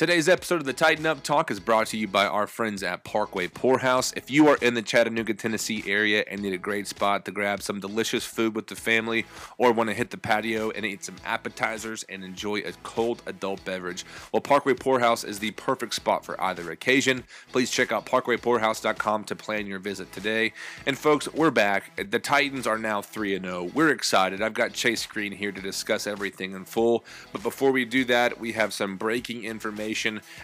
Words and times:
Today's 0.00 0.30
episode 0.30 0.62
of 0.62 0.64
the 0.64 0.72
Tighten 0.72 1.04
Up 1.04 1.22
Talk 1.22 1.50
is 1.50 1.60
brought 1.60 1.88
to 1.88 1.98
you 1.98 2.08
by 2.08 2.24
our 2.24 2.46
friends 2.46 2.82
at 2.82 3.04
Parkway 3.04 3.48
Pourhouse. 3.48 4.16
If 4.16 4.30
you 4.30 4.48
are 4.48 4.56
in 4.62 4.72
the 4.72 4.80
Chattanooga, 4.80 5.34
Tennessee 5.34 5.84
area 5.86 6.24
and 6.26 6.40
need 6.40 6.54
a 6.54 6.56
great 6.56 6.86
spot 6.86 7.26
to 7.26 7.30
grab 7.30 7.60
some 7.60 7.80
delicious 7.80 8.24
food 8.24 8.54
with 8.54 8.68
the 8.68 8.76
family 8.76 9.26
or 9.58 9.72
want 9.72 9.90
to 9.90 9.94
hit 9.94 10.08
the 10.08 10.16
patio 10.16 10.70
and 10.70 10.86
eat 10.86 11.04
some 11.04 11.16
appetizers 11.26 12.02
and 12.04 12.24
enjoy 12.24 12.60
a 12.60 12.72
cold 12.82 13.22
adult 13.26 13.62
beverage, 13.66 14.06
well, 14.32 14.40
Parkway 14.40 14.72
Pourhouse 14.72 15.22
is 15.22 15.38
the 15.38 15.50
perfect 15.50 15.92
spot 15.92 16.24
for 16.24 16.40
either 16.40 16.70
occasion. 16.70 17.22
Please 17.52 17.70
check 17.70 17.92
out 17.92 18.06
parkwaypourhouse.com 18.06 19.24
to 19.24 19.36
plan 19.36 19.66
your 19.66 19.80
visit 19.80 20.10
today. 20.12 20.54
And 20.86 20.96
folks, 20.96 21.30
we're 21.34 21.50
back. 21.50 22.10
The 22.10 22.18
Titans 22.18 22.66
are 22.66 22.78
now 22.78 23.02
3 23.02 23.38
0. 23.38 23.70
We're 23.74 23.90
excited. 23.90 24.40
I've 24.40 24.54
got 24.54 24.72
Chase 24.72 25.04
Green 25.04 25.32
here 25.32 25.52
to 25.52 25.60
discuss 25.60 26.06
everything 26.06 26.54
in 26.54 26.64
full. 26.64 27.04
But 27.32 27.42
before 27.42 27.70
we 27.70 27.84
do 27.84 28.06
that, 28.06 28.40
we 28.40 28.52
have 28.52 28.72
some 28.72 28.96
breaking 28.96 29.44
information 29.44 29.89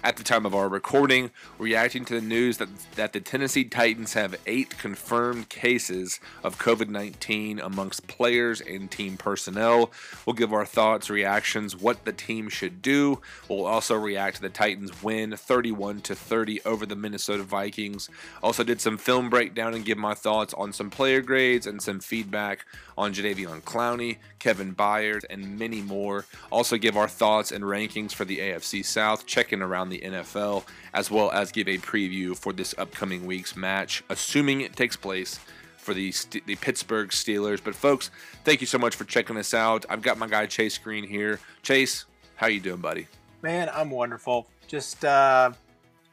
at 0.02 0.16
the 0.16 0.24
time 0.24 0.44
of 0.44 0.54
our 0.54 0.68
recording, 0.68 1.30
reacting 1.58 2.04
to 2.04 2.14
the 2.14 2.26
news 2.26 2.58
that, 2.58 2.68
that 2.96 3.12
the 3.12 3.20
Tennessee 3.20 3.64
Titans 3.64 4.14
have 4.14 4.34
eight 4.46 4.76
confirmed 4.78 5.48
cases 5.48 6.18
of 6.42 6.58
COVID 6.58 6.88
19 6.88 7.60
amongst 7.60 8.06
players 8.08 8.60
and 8.60 8.90
team 8.90 9.16
personnel. 9.16 9.92
We'll 10.24 10.34
give 10.34 10.52
our 10.52 10.66
thoughts, 10.66 11.08
reactions, 11.08 11.76
what 11.76 12.04
the 12.04 12.12
team 12.12 12.48
should 12.48 12.82
do. 12.82 13.20
We'll 13.48 13.66
also 13.66 13.94
react 13.94 14.36
to 14.36 14.42
the 14.42 14.48
Titans 14.48 15.02
win 15.02 15.36
31 15.36 16.00
to 16.02 16.16
30 16.16 16.64
over 16.64 16.84
the 16.84 16.96
Minnesota 16.96 17.44
Vikings. 17.44 18.10
Also, 18.42 18.64
did 18.64 18.80
some 18.80 18.98
film 18.98 19.30
breakdown 19.30 19.74
and 19.74 19.84
give 19.84 19.98
my 19.98 20.14
thoughts 20.14 20.54
on 20.54 20.72
some 20.72 20.90
player 20.90 21.20
grades 21.20 21.66
and 21.66 21.80
some 21.80 22.00
feedback 22.00 22.66
on 22.96 23.12
Jadeveon 23.12 23.62
Clowney, 23.62 24.16
Kevin 24.38 24.74
Byard, 24.74 25.24
and 25.30 25.58
many 25.58 25.82
more. 25.82 26.24
Also, 26.50 26.76
give 26.76 26.96
our 26.96 27.08
thoughts 27.08 27.52
and 27.52 27.64
rankings 27.64 28.12
for 28.12 28.24
the 28.24 28.38
AFC 28.38 28.84
South, 28.84 29.26
check 29.26 29.52
in 29.52 29.62
around 29.62 29.90
the 29.90 30.00
NFL, 30.00 30.64
as 30.94 31.10
well 31.10 31.30
as 31.30 31.52
give 31.52 31.68
a 31.68 31.78
preview 31.78 32.36
for 32.36 32.52
this 32.52 32.74
upcoming 32.78 33.26
week's 33.26 33.56
match, 33.56 34.02
assuming 34.08 34.60
it 34.60 34.76
takes 34.76 34.96
place 34.96 35.38
for 35.76 35.94
the 35.94 36.12
the 36.46 36.56
Pittsburgh 36.56 37.10
Steelers. 37.10 37.62
But 37.62 37.74
folks, 37.74 38.10
thank 38.44 38.60
you 38.60 38.66
so 38.66 38.78
much 38.78 38.96
for 38.96 39.04
checking 39.04 39.36
us 39.36 39.54
out. 39.54 39.86
I've 39.88 40.02
got 40.02 40.18
my 40.18 40.26
guy 40.26 40.46
Chase 40.46 40.76
Green 40.78 41.06
here. 41.06 41.38
Chase, 41.62 42.06
how 42.34 42.48
you 42.48 42.60
doing, 42.60 42.80
buddy? 42.80 43.06
Man, 43.42 43.70
I'm 43.72 43.90
wonderful. 43.90 44.48
Just 44.66 45.04
uh 45.04 45.52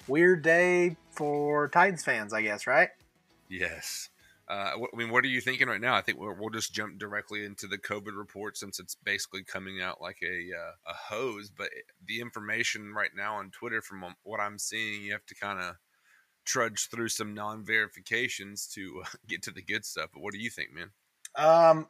weird 0.07 0.43
day 0.43 0.95
for 1.11 1.67
Titans 1.69 2.03
fans, 2.03 2.33
I 2.33 2.41
guess, 2.41 2.67
right? 2.67 2.89
Yes. 3.49 4.09
Uh, 4.49 4.71
I 4.75 4.97
mean, 4.97 5.09
what 5.09 5.23
are 5.23 5.29
you 5.29 5.39
thinking 5.39 5.67
right 5.67 5.79
now? 5.79 5.95
I 5.95 6.01
think 6.01 6.19
we'll, 6.19 6.49
just 6.49 6.73
jump 6.73 6.99
directly 6.99 7.45
into 7.45 7.65
the 7.65 7.77
COVID 7.77 8.17
report 8.17 8.57
since 8.57 8.77
it's 8.77 8.95
basically 8.95 9.43
coming 9.43 9.81
out 9.81 10.01
like 10.01 10.17
a 10.21 10.49
uh, 10.53 10.91
a 10.91 10.93
hose. 10.93 11.49
But 11.49 11.69
the 12.05 12.19
information 12.19 12.93
right 12.93 13.11
now 13.15 13.35
on 13.35 13.51
Twitter, 13.51 13.81
from 13.81 14.03
um, 14.03 14.15
what 14.23 14.41
I'm 14.41 14.59
seeing, 14.59 15.03
you 15.03 15.13
have 15.13 15.25
to 15.27 15.35
kind 15.35 15.59
of 15.59 15.75
trudge 16.45 16.89
through 16.89 17.07
some 17.07 17.33
non-verifications 17.33 18.67
to 18.73 19.03
uh, 19.05 19.09
get 19.27 19.41
to 19.43 19.51
the 19.51 19.61
good 19.61 19.85
stuff. 19.85 20.09
But 20.13 20.21
what 20.21 20.33
do 20.33 20.39
you 20.39 20.49
think, 20.49 20.73
man? 20.73 20.91
Um, 21.35 21.87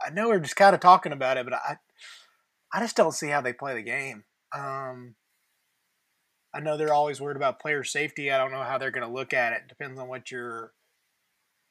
I 0.00 0.10
know 0.10 0.28
we're 0.28 0.38
just 0.38 0.56
kind 0.56 0.74
of 0.74 0.80
talking 0.80 1.12
about 1.12 1.38
it, 1.38 1.44
but 1.44 1.54
I 1.54 1.76
I 2.72 2.80
just 2.80 2.96
don't 2.96 3.12
see 3.12 3.28
how 3.28 3.40
they 3.40 3.52
play 3.52 3.74
the 3.74 3.82
game. 3.82 4.24
Um, 4.54 5.16
I 6.54 6.60
know 6.60 6.76
they're 6.76 6.94
always 6.94 7.20
worried 7.20 7.36
about 7.36 7.60
player 7.60 7.84
safety. 7.84 8.30
I 8.30 8.38
don't 8.38 8.52
know 8.52 8.62
how 8.62 8.78
they're 8.78 8.90
going 8.90 9.06
to 9.06 9.12
look 9.12 9.34
at 9.34 9.52
it. 9.52 9.68
Depends 9.68 9.98
on 9.98 10.08
what 10.08 10.30
your 10.30 10.72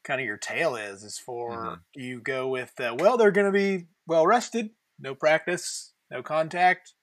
kind 0.03 0.19
of 0.19 0.25
your 0.25 0.37
tail 0.37 0.75
is 0.75 1.03
is 1.03 1.17
for 1.17 1.51
mm-hmm. 1.51 1.73
you 1.93 2.21
go 2.21 2.47
with 2.47 2.73
uh, 2.79 2.95
well 2.97 3.17
they're 3.17 3.31
going 3.31 3.51
to 3.51 3.51
be 3.51 3.87
well 4.07 4.25
rested 4.25 4.71
no 4.99 5.15
practice 5.15 5.93
no 6.11 6.23
contact. 6.23 6.93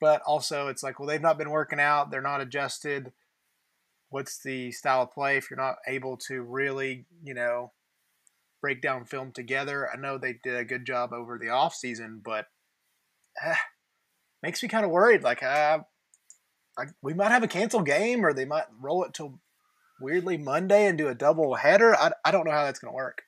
But 0.00 0.22
also 0.22 0.68
it's 0.68 0.82
like 0.82 0.98
well 0.98 1.08
they've 1.08 1.20
not 1.20 1.38
been 1.38 1.50
working 1.50 1.80
out 1.80 2.10
they're 2.10 2.22
not 2.22 2.40
adjusted. 2.40 3.12
What's 4.08 4.42
the 4.42 4.72
style 4.72 5.02
of 5.02 5.12
play 5.12 5.36
if 5.36 5.50
you're 5.50 5.60
not 5.60 5.76
able 5.86 6.16
to 6.28 6.42
really 6.42 7.06
you 7.22 7.34
know 7.34 7.72
break 8.60 8.82
down 8.82 9.04
film 9.04 9.32
together? 9.32 9.88
I 9.92 9.96
know 9.96 10.18
they 10.18 10.38
did 10.42 10.56
a 10.56 10.64
good 10.64 10.86
job 10.86 11.12
over 11.12 11.38
the 11.38 11.50
off 11.50 11.74
season 11.74 12.20
but 12.24 12.46
eh, 13.44 13.54
makes 14.42 14.62
me 14.62 14.68
kind 14.68 14.84
of 14.84 14.90
worried 14.90 15.22
like 15.22 15.42
uh, 15.42 15.80
I, 16.78 16.84
we 17.02 17.14
might 17.14 17.30
have 17.30 17.42
a 17.42 17.48
canceled 17.48 17.86
game 17.86 18.24
or 18.24 18.32
they 18.32 18.46
might 18.46 18.64
roll 18.80 19.04
it 19.04 19.12
till 19.12 19.40
weirdly 20.00 20.36
Monday 20.36 20.86
and 20.86 20.98
do 20.98 21.08
a 21.08 21.14
double 21.14 21.54
header. 21.54 21.94
I, 21.94 22.12
I 22.24 22.30
don't 22.30 22.44
know 22.46 22.52
how 22.52 22.64
that's 22.64 22.78
going 22.78 22.92
to 22.92 22.96
work. 22.96 23.22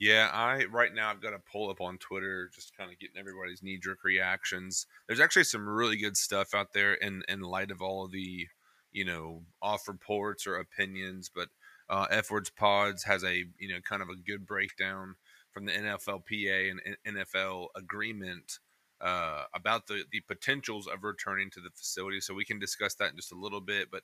Yeah, 0.00 0.28
I 0.32 0.64
right 0.64 0.92
now 0.92 1.10
I've 1.10 1.22
got 1.22 1.34
a 1.34 1.38
pull 1.38 1.70
up 1.70 1.80
on 1.80 1.98
Twitter, 1.98 2.50
just 2.52 2.76
kind 2.76 2.90
of 2.90 2.98
getting 2.98 3.16
everybody's 3.16 3.62
knee 3.62 3.78
jerk 3.78 4.02
reactions. 4.04 4.86
There's 5.06 5.20
actually 5.20 5.44
some 5.44 5.68
really 5.68 5.96
good 5.96 6.16
stuff 6.16 6.52
out 6.52 6.72
there 6.72 6.94
in 6.94 7.22
in 7.28 7.40
light 7.40 7.70
of 7.70 7.80
all 7.80 8.04
of 8.04 8.10
the, 8.10 8.48
you 8.92 9.04
know, 9.04 9.42
off 9.62 9.86
reports 9.86 10.46
or 10.46 10.56
opinions. 10.56 11.30
But 11.32 11.48
uh, 11.88 12.06
F 12.10 12.30
Words 12.30 12.50
Pods 12.50 13.04
has 13.04 13.22
a 13.22 13.44
you 13.58 13.68
know 13.68 13.80
kind 13.80 14.02
of 14.02 14.08
a 14.08 14.16
good 14.16 14.46
breakdown 14.46 15.14
from 15.52 15.64
the 15.64 15.72
NFLPA 15.72 16.72
and 16.72 16.96
NFL 17.06 17.68
agreement 17.76 18.58
uh, 19.00 19.44
about 19.54 19.86
the 19.86 20.04
the 20.10 20.20
potentials 20.20 20.88
of 20.88 21.04
returning 21.04 21.50
to 21.50 21.60
the 21.60 21.70
facility. 21.70 22.20
So 22.20 22.34
we 22.34 22.44
can 22.44 22.58
discuss 22.58 22.94
that 22.96 23.10
in 23.10 23.16
just 23.16 23.32
a 23.32 23.38
little 23.38 23.60
bit, 23.60 23.90
but 23.92 24.02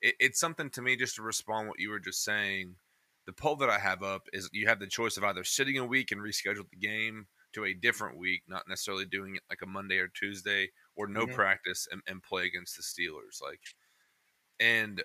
it, 0.00 0.14
it's 0.18 0.40
something 0.40 0.70
to 0.70 0.82
me 0.82 0.96
just 0.96 1.16
to 1.16 1.22
respond 1.22 1.68
what 1.68 1.80
you 1.80 1.90
were 1.90 2.00
just 2.00 2.24
saying. 2.24 2.76
The 3.26 3.32
poll 3.32 3.56
that 3.56 3.70
I 3.70 3.78
have 3.78 4.02
up 4.02 4.28
is 4.32 4.48
you 4.52 4.68
have 4.68 4.78
the 4.78 4.86
choice 4.86 5.16
of 5.16 5.24
either 5.24 5.44
sitting 5.44 5.78
a 5.78 5.86
week 5.86 6.12
and 6.12 6.20
reschedule 6.20 6.68
the 6.70 6.78
game 6.80 7.26
to 7.54 7.64
a 7.64 7.74
different 7.74 8.18
week, 8.18 8.42
not 8.46 8.68
necessarily 8.68 9.04
doing 9.04 9.34
it 9.34 9.42
like 9.50 9.60
a 9.62 9.66
Monday 9.66 9.98
or 9.98 10.08
Tuesday, 10.08 10.70
or 10.94 11.06
no 11.06 11.24
mm-hmm. 11.24 11.34
practice 11.34 11.88
and, 11.90 12.02
and 12.06 12.22
play 12.22 12.46
against 12.46 12.76
the 12.76 12.82
Steelers. 12.82 13.42
Like, 13.42 13.60
and 14.60 15.02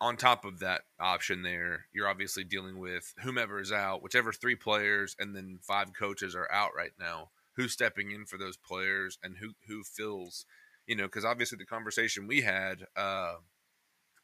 on 0.00 0.16
top 0.16 0.44
of 0.44 0.60
that 0.60 0.82
option 1.00 1.42
there, 1.42 1.86
you're 1.92 2.08
obviously 2.08 2.44
dealing 2.44 2.78
with 2.78 3.14
whomever 3.22 3.60
is 3.60 3.72
out, 3.72 4.02
whichever 4.02 4.32
three 4.32 4.54
players 4.54 5.16
and 5.18 5.34
then 5.34 5.58
five 5.62 5.92
coaches 5.98 6.34
are 6.34 6.50
out 6.50 6.70
right 6.76 6.92
now. 6.98 7.30
Who's 7.56 7.72
stepping 7.72 8.12
in 8.12 8.24
for 8.24 8.38
those 8.38 8.56
players 8.56 9.18
and 9.22 9.36
who 9.38 9.50
who 9.66 9.82
fills, 9.82 10.46
you 10.86 10.94
know, 10.94 11.04
because 11.04 11.24
obviously 11.24 11.58
the 11.58 11.64
conversation 11.66 12.28
we 12.28 12.42
had 12.42 12.84
uh, 12.96 13.34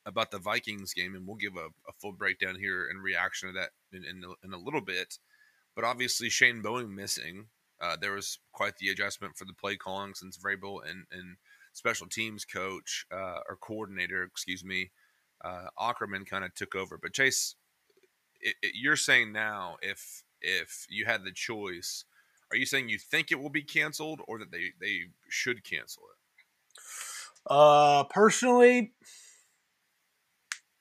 about 0.06 0.30
the 0.30 0.38
Vikings 0.38 0.92
game, 0.92 1.14
and 1.14 1.26
we'll 1.26 1.36
give 1.36 1.56
a, 1.56 1.66
a 1.66 1.92
full 2.00 2.12
breakdown 2.12 2.56
here 2.58 2.88
and 2.88 3.02
reaction 3.02 3.48
to 3.48 3.58
that 3.58 3.70
in, 3.92 4.04
in, 4.04 4.24
in, 4.44 4.52
a 4.52 4.58
little 4.58 4.80
bit. 4.80 5.18
But 5.74 5.84
obviously, 5.84 6.28
Shane 6.28 6.62
Bowen 6.62 6.94
missing. 6.94 7.46
Uh, 7.80 7.96
there 8.00 8.12
was 8.12 8.38
quite 8.52 8.76
the 8.76 8.88
adjustment 8.88 9.36
for 9.36 9.44
the 9.44 9.52
play 9.52 9.76
calling 9.76 10.14
since 10.14 10.38
Vrabel 10.38 10.78
and, 10.88 11.06
and 11.10 11.36
special 11.72 12.06
teams 12.06 12.44
coach 12.44 13.04
uh, 13.12 13.40
or 13.48 13.56
coordinator, 13.60 14.22
excuse 14.22 14.64
me, 14.64 14.90
uh, 15.44 15.66
Aukerman 15.78 16.26
kind 16.26 16.44
of 16.44 16.54
took 16.54 16.74
over. 16.74 16.98
But 17.00 17.12
Chase, 17.12 17.56
it, 18.40 18.54
it, 18.62 18.72
you're 18.74 18.96
saying 18.96 19.32
now 19.32 19.76
if 19.82 20.22
if 20.40 20.86
you 20.88 21.04
had 21.04 21.24
the 21.24 21.32
choice, 21.32 22.04
are 22.50 22.56
you 22.56 22.66
saying 22.66 22.88
you 22.88 22.98
think 22.98 23.32
it 23.32 23.40
will 23.40 23.50
be 23.50 23.62
canceled 23.62 24.20
or 24.28 24.38
that 24.38 24.52
they 24.52 24.72
they 24.80 25.00
should 25.28 25.64
cancel 25.64 26.04
it? 26.04 26.82
Uh, 27.46 28.04
personally, 28.04 28.92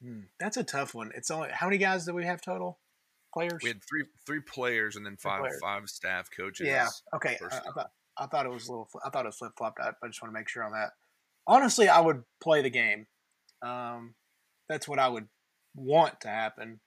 Hmm, 0.04 0.22
that's 0.40 0.58
a 0.58 0.64
tough 0.64 0.94
one. 0.94 1.12
It's 1.16 1.32
only 1.32 1.50
how 1.52 1.68
many 1.68 1.78
guys 1.78 2.06
do 2.06 2.14
we 2.14 2.26
have 2.26 2.42
total? 2.42 2.80
Players? 3.34 3.60
We 3.64 3.70
had 3.70 3.82
three 3.88 4.04
three 4.26 4.42
players 4.42 4.96
and 4.96 5.06
then 5.06 5.18
five 5.18 5.44
five 5.62 5.90
staff 5.90 6.30
coaches. 6.36 6.68
Yeah. 6.68 6.88
Okay. 7.16 7.38
I, 7.42 7.58
I, 7.58 7.72
thought 7.72 7.92
I 8.18 8.26
thought 8.26 8.46
it 8.46 8.52
was 8.52 8.68
a 8.68 8.72
little. 8.72 8.90
I 9.04 9.10
thought 9.10 9.26
it 9.26 9.30
was 9.30 9.38
flip 9.38 9.54
flopped. 9.58 9.80
I, 9.80 9.90
I 10.04 10.08
just 10.08 10.22
want 10.22 10.34
to 10.34 10.40
make 10.40 10.50
sure 10.50 10.64
on 10.64 10.74
that. 10.74 10.92
Honestly, 11.48 11.88
I 11.88 12.02
would 12.02 12.24
play 12.42 12.62
the 12.62 12.70
game. 12.70 13.08
Um, 13.62 14.16
that's 14.68 14.88
what 14.88 15.00
I 15.00 15.08
would 15.08 15.28
want 15.76 16.22
to 16.22 16.28
happen, 16.28 16.82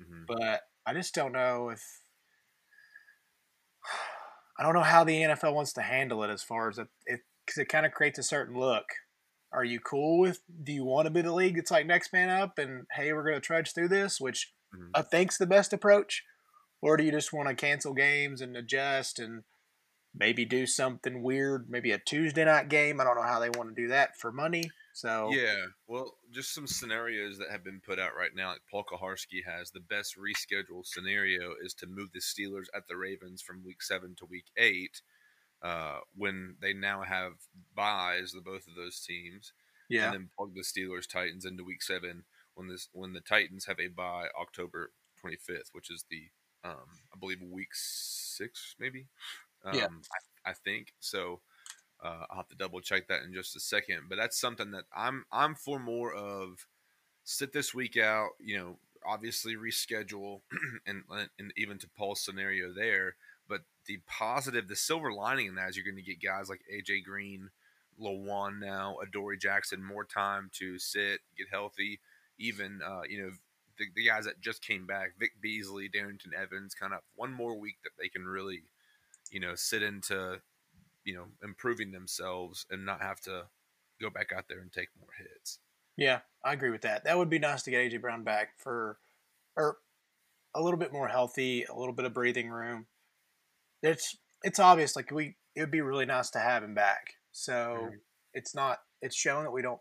mm-hmm. 0.00 0.22
but 0.26 0.62
I 0.86 0.94
just 0.94 1.14
don't 1.14 1.32
know 1.32 1.70
if. 1.70 1.82
I 4.58 4.62
don't 4.62 4.74
know 4.74 4.82
how 4.82 5.04
the 5.04 5.14
NFL 5.14 5.54
wants 5.54 5.72
to 5.74 5.80
handle 5.80 6.22
it 6.22 6.28
as 6.28 6.42
far 6.42 6.68
as 6.68 6.76
it, 6.76 6.86
because 7.06 7.56
it, 7.56 7.62
it 7.62 7.68
kind 7.70 7.86
of 7.86 7.92
creates 7.92 8.18
a 8.18 8.22
certain 8.22 8.58
look 8.58 8.84
are 9.52 9.64
you 9.64 9.80
cool 9.80 10.18
with 10.18 10.40
do 10.62 10.72
you 10.72 10.84
want 10.84 11.06
to 11.06 11.10
be 11.10 11.22
the 11.22 11.32
league 11.32 11.58
it's 11.58 11.70
like 11.70 11.86
next 11.86 12.12
man 12.12 12.28
up 12.28 12.58
and 12.58 12.86
hey 12.92 13.12
we're 13.12 13.24
going 13.24 13.34
to 13.34 13.40
trudge 13.40 13.72
through 13.72 13.88
this 13.88 14.20
which 14.20 14.52
mm-hmm. 14.74 14.90
i 14.94 15.02
think's 15.02 15.38
the 15.38 15.46
best 15.46 15.72
approach 15.72 16.24
or 16.82 16.96
do 16.96 17.04
you 17.04 17.12
just 17.12 17.32
want 17.32 17.48
to 17.48 17.54
cancel 17.54 17.92
games 17.92 18.40
and 18.40 18.56
adjust 18.56 19.18
and 19.18 19.42
maybe 20.14 20.44
do 20.44 20.66
something 20.66 21.22
weird 21.22 21.66
maybe 21.68 21.92
a 21.92 21.98
tuesday 21.98 22.44
night 22.44 22.68
game 22.68 23.00
i 23.00 23.04
don't 23.04 23.16
know 23.16 23.22
how 23.22 23.40
they 23.40 23.50
want 23.50 23.68
to 23.68 23.82
do 23.82 23.88
that 23.88 24.16
for 24.16 24.32
money 24.32 24.70
so 24.92 25.30
yeah 25.32 25.66
well 25.86 26.14
just 26.32 26.52
some 26.52 26.66
scenarios 26.66 27.38
that 27.38 27.50
have 27.50 27.64
been 27.64 27.80
put 27.84 27.98
out 27.98 28.10
right 28.18 28.34
now 28.34 28.48
like 28.48 28.60
paul 28.70 28.84
Kuharsky 28.84 29.44
has 29.46 29.70
the 29.70 29.80
best 29.80 30.16
reschedule 30.16 30.84
scenario 30.84 31.52
is 31.64 31.74
to 31.74 31.86
move 31.86 32.10
the 32.12 32.20
steelers 32.20 32.66
at 32.74 32.88
the 32.88 32.96
ravens 32.96 33.40
from 33.40 33.64
week 33.64 33.82
seven 33.82 34.14
to 34.18 34.26
week 34.26 34.46
eight 34.56 35.00
uh, 35.62 35.98
when 36.16 36.56
they 36.60 36.72
now 36.72 37.02
have 37.02 37.32
buys 37.74 38.32
the 38.32 38.40
both 38.40 38.66
of 38.66 38.74
those 38.76 39.00
teams. 39.00 39.52
Yeah. 39.88 40.06
And 40.06 40.14
then 40.14 40.28
plug 40.36 40.54
the 40.54 40.62
Steelers 40.62 41.08
Titans 41.08 41.44
into 41.44 41.64
week 41.64 41.82
seven 41.82 42.24
when 42.54 42.68
this 42.68 42.88
when 42.92 43.12
the 43.12 43.20
Titans 43.20 43.66
have 43.66 43.80
a 43.80 43.88
buy 43.88 44.28
October 44.40 44.92
twenty 45.20 45.36
fifth, 45.36 45.70
which 45.72 45.90
is 45.90 46.04
the 46.10 46.28
um, 46.64 46.86
I 47.12 47.18
believe 47.18 47.42
week 47.42 47.70
six 47.72 48.76
maybe. 48.78 49.06
Um, 49.64 49.74
yeah. 49.74 49.88
I, 50.46 50.50
I 50.50 50.52
think 50.52 50.94
so. 51.00 51.40
Uh, 52.02 52.24
I'll 52.30 52.38
have 52.38 52.48
to 52.48 52.56
double 52.56 52.80
check 52.80 53.08
that 53.08 53.22
in 53.24 53.34
just 53.34 53.56
a 53.56 53.60
second, 53.60 54.04
but 54.08 54.16
that's 54.16 54.40
something 54.40 54.70
that 54.70 54.84
I'm 54.94 55.24
I'm 55.32 55.54
for 55.54 55.78
more 55.78 56.14
of. 56.14 56.66
Sit 57.22 57.52
this 57.52 57.74
week 57.74 57.96
out, 57.98 58.30
you 58.40 58.56
know, 58.56 58.78
obviously 59.06 59.54
reschedule, 59.54 60.40
and 60.86 61.02
and 61.10 61.52
even 61.56 61.78
to 61.78 61.88
Paul's 61.88 62.22
scenario 62.22 62.72
there. 62.72 63.16
The 63.86 63.98
positive, 64.06 64.68
the 64.68 64.76
silver 64.76 65.12
lining 65.12 65.46
in 65.46 65.54
that 65.56 65.70
is 65.70 65.76
you're 65.76 65.84
going 65.84 65.96
to 65.96 66.02
get 66.02 66.22
guys 66.22 66.48
like 66.48 66.60
AJ 66.72 67.04
Green, 67.04 67.50
Lewan 68.00 68.60
now, 68.60 68.96
Adoree 69.02 69.38
Jackson 69.38 69.82
more 69.82 70.04
time 70.04 70.50
to 70.54 70.78
sit, 70.78 71.20
get 71.36 71.48
healthy. 71.50 72.00
Even 72.38 72.80
uh, 72.86 73.02
you 73.08 73.22
know 73.22 73.30
the, 73.78 73.86
the 73.94 74.06
guys 74.06 74.24
that 74.24 74.40
just 74.40 74.64
came 74.64 74.86
back, 74.86 75.12
Vic 75.18 75.32
Beasley, 75.40 75.88
Darrynton 75.88 76.32
Evans, 76.36 76.74
kind 76.74 76.92
of 76.92 77.00
one 77.16 77.32
more 77.32 77.58
week 77.58 77.76
that 77.84 77.90
they 77.98 78.08
can 78.08 78.24
really, 78.24 78.62
you 79.30 79.40
know, 79.40 79.54
sit 79.54 79.82
into 79.82 80.40
you 81.04 81.14
know, 81.14 81.26
improving 81.42 81.92
themselves 81.92 82.66
and 82.70 82.84
not 82.84 83.02
have 83.02 83.20
to 83.20 83.44
go 84.00 84.10
back 84.10 84.32
out 84.36 84.44
there 84.48 84.60
and 84.60 84.72
take 84.72 84.88
more 84.98 85.10
hits. 85.18 85.58
Yeah, 85.96 86.20
I 86.44 86.52
agree 86.52 86.70
with 86.70 86.82
that. 86.82 87.04
That 87.04 87.18
would 87.18 87.30
be 87.30 87.38
nice 87.38 87.62
to 87.64 87.70
get 87.70 87.90
AJ 87.90 88.00
Brown 88.00 88.22
back 88.22 88.58
for, 88.58 88.98
or 89.56 89.78
a 90.54 90.62
little 90.62 90.78
bit 90.78 90.92
more 90.92 91.08
healthy, 91.08 91.64
a 91.64 91.74
little 91.74 91.92
bit 91.92 92.04
of 92.04 92.14
breathing 92.14 92.48
room. 92.48 92.86
It's 93.82 94.16
it's 94.42 94.58
obvious 94.58 94.96
like 94.96 95.10
we 95.10 95.36
it 95.54 95.60
would 95.60 95.70
be 95.70 95.80
really 95.80 96.06
nice 96.06 96.30
to 96.30 96.38
have 96.38 96.62
him 96.62 96.74
back. 96.74 97.14
So 97.32 97.52
mm-hmm. 97.52 97.94
it's 98.34 98.54
not 98.54 98.78
it's 99.02 99.16
shown 99.16 99.44
that 99.44 99.52
we 99.52 99.62
don't 99.62 99.80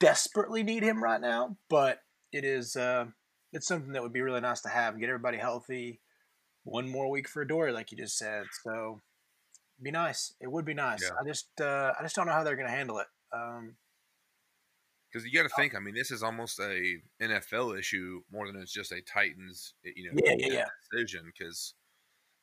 desperately 0.00 0.62
need 0.62 0.82
him 0.82 1.02
right 1.02 1.20
now, 1.20 1.56
but 1.68 2.00
it 2.32 2.44
is 2.44 2.76
uh, 2.76 3.06
it's 3.52 3.66
something 3.66 3.92
that 3.92 4.02
would 4.02 4.12
be 4.12 4.20
really 4.20 4.40
nice 4.40 4.60
to 4.62 4.68
have 4.68 4.94
and 4.94 5.00
get 5.00 5.08
everybody 5.08 5.38
healthy. 5.38 6.00
One 6.64 6.88
more 6.88 7.08
week 7.08 7.28
for 7.28 7.44
Dory, 7.44 7.72
like 7.72 7.92
you 7.92 7.98
just 7.98 8.18
said. 8.18 8.44
So 8.64 9.00
be 9.80 9.90
nice. 9.90 10.34
It 10.40 10.50
would 10.50 10.64
be 10.64 10.74
nice. 10.74 11.02
Yeah. 11.02 11.16
I 11.20 11.26
just 11.26 11.48
uh, 11.60 11.92
I 11.98 12.02
just 12.02 12.16
don't 12.16 12.26
know 12.26 12.32
how 12.32 12.44
they're 12.44 12.56
going 12.56 12.68
to 12.68 12.74
handle 12.74 12.98
it. 12.98 13.06
Um, 13.32 13.76
because 15.12 15.24
you 15.24 15.32
got 15.32 15.48
to 15.48 15.54
think. 15.56 15.74
I 15.74 15.78
mean, 15.78 15.94
this 15.94 16.10
is 16.10 16.22
almost 16.22 16.58
a 16.58 16.96
NFL 17.22 17.78
issue 17.78 18.20
more 18.30 18.46
than 18.46 18.60
it's 18.60 18.72
just 18.72 18.92
a 18.92 19.00
Titans, 19.00 19.72
you 19.82 20.04
know, 20.04 20.20
yeah, 20.22 20.34
yeah, 20.36 20.52
yeah. 20.52 20.64
decision. 20.90 21.22
Because 21.26 21.74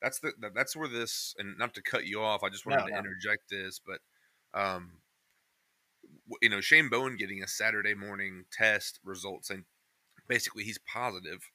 that's 0.03 0.19
the 0.19 0.33
that's 0.53 0.75
where 0.75 0.87
this. 0.87 1.33
And 1.39 1.57
not 1.57 1.73
to 1.75 1.81
cut 1.81 2.05
you 2.05 2.21
off, 2.21 2.43
I 2.43 2.49
just 2.49 2.65
wanted 2.65 2.81
no, 2.81 2.85
to 2.87 2.91
no. 2.91 2.99
interject 2.99 3.49
this, 3.49 3.79
but 3.79 3.99
um, 4.53 4.91
you 6.41 6.49
know, 6.49 6.61
Shane 6.61 6.89
Bowen 6.89 7.17
getting 7.17 7.41
a 7.41 7.47
Saturday 7.47 7.95
morning 7.95 8.45
test 8.51 8.99
results, 9.03 9.49
and 9.49 9.63
basically 10.27 10.63
he's 10.63 10.79
positive. 10.79 11.49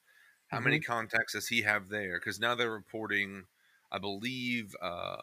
How 0.48 0.56
mm-hmm. 0.58 0.64
many 0.64 0.80
contacts 0.80 1.34
does 1.34 1.48
he 1.48 1.62
have 1.62 1.90
there? 1.90 2.18
Because 2.18 2.40
now 2.40 2.54
they're 2.54 2.70
reporting, 2.70 3.44
I 3.92 3.98
believe. 3.98 4.74
Uh, 4.82 5.18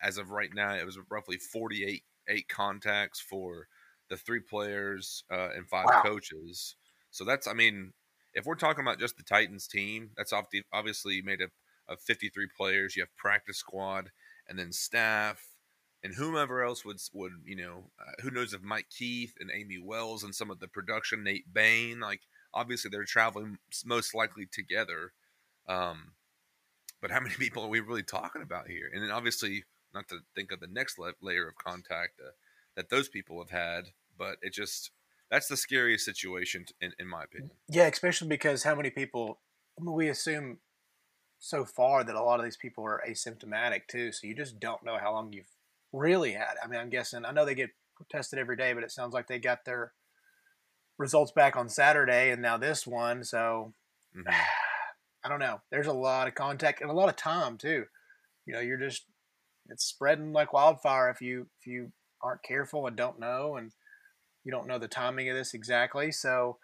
as 0.00 0.18
of 0.18 0.30
right 0.30 0.50
now, 0.54 0.74
it 0.74 0.84
was 0.84 0.98
roughly 1.10 1.38
48 1.38 2.02
eight 2.28 2.48
contacts 2.48 3.20
for 3.20 3.68
the 4.08 4.16
three 4.16 4.40
players 4.40 5.24
uh, 5.30 5.48
and 5.54 5.68
five 5.68 5.86
wow. 5.86 6.02
coaches. 6.04 6.76
So 7.10 7.24
that's, 7.24 7.46
I 7.46 7.54
mean, 7.54 7.92
if 8.34 8.44
we're 8.44 8.54
talking 8.54 8.82
about 8.82 9.00
just 9.00 9.16
the 9.16 9.22
Titans 9.22 9.66
team, 9.66 10.10
that's 10.16 10.32
obviously 10.72 11.22
made 11.22 11.42
up 11.42 11.50
of 11.88 12.00
53 12.00 12.48
players. 12.56 12.96
You 12.96 13.02
have 13.02 13.16
practice 13.16 13.58
squad 13.58 14.10
and 14.48 14.58
then 14.58 14.72
staff 14.72 15.56
and 16.02 16.14
whomever 16.14 16.62
else 16.62 16.84
would 16.84 16.98
would 17.14 17.32
you 17.44 17.56
know 17.56 17.90
uh, 18.00 18.22
who 18.22 18.30
knows 18.30 18.52
if 18.54 18.62
Mike 18.62 18.86
Keith 18.96 19.34
and 19.40 19.50
Amy 19.52 19.78
Wells 19.82 20.22
and 20.22 20.34
some 20.34 20.50
of 20.50 20.60
the 20.60 20.68
production 20.68 21.24
Nate 21.24 21.52
Bain 21.52 22.00
like 22.00 22.20
obviously 22.54 22.90
they're 22.90 23.04
traveling 23.04 23.58
most 23.84 24.14
likely 24.14 24.46
together. 24.46 25.12
Um, 25.68 26.12
but 27.02 27.10
how 27.10 27.20
many 27.22 27.34
people 27.34 27.64
are 27.64 27.68
we 27.68 27.80
really 27.80 28.02
talking 28.02 28.42
about 28.42 28.68
here? 28.68 28.90
And 28.92 29.02
then 29.02 29.10
obviously 29.10 29.64
not 29.94 30.08
to 30.08 30.18
think 30.34 30.52
of 30.52 30.60
the 30.60 30.68
next 30.68 30.98
le- 30.98 31.14
layer 31.20 31.48
of 31.48 31.56
contact 31.56 32.20
uh, 32.24 32.30
that 32.76 32.90
those 32.90 33.08
people 33.08 33.38
have 33.38 33.50
had, 33.50 33.88
but 34.16 34.36
it 34.42 34.52
just 34.52 34.90
that's 35.30 35.48
the 35.48 35.56
scariest 35.56 36.04
situation 36.04 36.66
in, 36.80 36.92
in 36.98 37.08
my 37.08 37.24
opinion. 37.24 37.50
Yeah, 37.68 37.86
especially 37.88 38.28
because 38.28 38.62
how 38.62 38.74
many 38.74 38.90
people 38.90 39.40
I 39.78 39.82
mean, 39.82 39.94
we 39.94 40.08
assume 40.08 40.58
so 41.38 41.64
far 41.64 42.04
that 42.04 42.14
a 42.14 42.22
lot 42.22 42.40
of 42.40 42.44
these 42.44 42.56
people 42.56 42.84
are 42.84 43.02
asymptomatic 43.08 43.82
too, 43.88 44.12
so 44.12 44.26
you 44.26 44.34
just 44.34 44.58
don't 44.58 44.84
know 44.84 44.98
how 44.98 45.12
long 45.12 45.32
you've 45.32 45.50
really 45.92 46.32
had. 46.32 46.54
I 46.62 46.66
mean, 46.66 46.80
I'm 46.80 46.90
guessing 46.90 47.24
I 47.24 47.32
know 47.32 47.44
they 47.44 47.54
get 47.54 47.70
tested 48.10 48.38
every 48.38 48.56
day, 48.56 48.72
but 48.72 48.82
it 48.82 48.90
sounds 48.90 49.14
like 49.14 49.26
they 49.26 49.38
got 49.38 49.64
their 49.64 49.92
results 50.98 51.32
back 51.32 51.56
on 51.56 51.68
Saturday 51.68 52.30
and 52.30 52.42
now 52.42 52.56
this 52.56 52.86
one, 52.86 53.24
so 53.24 53.72
mm-hmm. 54.16 54.28
I 55.24 55.28
don't 55.28 55.40
know. 55.40 55.60
There's 55.70 55.88
a 55.88 55.92
lot 55.92 56.28
of 56.28 56.34
contact 56.34 56.80
and 56.80 56.90
a 56.90 56.94
lot 56.94 57.08
of 57.08 57.16
time 57.16 57.58
too. 57.58 57.84
You 58.46 58.54
know, 58.54 58.60
you're 58.60 58.78
just 58.78 59.06
it's 59.68 59.84
spreading 59.84 60.32
like 60.32 60.52
wildfire 60.52 61.10
if 61.10 61.20
you 61.20 61.48
if 61.60 61.66
you 61.66 61.92
aren't 62.22 62.42
careful 62.42 62.86
and 62.86 62.96
don't 62.96 63.18
know 63.18 63.56
and 63.56 63.72
you 64.44 64.52
don't 64.52 64.68
know 64.68 64.78
the 64.78 64.88
timing 64.88 65.28
of 65.28 65.36
this 65.36 65.54
exactly. 65.54 66.12
So 66.12 66.58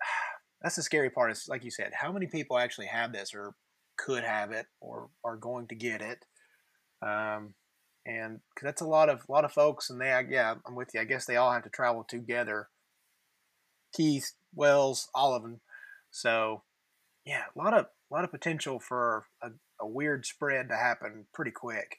that's 0.62 0.76
the 0.76 0.82
scary 0.82 1.10
part. 1.10 1.30
Is 1.30 1.48
like 1.48 1.64
you 1.64 1.70
said, 1.70 1.92
how 1.94 2.12
many 2.12 2.26
people 2.26 2.58
actually 2.58 2.86
have 2.86 3.12
this 3.12 3.34
or 3.34 3.54
could 3.96 4.24
have 4.24 4.52
it 4.52 4.66
or 4.80 5.08
are 5.24 5.36
going 5.36 5.68
to 5.68 5.74
get 5.74 6.00
it? 6.00 6.24
Um, 7.00 7.54
and 8.04 8.40
cause 8.56 8.64
that's 8.64 8.80
a 8.80 8.86
lot 8.86 9.08
of 9.08 9.22
a 9.28 9.32
lot 9.32 9.44
of 9.44 9.52
folks, 9.52 9.90
and 9.90 10.00
they 10.00 10.26
yeah, 10.28 10.54
I'm 10.66 10.74
with 10.74 10.90
you. 10.94 11.00
I 11.00 11.04
guess 11.04 11.24
they 11.24 11.36
all 11.36 11.52
have 11.52 11.62
to 11.64 11.70
travel 11.70 12.04
together. 12.08 12.68
Keith, 13.94 14.32
Wells, 14.54 15.08
all 15.14 15.34
of 15.34 15.42
them. 15.42 15.60
So 16.10 16.62
yeah, 17.24 17.44
a 17.54 17.58
lot 17.58 17.74
of 17.74 17.86
a 17.86 18.14
lot 18.14 18.24
of 18.24 18.30
potential 18.30 18.80
for 18.80 19.26
a, 19.42 19.50
a 19.80 19.86
weird 19.86 20.26
spread 20.26 20.68
to 20.68 20.76
happen 20.76 21.26
pretty 21.32 21.50
quick. 21.50 21.98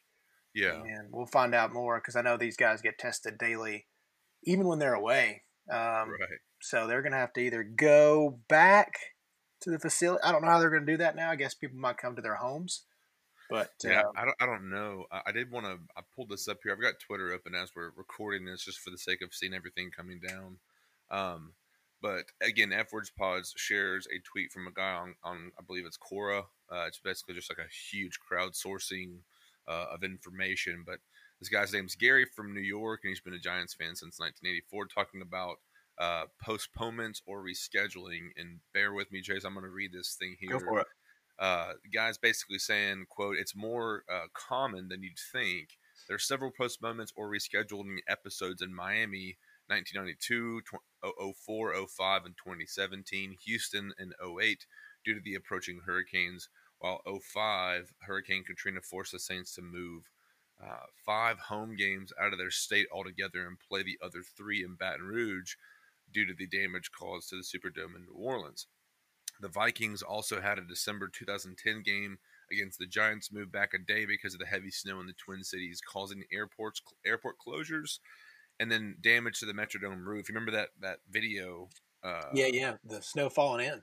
Yeah. 0.54 0.82
And 0.82 1.10
we'll 1.12 1.26
find 1.26 1.56
out 1.56 1.74
more 1.74 2.00
because 2.00 2.16
I 2.16 2.22
know 2.22 2.38
these 2.38 2.58
guys 2.58 2.82
get 2.82 3.00
tested 3.00 3.38
daily, 3.38 3.88
even 4.44 4.68
when 4.68 4.80
they're 4.80 4.94
away. 4.94 5.44
Um, 5.72 6.12
right. 6.12 6.40
So 6.62 6.88
they're 6.88 7.02
going 7.02 7.14
to 7.14 7.18
have 7.18 7.34
to 7.34 7.42
either 7.42 7.64
go 7.64 8.40
back 8.48 8.94
to 9.64 9.72
the 9.72 9.80
facility. 9.80 10.24
I 10.24 10.32
don't 10.32 10.42
know 10.42 10.50
how 10.50 10.60
they're 10.60 10.70
going 10.70 10.86
to 10.86 10.92
do 10.92 10.98
that 10.98 11.16
now. 11.16 11.32
I 11.32 11.36
guess 11.36 11.54
people 11.54 11.80
might 11.80 11.98
come 11.98 12.16
to 12.16 12.22
their 12.22 12.36
homes. 12.36 12.84
But 13.50 13.72
yeah, 13.84 14.02
um, 14.02 14.14
I 14.16 14.26
don't. 14.26 14.36
I 14.42 14.46
don't 14.46 14.70
know. 14.70 15.06
I, 15.12 15.22
I 15.28 15.32
did 15.32 15.52
want 15.52 15.66
to. 15.66 15.78
I 15.98 16.02
pulled 16.16 16.30
this 16.30 16.48
up 16.48 16.60
here. 16.64 16.72
I've 16.72 16.82
got 16.82 17.00
Twitter 17.00 17.34
open 17.34 17.56
as 17.56 17.70
we're 17.76 17.92
recording 17.96 18.46
this, 18.46 18.64
just 18.64 18.80
for 18.80 18.90
the 18.90 18.98
sake 18.98 19.22
of 19.22 19.34
seeing 19.34 19.54
everything 19.54 19.92
coming 19.96 20.20
down. 20.26 20.58
Um, 21.12 21.54
but 22.02 22.26
again, 22.42 22.74
F 22.74 22.92
Words 22.92 23.12
Pods 23.18 23.54
shares 23.56 24.08
a 24.08 24.20
tweet 24.20 24.52
from 24.52 24.68
a 24.68 24.72
guy 24.72 24.94
on, 24.94 25.16
on 25.24 25.52
I 25.60 25.64
believe 25.66 25.86
it's 25.86 25.98
Quora. 25.98 26.46
Uh, 26.72 26.86
it's 26.88 27.00
basically 27.00 27.36
just 27.36 27.52
like 27.52 27.66
a 27.66 27.70
huge 27.92 28.18
crowdsourcing 28.20 29.18
uh, 29.68 29.86
of 29.94 30.04
information. 30.04 30.84
But 30.86 31.00
this 31.40 31.50
guy's 31.50 31.74
name's 31.74 31.96
Gary 31.96 32.26
from 32.26 32.54
New 32.54 32.62
York, 32.62 33.02
and 33.04 33.10
he's 33.10 33.22
been 33.22 33.34
a 33.34 33.40
Giants 33.40 33.74
fan 33.74 33.96
since 33.96 34.20
1984, 34.20 34.88
talking 34.88 35.22
about 35.22 35.58
uh, 36.00 36.24
postponements 36.42 37.22
or 37.26 37.44
rescheduling. 37.44 38.30
And 38.38 38.60
bear 38.74 38.94
with 38.94 39.12
me, 39.12 39.22
Chase. 39.22 39.44
I'm 39.44 39.54
going 39.54 39.66
to 39.66 39.72
read 39.72 39.92
this 39.94 40.16
thing 40.20 40.36
here. 40.40 40.52
Go 40.52 40.60
for 40.60 40.80
it. 40.82 40.88
Uh, 41.40 41.74
the 41.84 41.90
guy's 41.90 42.18
basically 42.18 42.60
saying, 42.60 43.06
"quote 43.10 43.38
It's 43.38 43.56
more 43.56 44.04
uh, 44.12 44.28
common 44.34 44.88
than 44.90 45.04
you'd 45.04 45.20
think. 45.32 45.70
There 46.08 46.16
are 46.16 46.20
several 46.20 46.52
postponements 46.52 47.14
or 47.16 47.30
rescheduling 47.30 47.98
episodes 48.08 48.62
in 48.62 48.74
Miami." 48.74 49.38
1992, 49.68 50.62
04, 51.46 51.88
05, 51.88 52.26
and 52.26 52.36
2017, 52.38 53.38
Houston 53.46 53.94
and 53.98 54.14
08 54.22 54.66
due 55.06 55.14
to 55.14 55.22
the 55.24 55.36
approaching 55.36 55.80
hurricanes, 55.86 56.50
while 56.80 57.02
05, 57.06 57.94
Hurricane 58.02 58.44
Katrina 58.44 58.82
forced 58.82 59.14
the 59.14 59.20
Saints 59.20 59.56
to 59.56 59.62
move 59.62 60.04
uh, 60.62 60.86
five 61.06 61.40
home 61.40 61.76
games 61.76 62.12
out 62.22 62.34
of 62.34 62.40
their 62.40 62.52
state 62.52 62.88
altogether 62.92 63.48
and 63.48 63.58
play 63.60 63.84
the 63.84 63.98
other 64.04 64.22
three 64.22 64.64
in 64.64 64.76
Baton 64.76 65.06
Rouge 65.06 65.56
due 66.14 66.26
to 66.26 66.34
the 66.34 66.48
damage 66.48 66.92
caused 66.98 67.30
to 67.30 67.36
the 67.36 67.44
Superdome 67.44 67.96
in 67.96 68.06
New 68.06 68.16
Orleans. 68.16 68.68
The 69.40 69.50
Vikings 69.50 70.02
also 70.02 70.42
had 70.42 70.58
a 70.58 70.62
December 70.68 71.10
2010 71.10 71.82
game 71.82 72.18
against 72.52 72.80
the 72.80 72.86
Giants 72.86 73.32
moved 73.32 73.52
back 73.52 73.74
a 73.74 73.80
day 73.80 74.06
because 74.06 74.34
of 74.34 74.40
the 74.40 74.46
heavy 74.46 74.70
snow 74.70 75.00
in 75.00 75.08
the 75.08 75.14
Twin 75.14 75.44
Cities, 75.44 75.82
causing 75.82 76.24
airports 76.32 76.82
airport 77.06 77.36
closures 77.46 78.00
and 78.60 78.72
then 78.72 78.98
damage 79.02 79.40
to 79.40 79.46
the 79.46 79.54
Metrodome 79.54 80.06
roof. 80.06 80.30
You 80.30 80.36
remember 80.36 80.52
that 80.52 80.70
that 80.82 81.00
video? 81.10 81.70
Uh, 82.04 82.30
yeah, 82.34 82.48
yeah, 82.48 82.74
the 82.84 83.02
snow 83.02 83.30
falling 83.30 83.66
in 83.66 83.82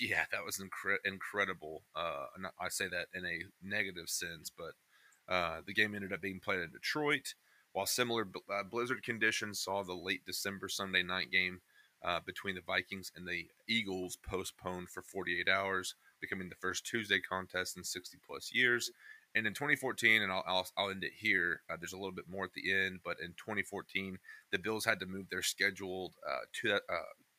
yeah, 0.00 0.24
that 0.32 0.44
was 0.44 0.58
incre- 0.58 1.04
incredible. 1.04 1.82
Uh, 1.94 2.26
I 2.60 2.68
say 2.68 2.88
that 2.88 3.06
in 3.14 3.24
a 3.24 3.40
negative 3.62 4.08
sense, 4.08 4.50
but 4.50 5.32
uh, 5.32 5.60
the 5.66 5.74
game 5.74 5.94
ended 5.94 6.12
up 6.12 6.20
being 6.20 6.40
played 6.40 6.60
in 6.60 6.70
Detroit, 6.70 7.34
while 7.72 7.86
similar 7.86 8.26
uh, 8.50 8.62
blizzard 8.70 9.02
conditions 9.02 9.60
saw 9.60 9.82
the 9.82 9.94
late 9.94 10.24
December 10.26 10.68
Sunday 10.68 11.02
night 11.02 11.30
game 11.30 11.60
uh, 12.04 12.20
between 12.24 12.54
the 12.54 12.60
Vikings 12.60 13.12
and 13.16 13.26
the 13.26 13.46
Eagles 13.68 14.16
postponed 14.16 14.88
for 14.90 15.02
48 15.02 15.48
hours, 15.48 15.94
becoming 16.20 16.48
the 16.48 16.54
first 16.54 16.86
Tuesday 16.86 17.20
contest 17.20 17.76
in 17.76 17.84
60 17.84 18.18
plus 18.26 18.50
years. 18.52 18.90
And 19.34 19.46
in 19.46 19.52
2014, 19.52 20.22
and 20.22 20.32
I'll, 20.32 20.44
I'll, 20.46 20.66
I'll 20.76 20.90
end 20.90 21.04
it 21.04 21.12
here, 21.16 21.62
uh, 21.70 21.76
there's 21.78 21.92
a 21.92 21.98
little 21.98 22.12
bit 22.12 22.28
more 22.28 22.44
at 22.44 22.54
the 22.54 22.72
end, 22.72 23.00
but 23.04 23.18
in 23.20 23.28
2014, 23.36 24.18
the 24.52 24.58
Bills 24.58 24.84
had 24.84 25.00
to 25.00 25.06
move 25.06 25.26
their 25.30 25.42
scheduled 25.42 26.14
uh, 26.26 26.44
to 26.60 26.68
that, 26.68 26.82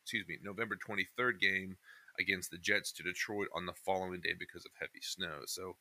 excuse 0.04 0.28
me, 0.28 0.38
November 0.44 0.78
23rd 0.78 1.40
game 1.40 1.78
against 2.20 2.52
the 2.52 2.58
Jets 2.58 2.92
to 2.94 3.04
Detroit 3.04 3.48
on 3.56 3.66
the 3.66 3.74
following 3.74 4.22
day 4.22 4.34
because 4.38 4.66
of 4.66 4.72
heavy 4.80 5.02
snow. 5.02 5.40
So, 5.46 5.78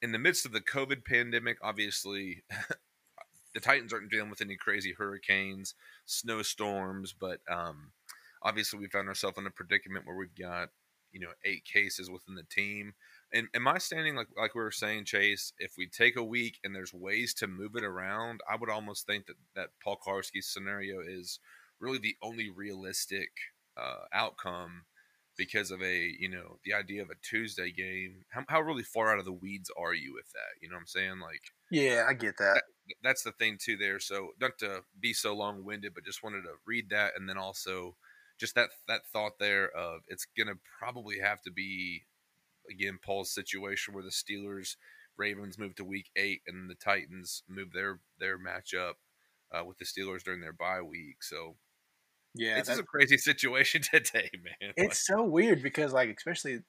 in 0.00 0.12
the 0.12 0.18
midst 0.18 0.46
of 0.46 0.52
the 0.52 0.60
COVID 0.60 1.04
pandemic, 1.04 1.58
obviously, 1.62 2.42
the 3.54 3.60
Titans 3.60 3.92
aren't 3.92 4.10
dealing 4.10 4.30
with 4.30 4.40
any 4.40 4.56
crazy 4.56 4.94
hurricanes, 4.96 5.74
snowstorms, 6.06 7.12
but 7.12 7.40
um, 7.48 7.92
obviously 8.42 8.78
we 8.78 8.88
found 8.88 9.08
ourselves 9.08 9.38
in 9.38 9.46
a 9.46 9.50
predicament 9.50 10.06
where 10.06 10.16
we've 10.16 10.34
got 10.34 10.68
you 11.12 11.20
know 11.20 11.32
eight 11.44 11.64
cases 11.64 12.10
within 12.10 12.34
the 12.34 12.44
team. 12.44 12.94
And 13.32 13.48
am 13.54 13.68
I 13.68 13.78
standing 13.78 14.16
like 14.16 14.28
like 14.36 14.54
we 14.54 14.62
were 14.62 14.70
saying, 14.70 15.04
Chase? 15.04 15.52
If 15.58 15.74
we 15.78 15.86
take 15.86 16.16
a 16.16 16.24
week 16.24 16.58
and 16.64 16.74
there's 16.74 16.92
ways 16.92 17.34
to 17.34 17.46
move 17.46 17.76
it 17.76 17.84
around, 17.84 18.40
I 18.50 18.56
would 18.56 18.70
almost 18.70 19.06
think 19.06 19.26
that 19.26 19.36
that 19.54 19.70
Paul 19.82 19.98
Kuharsky's 20.04 20.48
scenario 20.48 21.00
is 21.00 21.38
really 21.80 21.98
the 21.98 22.16
only 22.22 22.50
realistic 22.50 23.30
uh, 23.76 24.04
outcome 24.12 24.84
because 25.36 25.70
of 25.70 25.82
a 25.82 26.12
you 26.18 26.28
know 26.28 26.58
the 26.64 26.74
idea 26.74 27.02
of 27.02 27.10
a 27.10 27.20
Tuesday 27.22 27.70
game. 27.70 28.24
How, 28.30 28.44
how 28.48 28.60
really 28.60 28.82
far 28.82 29.12
out 29.12 29.18
of 29.18 29.24
the 29.24 29.32
weeds 29.32 29.70
are 29.78 29.94
you 29.94 30.14
with 30.14 30.30
that? 30.32 30.60
You 30.60 30.68
know 30.68 30.76
what 30.76 30.80
I'm 30.80 30.86
saying? 30.86 31.20
Like, 31.20 31.42
yeah, 31.70 32.04
I 32.08 32.14
get 32.14 32.36
that. 32.38 32.54
that 32.54 32.94
that's 33.02 33.22
the 33.22 33.32
thing 33.32 33.58
too. 33.60 33.76
There, 33.76 34.00
so 34.00 34.30
not 34.40 34.58
to 34.58 34.82
be 34.98 35.12
so 35.12 35.34
long 35.34 35.64
winded, 35.64 35.94
but 35.94 36.04
just 36.04 36.22
wanted 36.22 36.42
to 36.42 36.54
read 36.66 36.90
that, 36.90 37.12
and 37.16 37.28
then 37.28 37.38
also 37.38 37.96
just 38.42 38.56
that 38.56 38.70
that 38.88 39.02
thought 39.12 39.38
there 39.38 39.70
of 39.70 40.00
it's 40.08 40.26
gonna 40.36 40.56
probably 40.80 41.20
have 41.20 41.40
to 41.42 41.50
be 41.52 42.02
again 42.68 42.98
Paul's 43.00 43.32
situation 43.32 43.94
where 43.94 44.02
the 44.02 44.10
Steelers 44.10 44.74
Ravens 45.16 45.58
move 45.58 45.76
to 45.76 45.84
week 45.84 46.10
eight 46.16 46.42
and 46.48 46.68
the 46.68 46.74
Titans 46.74 47.44
move 47.48 47.72
their 47.72 48.00
their 48.18 48.36
matchup 48.36 48.94
uh, 49.52 49.64
with 49.64 49.78
the 49.78 49.84
Steelers 49.84 50.24
during 50.24 50.40
their 50.40 50.52
bye 50.52 50.82
week. 50.82 51.22
So 51.22 51.54
yeah, 52.34 52.58
it's 52.58 52.68
just 52.68 52.80
a 52.80 52.84
crazy 52.84 53.16
situation 53.30 53.80
today, 53.82 54.28
man. 54.34 54.72
It's 54.76 55.08
like, 55.08 55.18
so 55.18 55.22
weird 55.22 55.62
because 55.62 55.92
like 55.92 56.10
especially 56.10 56.62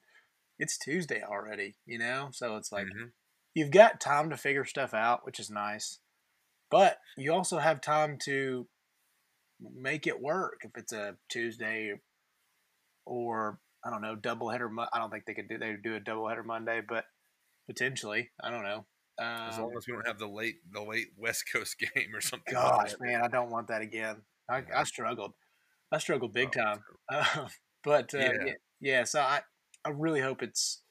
it's 0.60 0.78
Tuesday 0.78 1.24
already, 1.24 1.74
you 1.88 1.98
know, 1.98 2.30
so 2.32 2.56
it's 2.58 2.72
like 2.72 2.86
mm-hmm. 2.86 3.08
you've 3.56 3.72
got 3.72 4.00
time 4.00 4.30
to 4.30 4.38
figure 4.38 4.66
stuff 4.66 4.94
out, 4.94 5.26
which 5.26 5.40
is 5.40 5.50
nice, 5.50 5.98
but 6.70 7.00
you 7.18 7.34
also 7.34 7.58
have 7.58 7.82
time 7.82 8.20
to 8.26 8.68
make 9.76 10.08
it 10.08 10.22
work 10.22 10.62
if 10.64 10.72
it's 10.76 10.94
a 10.94 11.16
Tuesday 11.30 11.94
or 13.06 13.60
I 13.86 13.90
don't 13.90 14.02
know 14.02 14.16
double 14.16 14.50
header. 14.50 14.70
I 14.94 15.00
don't 15.00 15.10
think 15.10 15.26
they 15.26 15.34
could 15.34 15.50
do 15.50 15.58
they 15.58 15.76
do 15.82 15.96
a 15.96 16.00
double 16.00 16.28
header 16.28 16.44
Monday, 16.44 16.82
but 16.88 17.06
potentially 17.68 18.32
I 18.42 18.50
don't 18.50 18.64
know. 18.64 18.86
Um, 19.20 19.50
as 19.50 19.58
long 19.60 19.72
um 19.72 19.78
as 19.78 19.88
we 19.88 19.94
don't 19.94 20.08
have 20.08 20.20
the 20.20 20.28
late 20.28 20.56
the 20.72 20.82
late 20.82 21.08
West 21.18 21.46
Coast 21.52 21.78
game 21.80 22.16
or 22.16 22.22
something. 22.22 22.54
Gosh, 22.54 22.92
like 22.92 23.02
man, 23.02 23.22
I 23.22 23.28
don't 23.28 23.52
want 23.52 23.68
that 23.68 23.82
again. 23.82 24.18
I, 24.50 24.60
yeah. 24.60 24.80
I 24.80 24.84
struggled. 24.84 25.34
I 25.92 26.00
struggled 26.00 26.34
big 26.34 26.50
oh, 26.58 26.62
time. 26.62 26.80
Uh, 27.10 27.48
but 27.84 28.14
uh, 28.14 28.20
yeah. 28.20 28.32
yeah, 28.46 28.54
yeah. 28.80 29.04
So 29.04 29.22
I 29.22 29.42
I 29.86 29.90
really 29.90 30.22
hope 30.22 30.42
it's. 30.42 30.82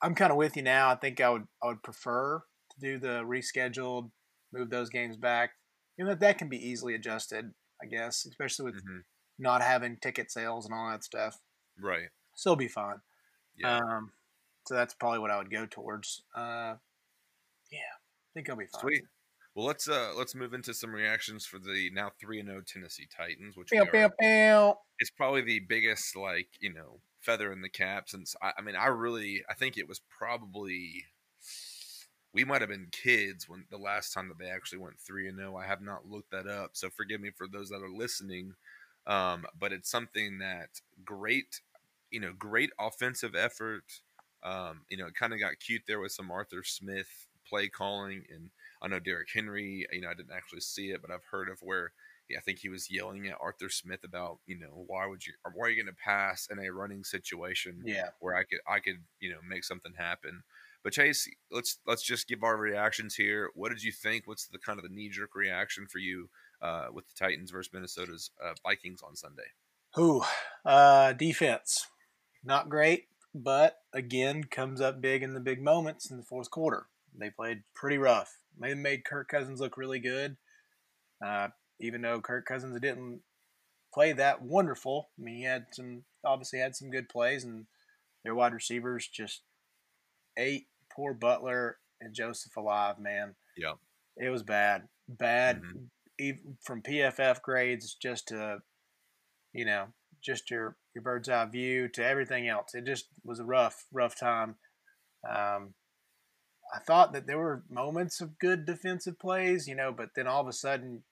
I'm 0.00 0.14
kind 0.16 0.32
of 0.32 0.36
with 0.36 0.56
you 0.56 0.62
now. 0.62 0.90
I 0.90 0.96
think 0.96 1.20
I 1.20 1.30
would 1.30 1.46
I 1.62 1.68
would 1.68 1.82
prefer 1.82 2.42
to 2.72 2.80
do 2.80 2.98
the 2.98 3.22
rescheduled, 3.22 4.10
move 4.52 4.70
those 4.70 4.90
games 4.90 5.16
back. 5.16 5.50
You 5.96 6.04
know 6.04 6.14
that 6.14 6.38
can 6.38 6.48
be 6.48 6.56
easily 6.56 6.94
adjusted. 6.94 7.52
I 7.82 7.86
guess, 7.86 8.24
especially 8.26 8.66
with 8.66 8.76
mm-hmm. 8.76 9.00
not 9.38 9.62
having 9.62 9.96
ticket 9.96 10.30
sales 10.30 10.66
and 10.66 10.74
all 10.74 10.90
that 10.90 11.04
stuff. 11.04 11.38
Right. 11.80 12.08
Still 12.34 12.56
be 12.56 12.68
fine. 12.68 13.00
Yeah. 13.58 13.78
Um, 13.78 14.12
so 14.66 14.74
that's 14.74 14.94
probably 14.94 15.18
what 15.18 15.30
I 15.30 15.38
would 15.38 15.50
go 15.50 15.66
towards. 15.66 16.22
Uh, 16.34 16.74
yeah, 17.70 17.78
I 17.78 18.30
think 18.34 18.48
I'll 18.48 18.56
be 18.56 18.66
fine. 18.66 18.80
Sweet. 18.80 19.02
Well, 19.54 19.66
let's 19.66 19.86
uh 19.86 20.12
let's 20.16 20.34
move 20.34 20.54
into 20.54 20.72
some 20.72 20.94
reactions 20.94 21.44
for 21.44 21.58
the 21.58 21.90
now 21.92 22.10
three 22.18 22.40
and 22.40 22.48
zero 22.48 22.60
oh 22.60 22.64
Tennessee 22.66 23.06
Titans, 23.14 23.54
which 23.56 23.68
pew, 23.68 23.84
pew, 23.84 24.08
pew. 24.18 24.74
is 24.98 25.10
probably 25.14 25.42
the 25.42 25.60
biggest 25.68 26.16
like 26.16 26.48
you 26.60 26.72
know 26.72 27.00
feather 27.20 27.52
in 27.52 27.60
the 27.60 27.68
cap 27.68 28.08
since 28.08 28.34
I, 28.42 28.52
I 28.58 28.62
mean 28.62 28.76
I 28.76 28.86
really 28.86 29.42
I 29.50 29.54
think 29.54 29.76
it 29.76 29.88
was 29.88 30.00
probably 30.18 31.04
we 32.34 32.44
might 32.44 32.60
have 32.60 32.70
been 32.70 32.88
kids 32.90 33.48
when 33.48 33.64
the 33.70 33.78
last 33.78 34.12
time 34.12 34.28
that 34.28 34.38
they 34.38 34.50
actually 34.50 34.78
went 34.78 34.98
three 34.98 35.28
and 35.28 35.38
zero. 35.38 35.54
Oh. 35.54 35.58
I 35.58 35.66
have 35.66 35.82
not 35.82 36.08
looked 36.08 36.30
that 36.30 36.46
up, 36.46 36.70
so 36.72 36.88
forgive 36.90 37.20
me 37.20 37.30
for 37.30 37.46
those 37.46 37.68
that 37.70 37.82
are 37.82 37.90
listening. 37.90 38.54
Um, 39.06 39.44
but 39.58 39.72
it's 39.72 39.90
something 39.90 40.38
that 40.38 40.80
great, 41.04 41.60
you 42.10 42.20
know, 42.20 42.32
great 42.38 42.70
offensive 42.78 43.34
effort. 43.34 43.84
Um, 44.42 44.82
you 44.88 44.96
know, 44.96 45.06
it 45.06 45.14
kind 45.14 45.32
of 45.32 45.40
got 45.40 45.60
cute 45.60 45.82
there 45.86 46.00
with 46.00 46.12
some 46.12 46.30
Arthur 46.30 46.62
Smith 46.64 47.28
play 47.48 47.68
calling, 47.68 48.24
and 48.32 48.50
I 48.80 48.88
know 48.88 48.98
Derrick 48.98 49.28
Henry. 49.32 49.86
You 49.92 50.00
know, 50.00 50.08
I 50.08 50.14
didn't 50.14 50.34
actually 50.34 50.60
see 50.60 50.90
it, 50.90 51.02
but 51.02 51.10
I've 51.10 51.24
heard 51.30 51.48
of 51.48 51.58
where 51.62 51.92
I 52.36 52.40
think 52.40 52.60
he 52.60 52.68
was 52.68 52.90
yelling 52.90 53.26
at 53.26 53.36
Arthur 53.40 53.68
Smith 53.68 54.04
about, 54.04 54.38
you 54.46 54.58
know, 54.58 54.84
why 54.86 55.06
would 55.06 55.26
you, 55.26 55.34
why 55.54 55.66
are 55.66 55.70
you 55.70 55.82
going 55.82 55.94
to 55.94 56.02
pass 56.02 56.48
in 56.50 56.58
a 56.58 56.72
running 56.72 57.04
situation? 57.04 57.82
Yeah, 57.84 58.08
where 58.20 58.34
I 58.34 58.44
could, 58.44 58.60
I 58.66 58.78
could, 58.80 59.00
you 59.20 59.30
know, 59.30 59.38
make 59.46 59.64
something 59.64 59.92
happen. 59.96 60.42
But 60.84 60.92
Chase, 60.94 61.28
let's 61.50 61.78
let's 61.86 62.02
just 62.02 62.26
give 62.26 62.42
our 62.42 62.56
reactions 62.56 63.14
here. 63.14 63.50
What 63.54 63.70
did 63.70 63.82
you 63.82 63.92
think? 63.92 64.26
What's 64.26 64.46
the 64.46 64.58
kind 64.58 64.78
of 64.78 64.82
the 64.82 64.94
knee 64.94 65.08
jerk 65.08 65.34
reaction 65.34 65.86
for 65.86 65.98
you 65.98 66.28
uh, 66.60 66.86
with 66.92 67.06
the 67.06 67.14
Titans 67.16 67.50
versus 67.50 67.72
Minnesota's 67.72 68.30
uh, 68.44 68.54
Vikings 68.64 69.02
on 69.02 69.14
Sunday? 69.14 69.42
Who 69.94 70.22
uh, 70.64 71.12
defense 71.12 71.86
not 72.44 72.68
great, 72.68 73.04
but 73.34 73.78
again 73.92 74.44
comes 74.44 74.80
up 74.80 75.00
big 75.00 75.22
in 75.22 75.34
the 75.34 75.40
big 75.40 75.62
moments 75.62 76.10
in 76.10 76.16
the 76.16 76.24
fourth 76.24 76.50
quarter. 76.50 76.86
They 77.16 77.30
played 77.30 77.62
pretty 77.74 77.98
rough. 77.98 78.38
They 78.58 78.74
made 78.74 79.04
Kirk 79.04 79.28
Cousins 79.28 79.60
look 79.60 79.76
really 79.76 80.00
good, 80.00 80.36
uh, 81.24 81.48
even 81.80 82.02
though 82.02 82.20
Kirk 82.20 82.46
Cousins 82.46 82.78
didn't 82.80 83.20
play 83.94 84.12
that 84.12 84.42
wonderful. 84.42 85.10
I 85.18 85.22
mean, 85.22 85.36
he 85.36 85.44
had 85.44 85.66
some 85.72 86.04
obviously 86.24 86.58
had 86.58 86.74
some 86.74 86.90
good 86.90 87.08
plays, 87.08 87.44
and 87.44 87.66
their 88.24 88.34
wide 88.34 88.54
receivers 88.54 89.08
just 89.08 89.42
ate 90.36 90.66
poor 90.94 91.14
Butler 91.14 91.78
and 92.00 92.14
Joseph 92.14 92.56
alive. 92.56 92.98
Man, 92.98 93.34
yeah, 93.56 93.74
it 94.16 94.30
was 94.30 94.42
bad, 94.42 94.88
bad. 95.08 95.62
Mm-hmm 95.62 95.84
even 96.22 96.56
from 96.62 96.82
PFF 96.82 97.42
grades 97.42 97.94
just 98.00 98.28
to, 98.28 98.58
you 99.52 99.64
know, 99.64 99.86
just 100.22 100.50
your 100.50 100.76
your 100.94 101.02
bird's 101.02 101.28
eye 101.28 101.44
view 101.46 101.88
to 101.88 102.04
everything 102.04 102.48
else. 102.48 102.74
It 102.74 102.86
just 102.86 103.06
was 103.24 103.40
a 103.40 103.44
rough, 103.44 103.86
rough 103.92 104.18
time. 104.18 104.56
Um, 105.28 105.74
I 106.74 106.78
thought 106.86 107.12
that 107.12 107.26
there 107.26 107.38
were 107.38 107.64
moments 107.68 108.20
of 108.20 108.38
good 108.38 108.64
defensive 108.64 109.18
plays, 109.18 109.66
you 109.66 109.74
know, 109.74 109.92
but 109.92 110.10
then 110.14 110.26
all 110.26 110.40
of 110.40 110.48
a 110.48 110.52
sudden 110.52 111.02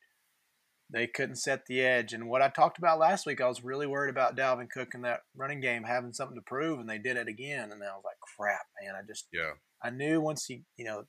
they 0.92 1.06
couldn't 1.06 1.36
set 1.36 1.66
the 1.66 1.80
edge. 1.80 2.12
And 2.12 2.28
what 2.28 2.42
I 2.42 2.48
talked 2.48 2.78
about 2.78 2.98
last 2.98 3.26
week, 3.26 3.40
I 3.40 3.48
was 3.48 3.64
really 3.64 3.86
worried 3.86 4.10
about 4.10 4.36
Dalvin 4.36 4.70
Cook 4.70 4.94
and 4.94 5.04
that 5.04 5.20
running 5.36 5.60
game 5.60 5.84
having 5.84 6.12
something 6.12 6.36
to 6.36 6.42
prove, 6.42 6.80
and 6.80 6.88
they 6.88 6.98
did 6.98 7.16
it 7.16 7.28
again. 7.28 7.72
And 7.72 7.82
I 7.82 7.94
was 7.94 8.04
like, 8.04 8.16
crap, 8.36 8.66
man. 8.82 8.94
I 8.96 9.06
just, 9.06 9.26
yeah, 9.32 9.52
I 9.82 9.90
knew 9.90 10.20
once 10.20 10.46
he, 10.46 10.62
you 10.76 10.84
know, 10.84 11.04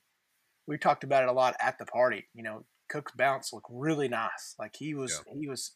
we 0.66 0.78
talked 0.78 1.04
about 1.04 1.24
it 1.24 1.28
a 1.28 1.32
lot 1.32 1.54
at 1.60 1.78
the 1.78 1.86
party. 1.86 2.28
You 2.34 2.42
know, 2.42 2.64
Cook's 2.88 3.12
bounce 3.16 3.52
looked 3.52 3.70
really 3.70 4.08
nice. 4.08 4.54
Like 4.58 4.74
he 4.78 4.94
was, 4.94 5.22
yeah. 5.26 5.34
he 5.38 5.48
was, 5.48 5.72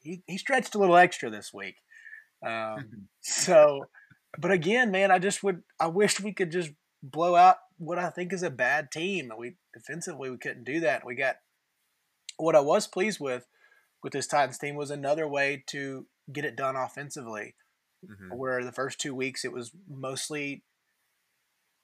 he, 0.00 0.22
he 0.26 0.38
stretched 0.38 0.74
a 0.74 0.78
little 0.78 0.96
extra 0.96 1.30
this 1.30 1.52
week. 1.52 1.76
Um, 2.46 3.08
so, 3.20 3.86
but 4.38 4.50
again, 4.50 4.90
man, 4.90 5.10
I 5.10 5.18
just 5.18 5.42
would, 5.42 5.62
I 5.80 5.86
wish 5.86 6.20
we 6.20 6.32
could 6.32 6.50
just 6.50 6.70
blow 7.02 7.34
out 7.34 7.56
what 7.78 7.98
I 7.98 8.10
think 8.10 8.32
is 8.32 8.42
a 8.42 8.50
bad 8.50 8.90
team. 8.90 9.30
We 9.36 9.56
defensively 9.74 10.30
we 10.30 10.38
couldn't 10.38 10.64
do 10.64 10.80
that. 10.80 11.04
We 11.04 11.14
got 11.14 11.36
what 12.36 12.56
I 12.56 12.60
was 12.60 12.86
pleased 12.86 13.20
with 13.20 13.46
with 14.02 14.12
this 14.12 14.26
Titans 14.26 14.58
team 14.58 14.76
was 14.76 14.90
another 14.90 15.26
way 15.26 15.64
to 15.68 16.06
get 16.32 16.44
it 16.44 16.56
done 16.56 16.76
offensively. 16.76 17.54
Mm-hmm. 18.04 18.36
Where 18.36 18.64
the 18.64 18.72
first 18.72 19.00
two 19.00 19.14
weeks 19.14 19.44
it 19.44 19.52
was 19.52 19.72
mostly 19.88 20.62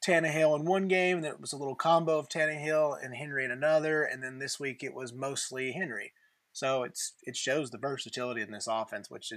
Tannehill 0.06 0.58
in 0.58 0.64
one 0.64 0.88
game, 0.88 1.16
and 1.16 1.24
then 1.24 1.32
it 1.32 1.40
was 1.40 1.52
a 1.52 1.56
little 1.56 1.74
combo 1.74 2.18
of 2.18 2.28
Tannehill 2.28 2.96
and 3.02 3.14
Henry 3.14 3.44
in 3.44 3.50
another, 3.50 4.02
and 4.02 4.22
then 4.22 4.38
this 4.38 4.58
week 4.58 4.82
it 4.82 4.94
was 4.94 5.12
mostly 5.12 5.72
Henry. 5.72 6.12
So 6.52 6.82
it's 6.82 7.14
it 7.22 7.36
shows 7.36 7.70
the 7.70 7.78
versatility 7.78 8.42
in 8.42 8.50
this 8.50 8.66
offense, 8.68 9.10
which 9.10 9.32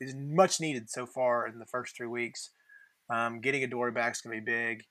is 0.00 0.14
much 0.14 0.60
needed 0.60 0.90
so 0.90 1.06
far 1.06 1.46
in 1.46 1.58
the 1.58 1.66
first 1.66 1.96
three 1.96 2.06
weeks. 2.06 2.50
Um, 3.12 3.40
getting 3.40 3.62
Adoree 3.62 3.92
back 3.92 4.12
is 4.12 4.20
going 4.20 4.36
to 4.36 4.44
be 4.44 4.52
big. 4.52 4.82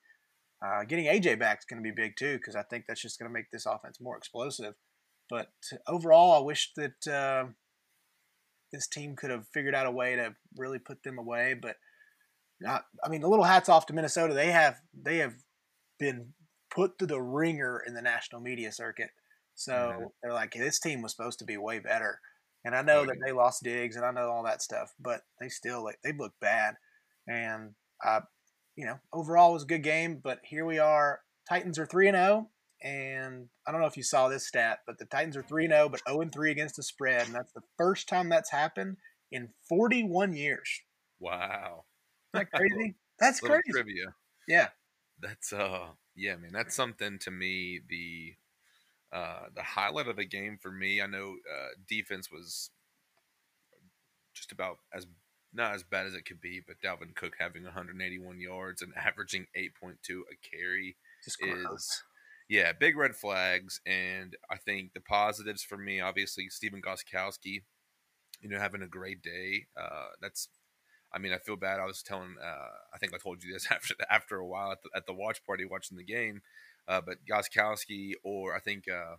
Uh, 0.66 0.84
getting 0.86 1.06
AJ 1.06 1.38
back 1.38 1.60
is 1.60 1.66
going 1.66 1.84
to 1.84 1.88
be 1.88 1.94
big 1.94 2.16
too, 2.18 2.38
because 2.38 2.56
I 2.56 2.64
think 2.64 2.86
that's 2.88 3.02
just 3.02 3.20
going 3.20 3.30
to 3.30 3.34
make 3.34 3.52
this 3.52 3.66
offense 3.66 4.00
more 4.00 4.18
explosive. 4.18 4.76
But 5.30 5.50
overall, 5.88 6.34
I 6.34 6.46
wish 6.46 6.72
that 6.78 7.08
uh, 7.12 7.50
this 8.72 8.88
team 8.88 9.16
could 9.16 9.32
have 9.32 9.48
figured 9.54 9.76
out 9.76 9.86
a 9.86 9.92
way 9.92 10.16
to 10.16 10.36
really 10.56 10.80
put 10.80 11.04
them 11.04 11.18
away, 11.18 11.56
but 11.60 11.76
not, 12.62 12.86
I 13.04 13.10
mean, 13.10 13.24
a 13.24 13.28
little 13.28 13.46
hats 13.46 13.70
off 13.70 13.86
to 13.88 13.94
Minnesota. 13.94 14.34
They 14.34 14.52
have 14.52 14.78
they 14.94 15.18
have 15.18 15.36
been 16.00 16.34
put 16.70 16.98
to 17.00 17.06
the 17.06 17.22
ringer 17.22 17.82
in 17.86 17.94
the 17.94 18.02
national 18.02 18.42
media 18.42 18.72
circuit. 18.72 19.10
So 19.56 19.74
mm-hmm. 19.74 20.04
they're 20.22 20.34
like, 20.34 20.54
hey, 20.54 20.62
this 20.62 20.80
team 20.80 21.02
was 21.02 21.14
supposed 21.16 21.40
to 21.40 21.46
be 21.46 21.58
way 21.58 21.80
better. 21.80 22.20
And 22.64 22.76
I 22.76 22.82
know 22.82 23.02
oh, 23.02 23.06
that 23.06 23.18
they 23.24 23.32
lost 23.32 23.64
Diggs, 23.64 23.96
and 23.96 24.04
I 24.04 24.12
know 24.12 24.30
all 24.30 24.44
that 24.44 24.62
stuff, 24.62 24.94
but 25.00 25.22
they 25.40 25.50
still 25.50 25.84
like 25.84 26.00
they 26.04 26.14
look 26.18 26.34
bad. 26.42 26.76
And 27.28 27.72
I, 28.02 28.22
you 28.76 28.86
know, 28.86 28.98
overall 29.14 29.54
was 29.54 29.64
a 29.64 29.68
good 29.68 29.84
game. 29.84 30.20
But 30.24 30.40
here 30.44 30.66
we 30.66 30.80
are. 30.80 31.22
Titans 31.48 31.78
are 31.78 31.86
three 31.86 32.08
and 32.08 32.18
zero, 32.18 32.48
oh, 32.48 32.88
and 32.88 33.50
I 33.68 33.72
don't 33.72 33.82
know 33.82 33.88
if 33.88 33.98
you 33.98 34.04
saw 34.04 34.30
this 34.30 34.48
stat, 34.48 34.80
but 34.88 34.98
the 34.98 35.06
Titans 35.06 35.38
are 35.38 35.44
three 35.44 35.66
and 35.66 35.74
zero, 35.74 35.86
oh, 35.86 35.90
but 35.90 36.02
zero 36.08 36.22
and 36.22 36.34
three 36.34 36.50
against 36.50 36.78
the 36.78 36.84
spread, 36.84 37.28
and 37.28 37.36
that's 37.36 37.54
the 37.54 37.62
first 37.78 38.10
time 38.10 38.30
that's 38.30 38.50
happened 38.50 38.98
in 39.32 39.50
41 39.70 40.34
years. 40.34 40.82
Wow 41.20 41.86
that 42.36 42.52
crazy? 42.52 42.96
That's 43.20 43.40
crazy. 43.40 43.64
Trivia. 43.72 44.16
Yeah. 44.48 44.70
That's 45.22 45.54
uh 45.54 45.88
yeah, 46.16 46.36
man. 46.38 46.52
That's 46.54 46.76
something 46.76 47.20
to 47.20 47.32
me. 47.32 47.82
The 47.90 48.36
Uh, 49.12 49.48
the 49.56 49.64
highlight 49.64 50.08
of 50.08 50.18
the 50.18 50.26
game 50.26 50.58
for 50.62 50.72
me, 50.72 51.02
I 51.02 51.08
know 51.08 51.36
uh, 51.50 51.70
defense 51.88 52.30
was 52.32 52.72
just 54.34 54.52
about 54.52 54.78
as 54.94 55.08
not 55.54 55.74
as 55.74 55.84
bad 55.84 56.06
as 56.06 56.14
it 56.14 56.26
could 56.26 56.42
be, 56.42 56.62
but 56.66 56.82
Dalvin 56.84 57.16
Cook 57.16 57.36
having 57.40 57.64
181 57.64 58.40
yards 58.42 58.82
and 58.82 58.94
averaging 58.98 59.48
8.2 59.58 59.94
a 60.32 60.36
carry 60.56 60.98
is 61.26 61.38
yeah, 62.50 62.74
big 62.74 62.98
red 62.98 63.16
flags. 63.16 63.80
And 63.86 64.36
I 64.52 64.58
think 64.58 64.94
the 64.94 65.02
positives 65.02 65.64
for 65.64 65.78
me, 65.78 66.02
obviously, 66.02 66.50
Stephen 66.50 66.82
Gostkowski, 66.82 67.64
you 68.42 68.50
know, 68.50 68.60
having 68.60 68.82
a 68.82 68.88
great 68.88 69.22
day. 69.24 69.68
Uh, 69.80 70.08
that's, 70.22 70.50
I 71.16 71.20
mean, 71.20 71.32
I 71.32 71.38
feel 71.38 71.56
bad. 71.56 71.80
I 71.80 71.86
was 71.86 72.04
telling, 72.04 72.36
uh, 72.44 72.70
I 72.94 72.98
think 72.98 73.14
I 73.14 73.18
told 73.18 73.42
you 73.42 73.54
this 73.54 73.68
after 73.72 73.96
after 74.10 74.38
a 74.38 74.46
while 74.46 74.74
at 74.74 74.84
the, 74.84 74.90
at 74.96 75.06
the 75.06 75.14
watch 75.14 75.44
party 75.46 75.66
watching 75.66 75.98
the 75.98 76.04
game. 76.04 76.42
Uh, 76.88 77.02
but 77.02 77.26
Gostkowski 77.26 78.12
or 78.24 78.56
I 78.56 78.60
think 78.60 78.84
uh, 78.88 79.16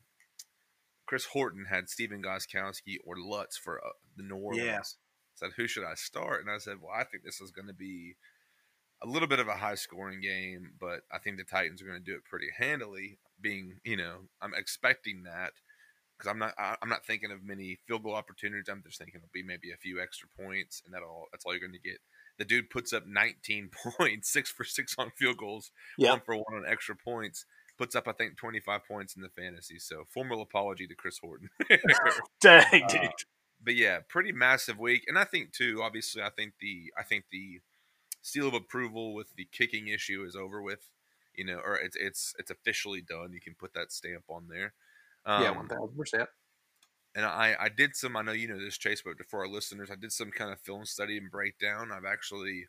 Chris 1.07 1.25
Horton 1.27 1.67
had 1.71 1.89
Stephen 1.89 2.23
Gostkowski 2.23 2.99
or 3.05 3.17
Lutz 3.17 3.57
for 3.57 3.81
uh, 3.85 3.91
the 4.17 4.25
New 4.25 4.37
Orleans. 4.37 4.67
Yeah. 4.67 4.81
Said, 5.35 5.51
who 5.57 5.67
should 5.67 5.85
I 5.85 5.95
start? 5.95 6.43
And 6.43 6.51
I 6.51 6.59
said, 6.59 6.77
well, 6.81 6.95
I 6.95 7.05
think 7.05 7.23
this 7.23 7.41
is 7.41 7.51
going 7.51 7.69
to 7.69 7.75
be 7.75 8.17
a 9.03 9.07
little 9.07 9.29
bit 9.29 9.39
of 9.39 9.49
a 9.49 9.57
high 9.57 9.75
scoring 9.75 10.23
game, 10.23 10.73
but 10.81 11.01
I 11.13 11.19
think 11.19 11.37
the 11.37 11.45
Titans 11.45 11.83
are 11.83 11.87
going 11.87 11.99
to 11.99 12.05
do 12.05 12.17
it 12.17 12.25
pretty 12.25 12.49
handily. 12.57 13.19
Being, 13.39 13.81
you 13.85 13.99
know, 13.99 14.29
I'm 14.41 14.55
expecting 14.55 15.25
that 15.25 15.53
because 16.17 16.31
I'm 16.31 16.39
not 16.39 16.55
I'm 16.59 16.89
not 16.89 17.05
thinking 17.05 17.31
of 17.31 17.45
many 17.45 17.79
field 17.87 18.03
goal 18.03 18.15
opportunities. 18.15 18.69
I'm 18.71 18.83
just 18.85 18.99
thinking 18.99 19.17
it'll 19.17 19.29
be 19.33 19.43
maybe 19.43 19.71
a 19.73 19.77
few 19.77 20.01
extra 20.01 20.29
points, 20.39 20.83
and 20.85 20.95
that'll 20.95 21.27
that's 21.33 21.45
all 21.45 21.53
you're 21.53 21.61
going 21.61 21.73
to 21.73 21.79
get. 21.79 21.99
The 22.39 22.45
dude 22.45 22.71
puts 22.71 22.93
up 22.93 23.07
19 23.07 23.71
points, 23.99 24.31
six 24.31 24.51
for 24.51 24.65
six 24.65 24.95
on 24.99 25.11
field 25.11 25.39
goals, 25.39 25.71
one 26.11 26.21
for 26.25 26.37
one 26.37 26.55
on 26.55 26.65
extra 26.67 26.97
points. 26.97 27.45
Puts 27.79 27.95
up, 27.95 28.09
I 28.09 28.13
think, 28.13 28.39
25 28.39 28.87
points 28.89 29.17
in 29.17 29.23
the 29.23 29.29
fantasy. 29.29 29.79
So, 29.79 30.05
formal 30.09 30.41
apology 30.41 30.87
to 30.87 30.95
Chris 30.95 31.19
Horton. 31.19 31.51
Dang, 32.41 32.85
uh, 32.85 32.89
dude. 32.89 33.11
But 33.63 33.77
yeah, 33.77 33.99
pretty 34.09 34.33
massive 34.33 34.79
week, 34.79 35.05
and 35.09 35.19
I 35.19 35.25
think 35.25 35.53
too. 35.53 35.81
Obviously, 35.83 36.23
I 36.23 36.31
think 36.31 36.55
the 36.61 36.93
I 36.99 37.03
think 37.03 37.25
the 37.31 37.61
seal 38.23 38.49
of 38.49 38.55
approval 38.55 39.15
with 39.15 39.35
the 39.37 39.47
kicking 39.53 39.89
issue 39.89 40.25
is 40.27 40.35
over 40.37 40.63
with. 40.63 40.89
You 41.35 41.45
know, 41.45 41.61
or 41.63 41.77
it's 41.77 41.97
it's 41.97 42.35
it's 42.39 42.51
officially 42.51 43.03
done. 43.03 43.35
You 43.35 43.41
can 43.41 43.55
put 43.55 43.75
that 43.75 43.93
stamp 43.93 44.25
on 44.29 44.49
there. 44.49 44.73
Um, 45.27 45.43
yeah, 45.43 45.51
one 45.51 45.69
thousand 45.69 45.97
percent. 45.97 46.29
And 47.15 47.25
I 47.25 47.57
I 47.59 47.69
did 47.69 47.97
some. 47.97 48.17
I 48.17 48.23
know 48.23 48.33
you 48.33 48.49
know 48.49 48.59
this, 48.59 48.79
Chase, 48.79 49.03
but 49.05 49.15
for 49.29 49.41
our 49.41 49.49
listeners, 49.49 49.91
I 49.91 49.97
did 49.97 50.13
some 50.13 50.31
kind 50.31 50.53
of 50.53 50.61
film 50.61 50.85
study 50.85 51.19
and 51.19 51.31
breakdown. 51.31 51.91
I've 51.93 52.05
actually 52.05 52.67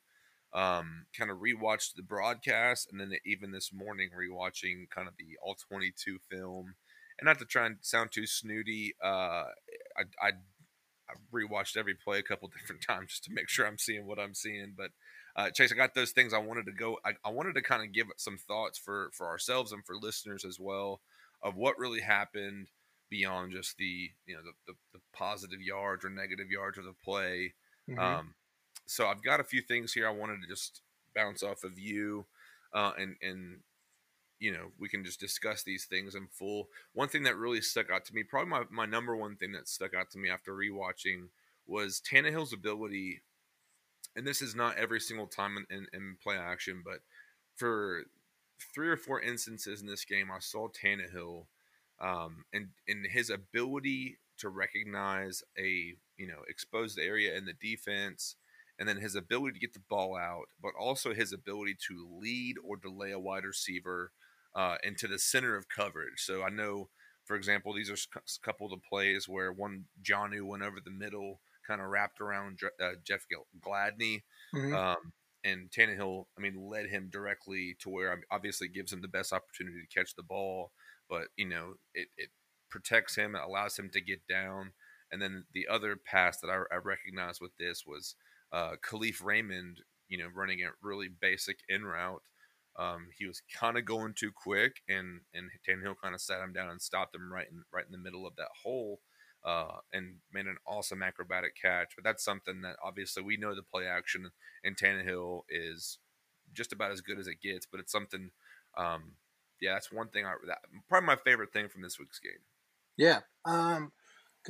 um, 0.53 1.05
kind 1.17 1.29
of 1.29 1.37
rewatched 1.37 1.93
the 1.95 2.03
broadcast, 2.03 2.89
and 2.91 2.99
then 2.99 3.11
even 3.25 3.51
this 3.51 3.71
morning 3.71 4.09
rewatching 4.09 4.89
kind 4.89 5.07
of 5.07 5.13
the 5.17 5.37
all 5.41 5.55
twenty 5.69 5.93
two 5.95 6.17
film. 6.31 6.75
And 7.19 7.25
not 7.25 7.39
to 7.39 7.45
try 7.45 7.65
and 7.65 7.77
sound 7.81 8.11
too 8.11 8.27
snooty, 8.27 8.95
uh, 9.03 9.45
I, 9.97 10.03
I 10.21 10.29
I 10.29 11.13
rewatched 11.33 11.77
every 11.77 11.95
play 11.95 12.19
a 12.19 12.23
couple 12.23 12.47
different 12.59 12.81
times 12.81 13.11
just 13.11 13.23
to 13.25 13.33
make 13.33 13.49
sure 13.49 13.67
I'm 13.67 13.77
seeing 13.77 14.07
what 14.07 14.19
I'm 14.19 14.33
seeing. 14.33 14.73
But 14.77 14.91
uh, 15.35 15.51
Chase, 15.51 15.71
I 15.71 15.75
got 15.75 15.93
those 15.93 16.11
things 16.11 16.33
I 16.33 16.39
wanted 16.39 16.65
to 16.65 16.71
go. 16.71 16.97
I, 17.05 17.11
I 17.23 17.31
wanted 17.31 17.53
to 17.55 17.61
kind 17.61 17.83
of 17.83 17.93
give 17.93 18.07
some 18.17 18.37
thoughts 18.37 18.79
for 18.79 19.11
for 19.13 19.27
ourselves 19.27 19.71
and 19.71 19.85
for 19.85 19.95
listeners 19.95 20.45
as 20.45 20.59
well 20.59 21.01
of 21.41 21.55
what 21.55 21.77
really 21.77 22.01
happened 22.01 22.67
beyond 23.09 23.53
just 23.53 23.77
the 23.77 24.11
you 24.25 24.35
know 24.35 24.41
the, 24.41 24.73
the, 24.73 24.77
the 24.93 24.99
positive 25.13 25.61
yards 25.61 26.03
or 26.03 26.09
negative 26.09 26.49
yards 26.49 26.77
of 26.77 26.85
the 26.85 26.95
play. 27.03 27.53
Mm-hmm. 27.89 27.99
Um, 27.99 28.33
so 28.85 29.07
I've 29.07 29.23
got 29.23 29.39
a 29.39 29.45
few 29.45 29.61
things 29.61 29.93
here 29.93 30.07
I 30.07 30.11
wanted 30.11 30.41
to 30.41 30.47
just 30.47 30.81
bounce 31.15 31.43
off 31.43 31.63
of 31.63 31.79
you, 31.79 32.25
uh, 32.73 32.91
and 32.97 33.15
and 33.21 33.59
you 34.39 34.51
know 34.51 34.71
we 34.79 34.89
can 34.89 35.03
just 35.03 35.19
discuss 35.19 35.63
these 35.63 35.85
things 35.85 36.15
in 36.15 36.27
full. 36.31 36.69
One 36.93 37.09
thing 37.09 37.23
that 37.23 37.37
really 37.37 37.61
stuck 37.61 37.89
out 37.89 38.05
to 38.05 38.15
me, 38.15 38.23
probably 38.23 38.49
my, 38.49 38.63
my 38.69 38.85
number 38.85 39.15
one 39.15 39.35
thing 39.35 39.51
that 39.53 39.67
stuck 39.67 39.93
out 39.93 40.11
to 40.11 40.17
me 40.17 40.29
after 40.29 40.53
rewatching 40.53 41.29
was 41.65 42.01
Tannehill's 42.01 42.53
ability 42.53 43.21
and 44.17 44.25
this 44.25 44.41
is 44.41 44.55
not 44.55 44.77
every 44.77 44.99
single 44.99 45.27
time 45.27 45.57
in, 45.57 45.77
in, 45.77 45.87
in, 45.93 46.17
play 46.21 46.35
action, 46.35 46.81
but 46.83 46.99
for 47.55 48.03
three 48.73 48.89
or 48.89 48.97
four 48.97 49.21
instances 49.21 49.81
in 49.81 49.87
this 49.87 50.05
game, 50.05 50.29
I 50.31 50.39
saw 50.39 50.67
Tannehill 50.67 51.45
um, 51.99 52.45
and 52.53 52.67
and 52.87 53.05
his 53.07 53.29
ability 53.29 54.17
to 54.39 54.49
recognize 54.49 55.43
a 55.57 55.95
you 56.17 56.27
know 56.27 56.41
exposed 56.47 56.99
area 56.99 57.35
in 57.35 57.45
the 57.45 57.53
defense, 57.53 58.35
and 58.79 58.87
then 58.87 58.97
his 58.97 59.15
ability 59.15 59.53
to 59.53 59.59
get 59.59 59.73
the 59.73 59.81
ball 59.89 60.15
out, 60.15 60.45
but 60.61 60.73
also 60.79 61.13
his 61.13 61.33
ability 61.33 61.75
to 61.87 62.07
lead 62.19 62.55
or 62.63 62.77
delay 62.77 63.11
a 63.11 63.19
wide 63.19 63.45
receiver 63.45 64.11
uh, 64.55 64.75
into 64.83 65.07
the 65.07 65.19
center 65.19 65.55
of 65.55 65.69
coverage. 65.69 66.19
So 66.19 66.43
I 66.43 66.49
know, 66.49 66.89
for 67.25 67.35
example, 67.35 67.73
these 67.73 67.89
are 67.89 67.95
a 68.15 68.45
couple 68.45 68.67
of 68.67 68.71
the 68.71 68.87
plays 68.89 69.27
where 69.27 69.51
one 69.51 69.85
Jonnu 70.03 70.43
went 70.43 70.63
over 70.63 70.77
the 70.83 70.91
middle 70.91 71.39
kind 71.67 71.81
of 71.81 71.87
wrapped 71.87 72.21
around 72.21 72.59
uh, 72.81 72.91
Jeff 73.03 73.25
Gladney. 73.65 74.21
Mm-hmm. 74.55 74.73
Um, 74.73 75.13
and 75.47 75.71
Tannehill, 75.71 76.25
I 76.37 76.41
mean, 76.41 76.69
led 76.69 76.87
him 76.87 77.09
directly 77.11 77.75
to 77.79 77.89
where 77.89 78.21
obviously 78.31 78.67
gives 78.67 78.91
him 78.91 79.01
the 79.01 79.07
best 79.07 79.31
opportunity 79.31 79.77
to 79.81 79.99
catch 79.99 80.15
the 80.15 80.23
ball, 80.23 80.71
but 81.09 81.27
you 81.37 81.47
know, 81.47 81.75
it, 81.93 82.09
it 82.17 82.29
protects 82.69 83.15
him, 83.15 83.35
it 83.35 83.41
allows 83.45 83.77
him 83.77 83.89
to 83.93 84.01
get 84.01 84.27
down. 84.27 84.73
And 85.11 85.21
then 85.21 85.45
the 85.53 85.67
other 85.69 85.95
pass 85.95 86.39
that 86.41 86.49
I, 86.49 86.75
I 86.75 86.79
recognized 86.83 87.39
with 87.39 87.51
this 87.57 87.83
was 87.87 88.15
uh, 88.51 88.73
Kalif 88.85 89.23
Raymond, 89.23 89.79
you 90.09 90.17
know, 90.17 90.27
running 90.35 90.59
a 90.61 90.69
really 90.81 91.07
basic 91.07 91.59
in 91.69 91.85
route. 91.85 92.21
Um, 92.77 93.07
he 93.17 93.25
was 93.25 93.41
kind 93.57 93.77
of 93.77 93.85
going 93.85 94.13
too 94.13 94.31
quick, 94.35 94.81
and 94.87 95.21
and 95.33 95.49
Tannehill 95.67 95.95
kind 96.01 96.13
of 96.13 96.21
sat 96.21 96.41
him 96.41 96.53
down 96.53 96.69
and 96.69 96.81
stopped 96.81 97.15
him 97.15 97.31
right 97.31 97.47
in 97.49 97.63
right 97.73 97.85
in 97.85 97.91
the 97.91 97.97
middle 97.97 98.27
of 98.27 98.35
that 98.35 98.49
hole 98.63 98.99
uh, 99.47 99.77
and 99.93 100.15
made 100.33 100.45
an 100.45 100.57
awesome 100.67 101.01
acrobatic 101.01 101.53
catch. 101.59 101.93
But 101.95 102.03
that's 102.03 102.23
something 102.23 102.61
that 102.61 102.75
obviously 102.83 103.23
we 103.23 103.37
know 103.37 103.55
the 103.55 103.63
play 103.63 103.87
action 103.87 104.31
in 104.61 104.75
Tannehill 104.75 105.43
is 105.49 105.99
just 106.53 106.73
about 106.73 106.91
as 106.91 106.99
good 106.99 107.17
as 107.17 107.27
it 107.27 107.41
gets. 107.41 107.65
But 107.65 107.79
it's 107.79 107.91
something, 107.91 108.31
um, 108.77 109.13
yeah, 109.61 109.73
that's 109.73 109.91
one 109.91 110.09
thing. 110.09 110.25
I 110.25 110.33
that, 110.47 110.59
probably 110.89 111.07
my 111.07 111.15
favorite 111.15 111.53
thing 111.53 111.69
from 111.69 111.81
this 111.81 111.97
week's 111.97 112.19
game. 112.19 112.43
Yeah, 112.97 113.21
because 113.45 113.77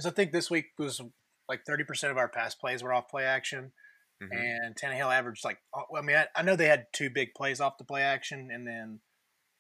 um, 0.05 0.07
I 0.07 0.09
think 0.09 0.31
this 0.31 0.49
week 0.49 0.65
was 0.79 0.99
like 1.47 1.61
thirty 1.67 1.83
percent 1.83 2.11
of 2.11 2.17
our 2.17 2.27
pass 2.27 2.55
plays 2.55 2.81
were 2.81 2.93
off 2.93 3.07
play 3.07 3.23
action. 3.23 3.73
Mm-hmm. 4.23 4.35
And 4.35 4.75
Tannehill 4.75 5.15
averaged 5.15 5.45
like, 5.45 5.59
uh, 5.75 5.95
I 5.95 6.01
mean, 6.01 6.15
I, 6.15 6.25
I, 6.35 6.41
know 6.41 6.55
they 6.55 6.65
had 6.65 6.87
two 6.91 7.11
big 7.11 7.35
plays 7.35 7.61
off 7.61 7.77
the 7.77 7.83
play 7.83 8.01
action, 8.01 8.49
and 8.51 8.65
then, 8.65 8.99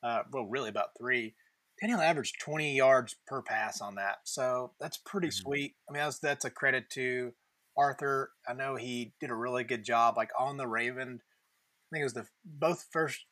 uh, 0.01 0.23
well, 0.31 0.47
really 0.47 0.69
about 0.69 0.97
three. 0.97 1.35
Daniel 1.81 2.01
averaged 2.01 2.39
20 2.41 2.75
yards 2.75 3.15
per 3.27 3.41
pass 3.41 3.81
on 3.81 3.95
that. 3.95 4.17
So 4.23 4.73
that's 4.79 4.97
pretty 4.97 5.27
mm-hmm. 5.27 5.43
sweet. 5.47 5.75
I 5.89 5.93
mean, 5.93 6.03
that's, 6.03 6.19
that's 6.19 6.45
a 6.45 6.49
credit 6.49 6.89
to 6.91 7.31
Arthur. 7.77 8.31
I 8.47 8.53
know 8.53 8.75
he 8.75 9.13
did 9.19 9.29
a 9.29 9.35
really 9.35 9.63
good 9.63 9.83
job, 9.83 10.17
like 10.17 10.31
on 10.37 10.57
the 10.57 10.67
Raven. 10.67 11.19
I 11.21 11.87
think 11.91 12.01
it 12.01 12.05
was 12.05 12.13
the 12.13 12.27
both 12.43 12.85
first, 12.91 13.25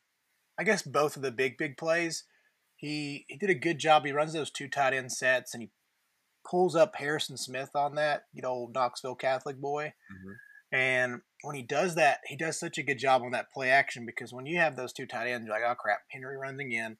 I 0.58 0.64
guess 0.64 0.82
both 0.82 1.16
of 1.16 1.22
the 1.22 1.32
big, 1.32 1.58
big 1.58 1.76
plays. 1.76 2.24
He, 2.76 3.24
he 3.28 3.36
did 3.36 3.50
a 3.50 3.54
good 3.54 3.78
job. 3.78 4.04
He 4.04 4.12
runs 4.12 4.32
those 4.32 4.50
two 4.50 4.68
tight 4.68 4.94
end 4.94 5.12
sets 5.12 5.52
and 5.52 5.62
he 5.62 5.70
pulls 6.48 6.76
up 6.76 6.94
Harrison 6.96 7.36
Smith 7.36 7.70
on 7.74 7.96
that, 7.96 8.24
you 8.32 8.42
know, 8.42 8.50
old 8.50 8.74
Knoxville 8.74 9.16
Catholic 9.16 9.60
boy. 9.60 9.86
Mm-hmm. 10.12 10.76
And 10.76 11.20
when 11.42 11.56
he 11.56 11.62
does 11.62 11.94
that, 11.96 12.18
he 12.26 12.36
does 12.36 12.58
such 12.58 12.78
a 12.78 12.82
good 12.82 12.98
job 12.98 13.22
on 13.22 13.32
that 13.32 13.50
play 13.52 13.70
action 13.70 14.04
because 14.06 14.32
when 14.32 14.46
you 14.46 14.58
have 14.58 14.76
those 14.76 14.92
two 14.92 15.06
tight 15.06 15.28
ends, 15.28 15.46
you're 15.46 15.54
like, 15.54 15.64
oh 15.66 15.74
crap, 15.74 16.00
Henry 16.10 16.36
runs 16.36 16.60
again 16.60 16.96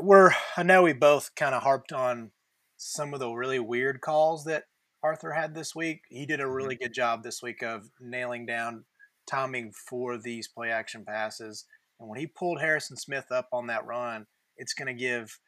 we're 0.00 0.32
I 0.56 0.62
know 0.62 0.82
we 0.82 0.92
both 0.92 1.34
kind 1.34 1.54
of 1.54 1.62
harped 1.62 1.92
on 1.92 2.30
some 2.76 3.14
of 3.14 3.20
the 3.20 3.30
really 3.30 3.58
weird 3.58 4.00
calls 4.00 4.44
that 4.44 4.64
Arthur 5.02 5.32
had 5.32 5.54
this 5.54 5.74
week. 5.74 6.00
He 6.08 6.26
did 6.26 6.40
a 6.40 6.44
mm-hmm. 6.44 6.52
really 6.52 6.76
good 6.76 6.94
job 6.94 7.22
this 7.22 7.42
week 7.42 7.62
of 7.62 7.90
nailing 8.00 8.46
down 8.46 8.84
timing 9.26 9.72
for 9.72 10.18
these 10.18 10.48
play 10.48 10.70
action 10.70 11.04
passes. 11.06 11.66
And 12.00 12.08
when 12.08 12.18
he 12.18 12.26
pulled 12.26 12.60
Harrison 12.60 12.96
Smith 12.96 13.30
up 13.30 13.48
on 13.52 13.66
that 13.68 13.86
run, 13.86 14.26
it's 14.56 14.74
going 14.74 14.88
to 14.88 15.00
give 15.00 15.38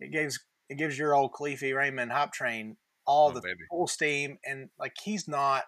it 0.00 0.12
gives 0.12 0.40
it 0.68 0.78
gives 0.78 0.98
your 0.98 1.14
old 1.14 1.32
Kalif 1.32 1.62
Raymond 1.62 2.12
hop 2.12 2.32
train 2.32 2.76
all 3.06 3.30
oh, 3.30 3.32
the 3.32 3.40
baby. 3.40 3.64
full 3.70 3.86
steam. 3.86 4.38
And 4.44 4.70
like 4.78 4.94
he's 5.02 5.28
not 5.28 5.64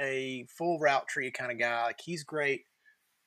a 0.00 0.46
full 0.56 0.78
route 0.78 1.08
tree 1.08 1.30
kind 1.30 1.50
of 1.50 1.58
guy. 1.58 1.84
Like 1.84 2.00
he's 2.04 2.22
great 2.22 2.62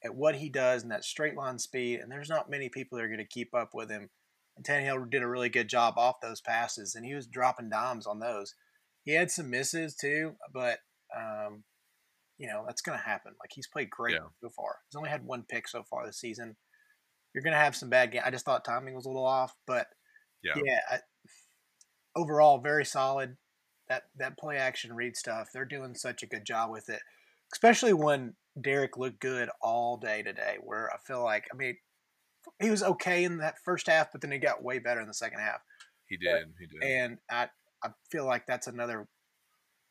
at 0.04 0.16
what 0.16 0.36
he 0.36 0.50
does 0.50 0.84
and 0.84 0.92
that 0.92 1.04
straight 1.04 1.36
line 1.36 1.60
speed. 1.60 2.00
And 2.00 2.12
there's 2.12 2.30
not 2.30 2.50
many 2.50 2.70
people 2.70 2.98
that 2.98 3.04
are 3.04 3.10
going 3.10 3.20
to 3.20 3.26
keep 3.26 3.54
up 3.54 3.72
with 3.74 3.90
him. 3.90 4.10
And 4.56 4.66
Tannehill 4.66 5.10
did 5.10 5.24
a 5.24 5.28
really 5.28 5.50
good 5.50 5.70
job 5.70 5.96
off 5.98 6.22
those 6.22 6.42
passes, 6.42 6.96
and 6.96 7.06
he 7.06 7.16
was 7.16 7.28
dropping 7.28 7.70
dimes 7.70 8.06
on 8.06 8.20
those. 8.20 8.54
He 9.04 9.14
had 9.14 9.32
some 9.32 9.50
misses 9.50 9.96
too, 9.96 10.34
but 10.54 10.80
um, 11.16 11.64
you 12.38 12.48
know 12.48 12.64
that's 12.66 12.82
going 12.82 12.98
to 12.98 13.04
happen. 13.04 13.34
Like 13.40 13.52
he's 13.54 13.68
played 13.68 13.90
great 13.90 14.16
yeah. 14.16 14.28
so 14.42 14.50
far. 14.50 14.78
He's 14.90 14.98
only 14.98 15.10
had 15.10 15.26
one 15.26 15.46
pick 15.50 15.68
so 15.68 15.84
far 15.90 16.06
this 16.06 16.20
season. 16.20 16.56
You're 17.34 17.44
going 17.44 17.54
to 17.54 17.60
have 17.60 17.76
some 17.76 17.90
bad 17.90 18.12
games. 18.12 18.24
I 18.26 18.32
just 18.32 18.46
thought 18.46 18.66
timing 18.66 18.96
was 18.96 19.06
a 19.06 19.10
little 19.10 19.26
off, 19.26 19.54
but 19.66 19.88
yeah, 20.44 20.54
yeah 20.64 20.80
I, 20.90 21.00
overall 22.16 22.60
very 22.60 22.86
solid. 22.86 23.38
That 23.90 24.04
that 24.18 24.38
play 24.38 24.58
action 24.58 24.94
read 24.94 25.16
stuff, 25.16 25.50
they're 25.54 25.66
doing 25.66 25.96
such 25.96 26.24
a 26.24 26.28
good 26.28 26.46
job 26.46 26.72
with 26.72 26.90
it, 26.90 27.02
especially 27.54 27.94
when 27.94 28.36
Derrick 28.60 28.98
looked 28.98 29.20
good 29.20 29.50
all 29.62 29.98
day 29.98 30.24
today. 30.24 30.58
Where 30.62 30.90
I 30.94 30.98
feel 31.06 31.24
like, 31.24 31.46
I 31.54 31.58
mean, 31.58 31.78
he 32.62 32.70
was 32.70 32.84
okay 32.84 33.24
in 33.24 33.38
that 33.38 33.56
first 33.64 33.88
half, 33.88 34.12
but 34.12 34.22
then 34.22 34.32
he 34.32 34.38
got 34.38 34.64
way 34.64 34.80
better 34.80 35.02
in 35.02 35.08
the 35.08 35.14
second 35.14 35.40
half. 35.40 35.62
He 36.08 36.18
did. 36.18 36.48
He 36.60 36.68
did. 36.68 36.84
And 36.84 37.18
I 37.30 37.50
I 37.84 37.90
feel 38.12 38.26
like 38.26 38.46
that's 38.46 38.68
another 38.68 39.08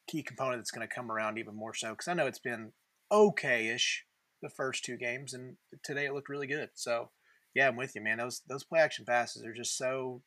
key 0.09 0.23
component 0.23 0.61
that's 0.61 0.71
going 0.71 0.87
to 0.87 0.95
come 0.95 1.11
around 1.11 1.39
even 1.39 1.55
more 1.55 1.75
so 1.75 1.91
because 1.91 2.09
I 2.09 2.15
know 2.15 2.27
it's 2.27 2.39
been 2.39 2.73
okay-ish 3.13 4.05
the 4.43 4.51
first 4.51 4.85
two 4.85 4.97
games, 4.97 5.35
and 5.35 5.57
today 5.83 6.07
it 6.07 6.15
looked 6.15 6.29
really 6.29 6.47
good. 6.47 6.71
So 6.75 7.11
yeah, 7.55 7.69
I'm 7.69 7.77
with 7.77 7.95
you, 7.95 8.03
man. 8.03 8.19
Those 8.19 8.43
those 8.49 8.65
play 8.65 8.81
action 8.81 9.05
passes 9.05 9.45
are 9.45 9.55
just 9.55 9.77
so 9.77 10.23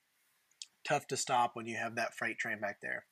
tough 0.87 1.07
to 1.07 1.17
stop 1.17 1.51
when 1.53 1.65
you 1.65 1.77
have 1.77 1.95
that 1.95 2.15
freight 2.15 2.37
train 2.37 2.59
back 2.59 2.77
there. 2.81 3.05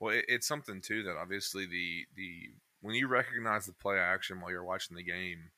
Well, 0.00 0.14
it, 0.14 0.24
it's 0.28 0.46
something 0.46 0.80
too 0.80 1.02
that 1.04 1.16
obviously 1.16 1.66
the 1.66 2.04
the 2.16 2.50
when 2.80 2.94
you 2.94 3.08
recognize 3.08 3.66
the 3.66 3.72
play 3.72 3.98
action 3.98 4.40
while 4.40 4.50
you're 4.50 4.64
watching 4.64 4.96
the 4.96 5.02
game, 5.02 5.50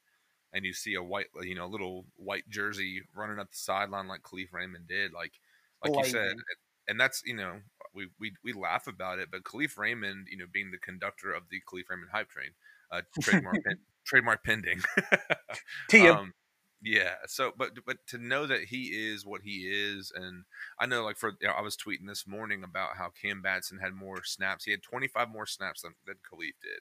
and 0.57 0.65
you 0.65 0.73
see 0.73 0.95
a 0.95 1.03
white, 1.03 1.27
you 1.43 1.55
know, 1.55 1.67
little 1.67 2.07
white 2.17 2.49
jersey 2.49 3.03
running 3.15 3.39
up 3.39 3.51
the 3.51 3.57
sideline 3.57 4.09
like 4.09 4.23
Kalif 4.23 4.53
Raymond 4.53 4.89
did, 4.89 5.13
like 5.13 5.33
like 5.85 5.95
you 5.95 6.11
said, 6.11 6.37
and 6.89 6.99
that's 6.99 7.23
you 7.27 7.37
know 7.37 7.59
we, 7.95 8.09
we 8.19 8.33
we 8.43 8.55
laugh 8.55 8.87
about 8.87 9.19
it, 9.19 9.29
but 9.31 9.45
Kalif 9.45 9.77
Raymond, 9.77 10.29
you 10.31 10.39
know, 10.39 10.47
being 10.51 10.71
the 10.71 10.79
conductor 10.79 11.31
of 11.31 11.43
the 11.51 11.61
Kalif 11.71 11.91
Raymond 11.91 12.09
hype 12.11 12.31
train, 12.31 12.51
uh, 12.91 13.03
trademark 13.21 13.57
pen, 13.67 13.79
trademark 14.07 14.43
pending. 14.45 14.81
um, 16.09 16.33
yeah. 16.83 17.17
So, 17.27 17.53
but 17.55 17.73
but 17.85 17.99
to 18.09 18.19
know 18.19 18.47
that 18.47 18.63
he 18.63 18.85
is 18.85 19.27
what 19.27 19.43
he 19.43 19.69
is, 19.71 20.11
and 20.15 20.45
I 20.81 20.87
know, 20.87 21.05
like 21.05 21.19
for 21.19 21.33
you 21.39 21.49
know, 21.49 21.55
I 21.55 21.61
was 21.61 21.77
tweeting 21.77 22.07
this 22.07 22.27
morning 22.27 22.65
about 22.65 22.97
how 22.97 23.11
Cam 23.21 23.43
Batson 23.43 23.79
had 23.79 23.93
more 23.93 24.25
snaps. 24.25 24.65
He 24.65 24.71
had 24.71 24.83
25 24.83 25.29
more 25.29 25.47
snaps 25.47 25.83
than, 25.83 25.97
than 26.07 26.17
Kalif 26.17 26.55
did 26.63 26.81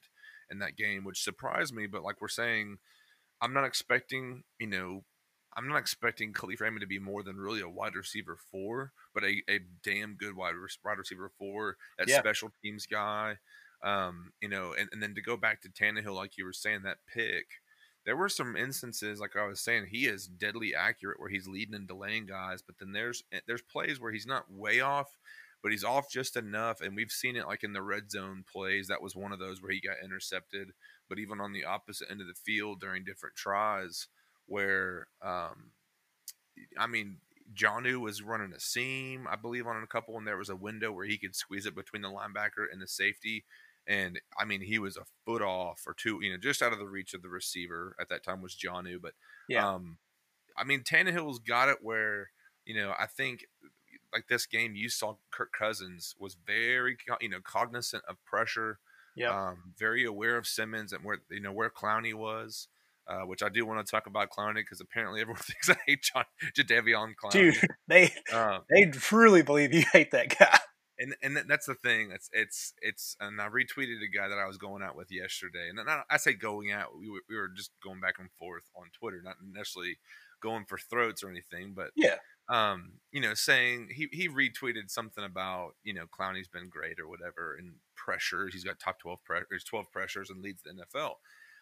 in 0.50 0.60
that 0.60 0.78
game, 0.78 1.04
which 1.04 1.24
surprised 1.24 1.76
me. 1.76 1.88
But 1.88 2.04
like 2.04 2.22
we're 2.22 2.30
saying, 2.30 2.78
I'm 3.46 3.54
not 3.54 3.64
expecting, 3.64 4.42
you 4.60 4.66
know, 4.66 5.04
I'm 5.56 5.68
not 5.68 5.78
expecting 5.78 6.34
Kalif 6.34 6.62
Raymond 6.62 6.82
to 6.82 6.88
be 6.88 6.98
more 6.98 7.22
than 7.22 7.38
really 7.38 7.62
a 7.62 7.70
wide 7.70 7.94
receiver 7.94 8.40
four, 8.52 8.92
but 9.14 9.24
a, 9.24 9.44
a 9.48 9.60
damn 9.84 10.16
good 10.16 10.36
wide, 10.36 10.56
wide 10.84 10.98
receiver 10.98 11.32
four, 11.38 11.78
that 12.00 12.10
yeah. 12.10 12.18
special 12.18 12.50
teams 12.64 12.88
guy. 12.88 13.38
Um, 13.84 14.32
you 14.42 14.50
know, 14.50 14.74
and, 14.78 14.90
and 14.92 15.04
then 15.04 15.14
to 15.14 15.22
go 15.22 15.38
back 15.38 15.62
to 15.62 15.70
Tannehill, 15.70 16.16
like 16.16 16.40
you 16.40 16.44
were 16.44 16.54
saying, 16.54 16.82
that 16.86 16.98
pick, 17.08 17.46
there 18.04 18.18
were 18.18 18.30
some 18.30 18.56
instances, 18.56 19.20
like 19.20 19.36
I 19.36 19.46
was 19.46 19.60
saying, 19.60 19.90
he 19.92 20.08
is 20.08 20.26
deadly 20.26 20.74
accurate 20.74 21.20
where 21.20 21.30
he's 21.30 21.48
leading 21.48 21.76
and 21.76 21.88
delaying 21.88 22.26
guys, 22.26 22.64
but 22.64 22.80
then 22.80 22.94
there's 22.94 23.24
eh, 23.32 23.42
there's 23.46 23.62
plays 23.62 24.02
where 24.02 24.12
he's 24.12 24.26
not 24.26 24.52
way 24.52 24.80
off, 24.80 25.20
but 25.62 25.72
he's 25.72 25.84
off 25.84 26.10
just 26.12 26.36
enough, 26.36 26.82
and 26.82 26.96
we've 26.96 27.12
seen 27.12 27.36
it 27.36 27.48
like 27.48 27.64
in 27.64 27.74
the 27.74 27.82
red 27.82 28.12
zone 28.12 28.44
plays. 28.52 28.88
That 28.88 29.02
was 29.02 29.16
one 29.16 29.32
of 29.32 29.40
those 29.40 29.62
where 29.62 29.72
he 29.72 29.82
got 29.82 30.04
intercepted, 30.04 30.72
but 31.10 31.20
even 31.20 31.40
on 31.40 31.54
the 31.54 31.66
opposite 31.66 32.10
end 32.10 32.22
of 32.22 32.28
the 32.28 32.34
field 32.34 32.80
during 32.80 33.04
different 33.04 33.36
tries, 33.36 34.08
where 34.46 35.08
um, 35.22 35.72
I 36.78 36.88
mean, 36.88 37.18
Jonnu 37.54 38.00
was 38.00 38.22
running 38.22 38.54
a 38.54 38.60
seam, 38.60 39.28
I 39.30 39.36
believe, 39.36 39.68
on 39.68 39.82
a 39.82 39.88
couple, 39.88 40.18
and 40.18 40.28
there 40.28 40.38
was 40.38 40.50
a 40.50 40.56
window 40.56 40.92
where 40.92 41.06
he 41.06 41.18
could 41.18 41.36
squeeze 41.36 41.66
it 41.66 41.76
between 41.76 42.02
the 42.02 42.10
linebacker 42.10 42.66
and 42.72 42.82
the 42.82 42.88
safety. 42.88 43.46
And 43.88 44.20
I 44.40 44.46
mean, 44.46 44.62
he 44.62 44.80
was 44.80 44.98
a 44.98 45.06
foot 45.26 45.44
off 45.44 45.84
or 45.86 45.94
two, 45.94 46.20
you 46.22 46.32
know, 46.32 46.38
just 46.38 46.62
out 46.62 46.74
of 46.74 46.80
the 46.80 46.88
reach 46.88 47.14
of 47.14 47.22
the 47.22 47.30
receiver 47.30 47.96
at 48.00 48.10
that 48.10 48.24
time 48.24 48.42
was 48.42 48.56
Jonnu. 48.56 49.00
But 49.02 49.14
yeah, 49.48 49.68
um, 49.68 49.98
I 50.58 50.64
mean, 50.64 50.82
Tannehill's 50.82 51.40
got 51.40 51.70
it 51.70 51.78
where 51.82 52.32
you 52.66 52.76
know 52.76 52.94
I 52.98 53.06
think 53.06 53.46
like 54.12 54.28
this 54.28 54.48
game 54.48 54.76
you 54.76 54.90
saw 54.90 55.18
Kirk 55.30 55.52
Cousins 55.54 56.16
was 56.18 56.36
very 56.48 56.98
you 57.22 57.30
know 57.30 57.42
cognizant 57.44 58.04
of 58.08 58.24
pressure, 58.26 58.80
yeah, 59.16 59.50
um, 59.50 59.74
very 59.78 60.06
aware 60.06 60.38
of 60.38 60.48
Simmons 60.48 60.94
and 60.94 61.04
where 61.04 61.20
you 61.30 61.42
know 61.42 61.52
where 61.52 61.70
Clowney 61.70 62.14
was. 62.14 62.68
Uh, 63.08 63.22
which 63.22 63.44
I 63.44 63.50
do 63.50 63.68
want 63.68 63.86
to 63.86 63.92
talk 63.92 64.08
about 64.08 64.32
Clowney 64.32 64.56
because 64.56 64.82
apparently 64.82 65.22
everyone 65.22 65.40
thinks 65.44 65.70
I 65.70 65.76
hate 65.86 66.02
John 66.02 66.24
Jadeveon 66.58 67.14
Clowney. 67.24 67.32
Dude, 67.32 67.68
they 67.88 68.12
um, 68.34 68.62
they 68.68 68.86
truly 68.86 69.44
believe 69.44 69.76
you 69.76 69.84
hate 69.94 70.10
that 70.12 70.36
guy. 70.38 70.58
And 70.98 71.14
and 71.22 71.38
that's 71.50 71.66
the 71.66 71.76
thing. 71.76 72.12
It's 72.14 72.30
it's 72.32 72.74
it's. 72.82 73.18
And 73.20 73.42
I 73.42 73.50
retweeted 73.50 74.02
a 74.02 74.08
guy 74.08 74.30
that 74.30 74.38
I 74.38 74.48
was 74.48 74.58
going 74.58 74.82
out 74.82 74.96
with 74.96 75.12
yesterday, 75.12 75.68
and 75.68 75.76
not, 75.86 76.06
I 76.10 76.16
say 76.16 76.32
going 76.32 76.72
out. 76.72 76.98
We 76.98 77.10
were, 77.10 77.20
we 77.28 77.36
were 77.36 77.50
just 77.50 77.72
going 77.84 78.00
back 78.00 78.16
and 78.18 78.30
forth 78.40 78.64
on 78.78 78.86
Twitter, 78.98 79.22
not 79.22 79.36
necessarily 79.46 79.98
going 80.42 80.64
for 80.64 80.78
throats 80.78 81.22
or 81.22 81.30
anything, 81.30 81.74
but 81.76 81.90
yeah. 81.98 82.16
Um, 82.48 82.94
you 83.12 83.22
know, 83.22 83.34
saying 83.34 83.90
he 83.92 84.08
he 84.12 84.30
retweeted 84.30 84.90
something 84.90 85.24
about 85.24 85.72
you 85.84 85.94
know 85.94 86.06
Clowney's 86.06 86.48
been 86.48 86.70
great 86.70 87.00
or 87.00 87.08
whatever, 87.08 87.56
and 87.58 87.74
pressures. 87.96 88.54
He's 88.54 88.64
got 88.64 88.80
top 88.80 89.00
twelve 89.00 89.24
pressures, 89.24 89.64
twelve 89.64 89.92
pressures, 89.92 90.30
and 90.30 90.42
leads 90.42 90.62
the 90.62 90.72
NFL. 90.72 91.14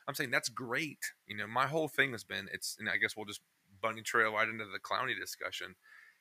I'm 0.07 0.15
saying 0.15 0.31
that's 0.31 0.49
great. 0.49 0.99
You 1.27 1.37
know, 1.37 1.47
my 1.47 1.67
whole 1.67 1.87
thing 1.87 2.11
has 2.11 2.23
been 2.23 2.49
it's, 2.51 2.75
and 2.79 2.89
I 2.89 2.97
guess 2.97 3.15
we'll 3.15 3.25
just 3.25 3.41
bunny 3.81 4.01
trail 4.01 4.33
right 4.33 4.47
into 4.47 4.65
the 4.65 4.79
Clowney 4.79 5.17
discussion. 5.17 5.75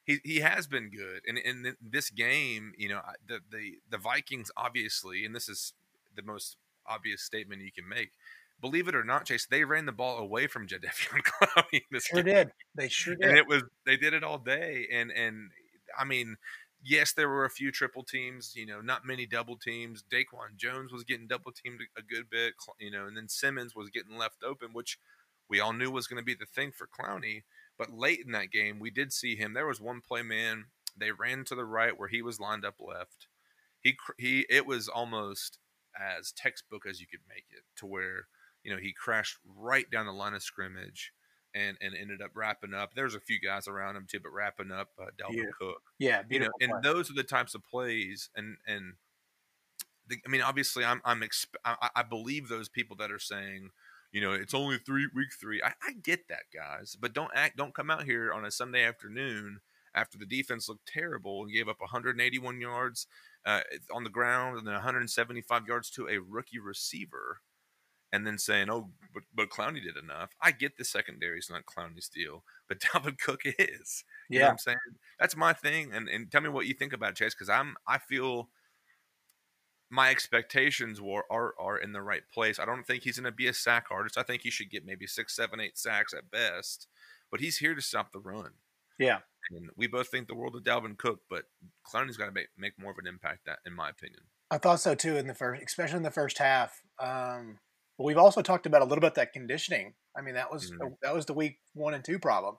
He, 0.04 0.18
he 0.24 0.40
has 0.40 0.66
been 0.66 0.90
good, 0.90 1.22
and 1.26 1.38
in 1.38 1.76
this 1.80 2.10
game, 2.10 2.72
you 2.76 2.88
know, 2.88 3.00
the 3.26 3.40
the 3.50 3.78
the 3.88 3.98
Vikings 3.98 4.50
obviously, 4.56 5.24
and 5.24 5.34
this 5.34 5.48
is 5.48 5.72
the 6.14 6.22
most 6.22 6.56
obvious 6.86 7.22
statement 7.22 7.62
you 7.62 7.72
can 7.72 7.88
make. 7.88 8.10
Believe 8.62 8.86
it 8.86 8.94
or 8.94 9.02
not, 9.02 9.26
Chase, 9.26 9.46
they 9.50 9.64
ran 9.64 9.86
the 9.86 9.92
ball 9.92 10.18
away 10.18 10.46
from 10.46 10.68
Jadeveon 10.68 11.22
Clowney. 11.42 11.82
This 11.90 12.04
sure 12.04 12.22
game. 12.22 12.34
did. 12.34 12.52
They 12.76 12.88
sure 12.88 13.16
did. 13.16 13.28
And 13.28 13.36
it 13.36 13.46
was 13.46 13.64
they 13.84 13.96
did 13.96 14.14
it 14.14 14.22
all 14.22 14.38
day, 14.38 14.86
and 14.90 15.10
and 15.10 15.50
I 15.98 16.04
mean, 16.04 16.36
yes, 16.82 17.12
there 17.12 17.28
were 17.28 17.44
a 17.44 17.50
few 17.50 17.72
triple 17.72 18.04
teams, 18.04 18.52
you 18.54 18.64
know, 18.64 18.80
not 18.80 19.04
many 19.04 19.26
double 19.26 19.56
teams. 19.56 20.04
Daquan 20.10 20.56
Jones 20.56 20.92
was 20.92 21.02
getting 21.02 21.26
double 21.26 21.50
teamed 21.52 21.80
a 21.98 22.02
good 22.02 22.30
bit, 22.30 22.54
you 22.78 22.90
know, 22.90 23.06
and 23.06 23.16
then 23.16 23.28
Simmons 23.28 23.74
was 23.74 23.90
getting 23.90 24.16
left 24.16 24.44
open, 24.44 24.68
which 24.72 24.96
we 25.48 25.58
all 25.58 25.72
knew 25.72 25.90
was 25.90 26.06
going 26.06 26.20
to 26.20 26.24
be 26.24 26.34
the 26.34 26.46
thing 26.46 26.70
for 26.70 26.86
Clowney. 26.86 27.42
But 27.76 27.92
late 27.92 28.20
in 28.24 28.30
that 28.32 28.52
game, 28.52 28.78
we 28.78 28.90
did 28.90 29.12
see 29.12 29.34
him. 29.34 29.54
There 29.54 29.66
was 29.66 29.80
one 29.80 30.00
play, 30.00 30.22
man. 30.22 30.66
They 30.96 31.10
ran 31.10 31.44
to 31.46 31.56
the 31.56 31.64
right 31.64 31.98
where 31.98 32.08
he 32.08 32.22
was 32.22 32.38
lined 32.38 32.64
up 32.64 32.76
left. 32.78 33.26
He 33.80 33.96
he. 34.18 34.46
It 34.48 34.66
was 34.66 34.86
almost 34.86 35.58
as 35.98 36.30
textbook 36.32 36.86
as 36.88 37.00
you 37.00 37.08
could 37.08 37.20
make 37.28 37.46
it, 37.50 37.64
to 37.76 37.86
where 37.86 38.26
you 38.64 38.72
know 38.72 38.80
he 38.80 38.92
crashed 38.92 39.38
right 39.44 39.90
down 39.90 40.06
the 40.06 40.12
line 40.12 40.34
of 40.34 40.42
scrimmage 40.42 41.12
and 41.54 41.76
and 41.80 41.94
ended 41.94 42.22
up 42.22 42.30
wrapping 42.34 42.74
up. 42.74 42.94
There's 42.94 43.14
a 43.14 43.20
few 43.20 43.38
guys 43.40 43.68
around 43.68 43.96
him 43.96 44.06
too, 44.08 44.20
but 44.20 44.32
wrapping 44.32 44.70
up 44.70 44.88
uh, 45.00 45.06
Dalvin 45.18 45.36
yeah. 45.36 45.50
Cook. 45.58 45.82
Yeah, 45.98 46.22
you 46.28 46.40
know, 46.40 46.50
and 46.60 46.82
those 46.82 47.10
are 47.10 47.14
the 47.14 47.22
types 47.22 47.54
of 47.54 47.62
plays. 47.64 48.30
And 48.36 48.56
and 48.66 48.94
the, 50.08 50.16
I 50.26 50.30
mean, 50.30 50.42
obviously, 50.42 50.84
I'm 50.84 51.00
I'm 51.04 51.20
exp- 51.20 51.56
I, 51.64 51.90
I, 51.96 52.02
believe 52.02 52.48
those 52.48 52.68
people 52.68 52.96
that 52.96 53.10
are 53.10 53.18
saying, 53.18 53.70
you 54.12 54.20
know, 54.20 54.32
it's 54.32 54.54
only 54.54 54.78
three 54.78 55.08
week 55.14 55.30
three. 55.38 55.62
I, 55.62 55.72
I 55.82 55.92
get 56.02 56.28
that, 56.28 56.44
guys, 56.54 56.96
but 56.98 57.12
don't 57.12 57.30
act. 57.34 57.56
Don't 57.56 57.74
come 57.74 57.90
out 57.90 58.04
here 58.04 58.32
on 58.32 58.44
a 58.44 58.50
Sunday 58.50 58.84
afternoon 58.84 59.60
after 59.94 60.16
the 60.16 60.26
defense 60.26 60.68
looked 60.68 60.88
terrible 60.88 61.42
and 61.42 61.52
gave 61.52 61.68
up 61.68 61.80
181 61.80 62.60
yards 62.60 63.06
uh, 63.44 63.60
on 63.92 64.04
the 64.04 64.10
ground 64.10 64.56
and 64.56 64.66
then 64.66 64.74
175 64.74 65.66
yards 65.66 65.90
to 65.90 66.08
a 66.08 66.18
rookie 66.18 66.58
receiver 66.58 67.40
and 68.12 68.26
then 68.26 68.38
saying, 68.38 68.68
"Oh, 68.70 68.90
but, 69.14 69.22
but 69.34 69.50
Clowney 69.50 69.82
did 69.82 69.96
enough." 69.96 70.30
I 70.40 70.50
get 70.52 70.76
the 70.76 70.84
secondary 70.84 71.38
is 71.38 71.50
not 71.50 71.66
Clowney's 71.66 72.08
deal, 72.08 72.44
but 72.68 72.80
Dalvin 72.80 73.18
Cook 73.18 73.42
is. 73.44 74.04
You 74.28 74.40
yeah, 74.40 74.50
I'm 74.50 74.58
saying 74.58 74.78
that's 75.18 75.36
my 75.36 75.52
thing. 75.52 75.92
And 75.92 76.08
and 76.08 76.30
tell 76.30 76.40
me 76.40 76.48
what 76.48 76.66
you 76.66 76.74
think 76.74 76.92
about 76.92 77.14
Chase 77.14 77.34
because 77.34 77.48
I'm 77.48 77.76
I 77.86 77.98
feel 77.98 78.48
my 79.90 80.10
expectations 80.10 81.00
were 81.00 81.24
are 81.30 81.54
are 81.58 81.78
in 81.78 81.92
the 81.92 82.02
right 82.02 82.22
place. 82.32 82.58
I 82.58 82.64
don't 82.64 82.86
think 82.86 83.02
he's 83.02 83.18
going 83.18 83.30
to 83.30 83.36
be 83.36 83.48
a 83.48 83.54
sack 83.54 83.86
artist. 83.90 84.18
I 84.18 84.22
think 84.22 84.42
he 84.42 84.50
should 84.50 84.70
get 84.70 84.86
maybe 84.86 85.06
six, 85.06 85.34
seven, 85.34 85.60
eight 85.60 85.78
sacks 85.78 86.14
at 86.14 86.30
best. 86.30 86.86
But 87.30 87.40
he's 87.40 87.58
here 87.58 87.74
to 87.74 87.80
stop 87.80 88.12
the 88.12 88.20
run. 88.20 88.52
Yeah. 88.98 89.18
And 89.50 89.70
we 89.76 89.86
both 89.86 90.08
think 90.08 90.28
the 90.28 90.34
world 90.34 90.54
of 90.54 90.62
Dalvin 90.62 90.96
Cook, 90.96 91.20
but 91.28 91.44
Clowney's 91.92 92.16
got 92.16 92.26
to 92.26 92.32
make, 92.32 92.48
make 92.56 92.78
more 92.78 92.92
of 92.92 92.98
an 92.98 93.06
impact, 93.06 93.46
that, 93.46 93.58
in 93.66 93.74
my 93.74 93.88
opinion. 93.88 94.20
I 94.50 94.58
thought 94.58 94.80
so 94.80 94.94
too 94.94 95.16
in 95.16 95.26
the 95.26 95.34
first, 95.34 95.62
especially 95.62 95.96
in 95.96 96.02
the 96.02 96.10
first 96.10 96.38
half. 96.38 96.82
Um, 96.98 97.58
but 97.98 98.04
we've 98.04 98.18
also 98.18 98.42
talked 98.42 98.66
about 98.66 98.82
a 98.82 98.84
little 98.84 99.00
bit 99.00 99.14
that 99.14 99.32
conditioning. 99.32 99.94
I 100.16 100.22
mean, 100.22 100.34
that 100.34 100.52
was 100.52 100.70
mm-hmm. 100.70 100.94
that 101.02 101.14
was 101.14 101.26
the 101.26 101.34
week 101.34 101.58
one 101.74 101.94
and 101.94 102.04
two 102.04 102.18
problem. 102.18 102.56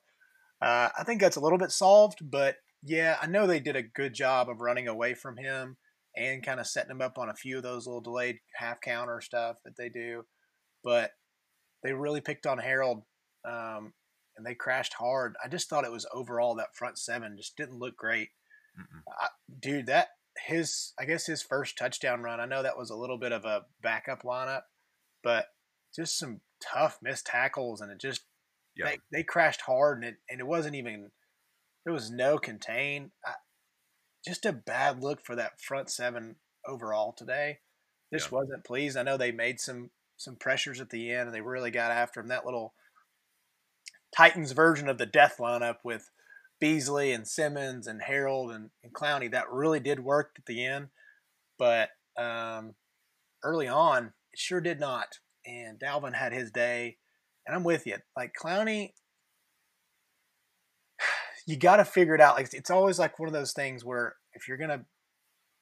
Uh, 0.61 0.89
I 0.97 1.03
think 1.03 1.19
that's 1.19 1.35
a 1.35 1.41
little 1.41 1.57
bit 1.57 1.71
solved, 1.71 2.19
but 2.21 2.55
yeah, 2.83 3.17
I 3.21 3.27
know 3.27 3.47
they 3.47 3.59
did 3.59 3.75
a 3.75 3.83
good 3.83 4.13
job 4.13 4.49
of 4.49 4.61
running 4.61 4.87
away 4.87 5.13
from 5.13 5.37
him 5.37 5.77
and 6.15 6.45
kind 6.45 6.59
of 6.59 6.67
setting 6.67 6.91
him 6.91 7.01
up 7.01 7.17
on 7.17 7.29
a 7.29 7.35
few 7.35 7.57
of 7.57 7.63
those 7.63 7.85
little 7.87 8.01
delayed 8.01 8.37
half 8.55 8.79
counter 8.81 9.19
stuff 9.19 9.57
that 9.65 9.75
they 9.77 9.89
do. 9.89 10.25
But 10.83 11.11
they 11.81 11.93
really 11.93 12.21
picked 12.21 12.45
on 12.45 12.59
Harold, 12.59 13.03
um, 13.45 13.93
and 14.37 14.45
they 14.45 14.55
crashed 14.55 14.93
hard. 14.93 15.35
I 15.43 15.47
just 15.47 15.69
thought 15.69 15.85
it 15.85 15.91
was 15.91 16.07
overall 16.13 16.55
that 16.55 16.75
front 16.75 16.97
seven 16.97 17.35
just 17.37 17.57
didn't 17.57 17.79
look 17.79 17.97
great. 17.97 18.29
I, 19.21 19.27
dude, 19.61 19.87
that 19.87 20.09
his 20.45 20.93
I 20.99 21.05
guess 21.05 21.25
his 21.25 21.41
first 21.41 21.77
touchdown 21.77 22.21
run. 22.21 22.39
I 22.39 22.45
know 22.45 22.63
that 22.63 22.77
was 22.77 22.89
a 22.89 22.95
little 22.95 23.17
bit 23.17 23.31
of 23.31 23.45
a 23.45 23.63
backup 23.81 24.23
lineup, 24.23 24.61
but 25.23 25.47
just 25.95 26.17
some 26.17 26.41
tough 26.61 26.99
missed 27.01 27.25
tackles, 27.25 27.81
and 27.81 27.91
it 27.91 27.99
just 27.99 28.21
yeah. 28.75 28.85
they, 28.85 28.97
they 29.11 29.23
crashed 29.23 29.61
hard, 29.61 29.99
and 29.99 30.05
it 30.05 30.15
and 30.29 30.39
it 30.39 30.47
wasn't 30.47 30.75
even 30.75 31.11
there 31.85 31.93
was 31.93 32.11
no 32.11 32.37
contain. 32.37 33.11
I, 33.25 33.33
just 34.25 34.45
a 34.45 34.53
bad 34.53 35.03
look 35.03 35.25
for 35.25 35.35
that 35.35 35.61
front 35.61 35.89
seven 35.89 36.35
overall 36.67 37.13
today. 37.13 37.59
Just 38.13 38.31
yeah. 38.31 38.37
wasn't 38.37 38.63
pleased. 38.63 38.97
I 38.97 39.03
know 39.03 39.17
they 39.17 39.31
made 39.31 39.59
some 39.59 39.89
some 40.17 40.35
pressures 40.35 40.79
at 40.79 40.89
the 40.89 41.11
end, 41.11 41.27
and 41.27 41.33
they 41.33 41.41
really 41.41 41.71
got 41.71 41.91
after 41.91 42.19
him. 42.19 42.27
That 42.27 42.45
little 42.45 42.73
Titans 44.15 44.51
version 44.51 44.87
of 44.87 44.97
the 44.97 45.05
death 45.05 45.37
lineup 45.39 45.77
with 45.83 46.09
Beasley 46.59 47.11
and 47.11 47.27
Simmons 47.27 47.87
and 47.87 48.01
Harold 48.01 48.51
and, 48.51 48.69
and 48.83 48.93
Clowney, 48.93 49.29
that 49.31 49.51
really 49.51 49.79
did 49.79 49.99
work 49.99 50.31
at 50.37 50.45
the 50.45 50.63
end. 50.63 50.89
But 51.57 51.89
um, 52.17 52.75
early 53.43 53.67
on, 53.67 54.13
it 54.33 54.39
sure 54.39 54.61
did 54.61 54.79
not. 54.79 55.19
And 55.45 55.79
Dalvin 55.79 56.15
had 56.15 56.33
his 56.33 56.51
day. 56.51 56.97
And 57.45 57.55
I'm 57.55 57.63
with 57.63 57.85
you. 57.85 57.97
Like 58.15 58.33
Clowney, 58.41 58.91
you 61.47 61.57
got 61.57 61.77
to 61.77 61.85
figure 61.85 62.15
it 62.15 62.21
out. 62.21 62.35
Like 62.35 62.53
it's 62.53 62.71
always 62.71 62.99
like 62.99 63.19
one 63.19 63.27
of 63.27 63.33
those 63.33 63.53
things 63.53 63.85
where 63.85 64.15
if 64.33 64.47
you're 64.47 64.57
gonna 64.57 64.85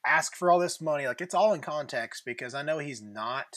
ask 0.06 0.36
for 0.36 0.52
all 0.52 0.60
this 0.60 0.82
money, 0.82 1.08
like 1.08 1.22
it's 1.22 1.36
all 1.36 1.54
in 1.54 1.62
context 1.62 2.24
because 2.26 2.54
I 2.54 2.64
know 2.64 2.80
he's 2.80 3.02
not 3.02 3.48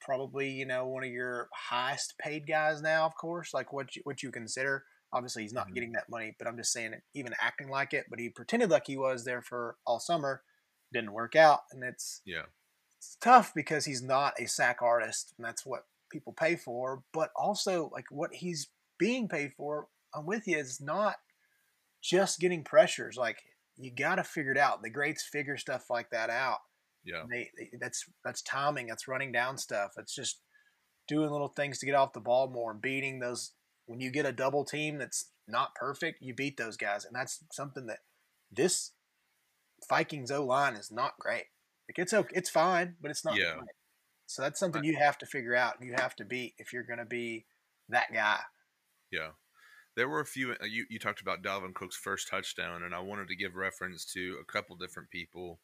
probably 0.00 0.50
you 0.50 0.66
know 0.66 0.86
one 0.88 1.04
of 1.04 1.10
your 1.10 1.48
highest 1.70 2.14
paid 2.18 2.46
guys 2.46 2.80
now. 2.80 3.04
Of 3.06 3.16
course, 3.16 3.52
like 3.52 3.72
what 3.72 3.96
you, 3.96 4.02
what 4.04 4.22
you 4.22 4.30
consider. 4.30 4.84
Obviously, 5.12 5.42
he's 5.42 5.52
not 5.52 5.66
mm-hmm. 5.66 5.74
getting 5.74 5.92
that 5.92 6.08
money, 6.08 6.34
but 6.38 6.48
I'm 6.48 6.56
just 6.56 6.72
saying, 6.72 6.94
it, 6.94 7.02
even 7.14 7.34
acting 7.40 7.68
like 7.68 7.92
it. 7.92 8.06
But 8.08 8.18
he 8.18 8.30
pretended 8.30 8.70
like 8.70 8.86
he 8.86 8.96
was 8.96 9.24
there 9.24 9.42
for 9.42 9.76
all 9.86 10.00
summer. 10.00 10.42
Didn't 10.92 11.12
work 11.12 11.36
out, 11.36 11.60
and 11.72 11.82
it's 11.84 12.22
yeah, 12.24 12.42
it's 13.02 13.16
tough 13.20 13.52
because 13.52 13.84
he's 13.84 14.00
not 14.00 14.34
a 14.38 14.46
sack 14.46 14.78
artist, 14.80 15.34
and 15.36 15.44
that's 15.44 15.66
what 15.66 15.86
people 16.08 16.32
pay 16.32 16.54
for. 16.54 17.02
But 17.12 17.30
also, 17.34 17.90
like 17.92 18.04
what 18.10 18.32
he's 18.32 18.68
being 18.96 19.26
paid 19.28 19.52
for, 19.56 19.88
I'm 20.14 20.24
with 20.24 20.46
you. 20.46 20.56
Is 20.56 20.80
not 20.80 21.16
just 22.00 22.38
getting 22.38 22.62
pressures. 22.62 23.16
Like 23.16 23.38
you 23.76 23.90
got 23.90 24.16
to 24.16 24.24
figure 24.24 24.52
it 24.52 24.58
out. 24.58 24.82
The 24.82 24.90
greats 24.90 25.24
figure 25.24 25.56
stuff 25.56 25.90
like 25.90 26.10
that 26.10 26.30
out. 26.30 26.58
Yeah, 27.04 27.24
they, 27.28 27.50
they, 27.58 27.70
that's 27.80 28.04
that's 28.24 28.40
timing. 28.42 28.86
That's 28.86 29.08
running 29.08 29.32
down 29.32 29.58
stuff. 29.58 29.94
It's 29.98 30.14
just 30.14 30.40
doing 31.08 31.30
little 31.30 31.48
things 31.56 31.80
to 31.80 31.86
get 31.86 31.96
off 31.96 32.12
the 32.12 32.20
ball 32.20 32.50
more, 32.50 32.70
and 32.70 32.80
beating 32.80 33.18
those 33.18 33.50
when 33.86 34.00
you 34.00 34.12
get 34.12 34.26
a 34.26 34.32
double 34.32 34.64
team 34.64 34.98
that's 34.98 35.32
not 35.48 35.74
perfect, 35.74 36.18
you 36.22 36.34
beat 36.34 36.56
those 36.56 36.76
guys, 36.76 37.04
and 37.04 37.16
that's 37.16 37.40
something 37.50 37.86
that 37.86 37.98
this 38.52 38.92
Vikings 39.88 40.30
O 40.30 40.44
line 40.44 40.76
is 40.76 40.92
not 40.92 41.18
great. 41.18 41.46
Like 41.88 41.98
it's 41.98 42.12
okay, 42.12 42.34
it's 42.34 42.50
fine, 42.50 42.96
but 43.00 43.10
it's 43.10 43.24
not. 43.24 43.36
Yeah. 43.36 43.54
Great. 43.54 43.68
So 44.26 44.42
that's 44.42 44.58
something 44.58 44.84
you 44.84 44.96
have 44.96 45.18
to 45.18 45.26
figure 45.26 45.54
out. 45.54 45.74
You 45.82 45.94
have 45.96 46.16
to 46.16 46.24
beat 46.24 46.54
if 46.58 46.72
you're 46.72 46.84
going 46.84 46.98
to 46.98 47.04
be 47.04 47.44
that 47.88 48.12
guy. 48.12 48.40
Yeah. 49.10 49.30
There 49.94 50.08
were 50.08 50.20
a 50.20 50.26
few. 50.26 50.52
Uh, 50.52 50.64
you, 50.64 50.86
you 50.88 50.98
talked 50.98 51.20
about 51.20 51.42
Dalvin 51.42 51.74
Cook's 51.74 51.96
first 51.96 52.28
touchdown, 52.28 52.82
and 52.82 52.94
I 52.94 53.00
wanted 53.00 53.28
to 53.28 53.36
give 53.36 53.56
reference 53.56 54.06
to 54.14 54.38
a 54.40 54.50
couple 54.50 54.74
different 54.76 55.10
people 55.10 55.60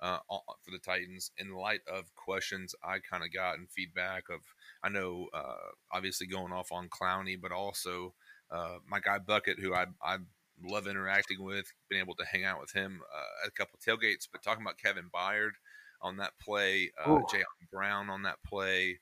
uh, 0.00 0.18
for 0.28 0.70
the 0.72 0.80
Titans 0.80 1.30
in 1.38 1.54
light 1.54 1.80
of 1.86 2.12
questions 2.16 2.74
I 2.82 2.98
kind 2.98 3.22
of 3.22 3.32
got 3.32 3.58
and 3.58 3.70
feedback 3.70 4.24
of. 4.30 4.40
I 4.82 4.88
know, 4.88 5.28
uh, 5.32 5.54
obviously, 5.92 6.26
going 6.26 6.52
off 6.52 6.72
on 6.72 6.88
Clowney, 6.88 7.40
but 7.40 7.52
also 7.52 8.14
uh, 8.50 8.78
my 8.88 8.98
guy 8.98 9.18
Bucket, 9.18 9.60
who 9.60 9.74
I, 9.74 9.86
I 10.02 10.18
love 10.64 10.86
interacting 10.86 11.42
with, 11.42 11.72
been 11.88 12.00
able 12.00 12.14
to 12.16 12.24
hang 12.24 12.44
out 12.44 12.60
with 12.60 12.72
him 12.72 13.00
uh, 13.14 13.44
at 13.44 13.48
a 13.48 13.52
couple 13.52 13.78
tailgates. 13.78 14.28
But 14.30 14.42
talking 14.42 14.62
about 14.62 14.78
Kevin 14.78 15.10
Byard 15.14 15.52
on 16.00 16.16
that 16.18 16.32
play, 16.40 16.90
uh, 17.04 17.20
Jayon 17.32 17.44
Brown 17.72 18.10
on 18.10 18.22
that 18.22 18.38
play. 18.46 19.00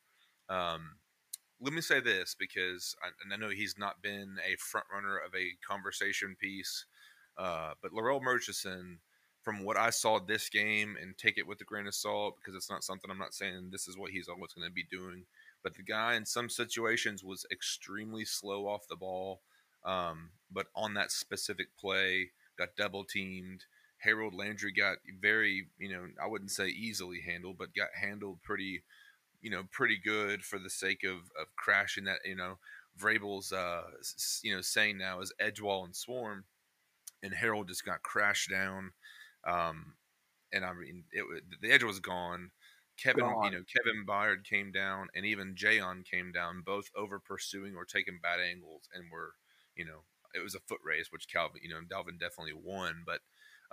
Um, 0.48 0.96
let 1.60 1.72
me 1.72 1.80
say 1.80 2.00
this 2.00 2.36
because 2.38 2.94
I, 3.02 3.34
I, 3.34 3.36
know 3.36 3.48
he's 3.48 3.78
not 3.78 4.02
been 4.02 4.36
a 4.46 4.56
front 4.56 4.86
runner 4.92 5.16
of 5.16 5.34
a 5.34 5.56
conversation 5.66 6.36
piece, 6.38 6.84
uh, 7.38 7.72
but 7.82 7.92
Larrell 7.92 8.22
Murchison 8.22 8.98
from 9.42 9.64
what 9.64 9.76
I 9.76 9.90
saw 9.90 10.18
this 10.18 10.48
game 10.48 10.96
and 11.00 11.16
take 11.16 11.38
it 11.38 11.46
with 11.46 11.60
a 11.60 11.64
grain 11.64 11.86
of 11.86 11.94
salt 11.94 12.34
because 12.36 12.56
it's 12.56 12.68
not 12.68 12.82
something 12.82 13.10
I'm 13.10 13.18
not 13.18 13.32
saying 13.32 13.68
this 13.70 13.86
is 13.86 13.96
what 13.96 14.10
he's 14.10 14.28
always 14.28 14.52
going 14.52 14.68
to 14.68 14.74
be 14.74 14.84
doing. 14.90 15.24
But 15.62 15.76
the 15.76 15.82
guy 15.82 16.14
in 16.14 16.26
some 16.26 16.48
situations 16.48 17.22
was 17.22 17.46
extremely 17.50 18.24
slow 18.24 18.66
off 18.66 18.88
the 18.88 18.96
ball. 18.96 19.40
Um, 19.86 20.30
but 20.50 20.66
on 20.74 20.94
that 20.94 21.10
specific 21.10 21.68
play, 21.78 22.30
got 22.58 22.76
double 22.76 23.04
teamed. 23.04 23.64
Harold 23.98 24.34
Landry 24.34 24.72
got 24.72 24.98
very, 25.20 25.68
you 25.78 25.90
know, 25.90 26.06
I 26.22 26.26
wouldn't 26.26 26.50
say 26.50 26.68
easily 26.68 27.20
handled, 27.20 27.56
but 27.58 27.74
got 27.74 27.88
handled 28.00 28.42
pretty, 28.42 28.82
you 29.40 29.50
know, 29.50 29.64
pretty 29.70 29.98
good 29.98 30.44
for 30.44 30.58
the 30.58 30.70
sake 30.70 31.02
of, 31.04 31.16
of 31.40 31.54
crashing 31.56 32.04
that, 32.04 32.18
you 32.24 32.36
know, 32.36 32.58
Vrabel's, 33.00 33.52
uh, 33.52 33.82
you 34.42 34.54
know, 34.54 34.60
saying 34.60 34.98
now 34.98 35.20
is 35.20 35.32
Edgewall 35.40 35.84
and 35.84 35.96
Swarm. 35.96 36.44
And 37.22 37.34
Harold 37.34 37.68
just 37.68 37.84
got 37.84 38.02
crashed 38.02 38.50
down 38.50 38.92
um, 39.46 39.94
and 40.52 40.64
I 40.64 40.72
mean, 40.72 41.04
it 41.12 41.24
the 41.62 41.70
edge 41.70 41.84
was 41.84 42.00
gone. 42.00 42.50
Kevin, 42.98 43.24
gone. 43.24 43.44
you 43.44 43.50
know, 43.50 43.64
Kevin 43.76 44.06
Byard 44.06 44.44
came 44.44 44.72
down, 44.72 45.08
and 45.14 45.24
even 45.26 45.54
Jayon 45.54 46.04
came 46.04 46.32
down, 46.32 46.62
both 46.64 46.90
over 46.96 47.18
pursuing 47.18 47.76
or 47.76 47.84
taking 47.84 48.18
bad 48.22 48.40
angles, 48.40 48.88
and 48.94 49.04
were, 49.12 49.34
you 49.76 49.84
know, 49.84 50.02
it 50.34 50.42
was 50.42 50.54
a 50.54 50.60
foot 50.60 50.80
race, 50.84 51.08
which 51.10 51.28
Calvin, 51.28 51.60
you 51.62 51.70
know, 51.70 51.80
Dalvin 51.80 52.18
definitely 52.18 52.52
won, 52.54 53.04
but 53.06 53.20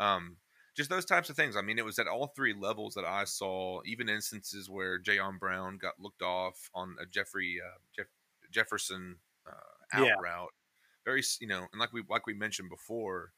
um, 0.04 0.38
just 0.76 0.90
those 0.90 1.06
types 1.06 1.30
of 1.30 1.36
things. 1.36 1.56
I 1.56 1.62
mean, 1.62 1.78
it 1.78 1.86
was 1.86 2.00
at 2.00 2.08
all 2.08 2.28
three 2.28 2.54
levels 2.54 2.96
that 2.96 3.06
I 3.06 3.26
saw, 3.26 3.82
even 3.86 4.10
instances 4.10 4.70
where 4.70 5.00
Jayon 5.00 5.40
Brown 5.40 5.78
got 5.78 6.00
looked 6.00 6.22
off 6.22 6.70
on 6.74 6.96
a 7.02 7.06
Jeffrey 7.06 7.58
uh, 7.64 7.78
Jeff, 7.96 8.08
Jefferson 8.52 9.18
uh, 9.48 10.00
out 10.00 10.08
yeah. 10.08 10.14
route. 10.22 10.54
Very, 11.06 11.22
you 11.42 11.48
know, 11.48 11.68
and 11.72 11.80
like 11.80 11.94
we 11.94 12.04
like 12.10 12.26
we 12.26 12.34
mentioned 12.34 12.70
before, 12.70 13.34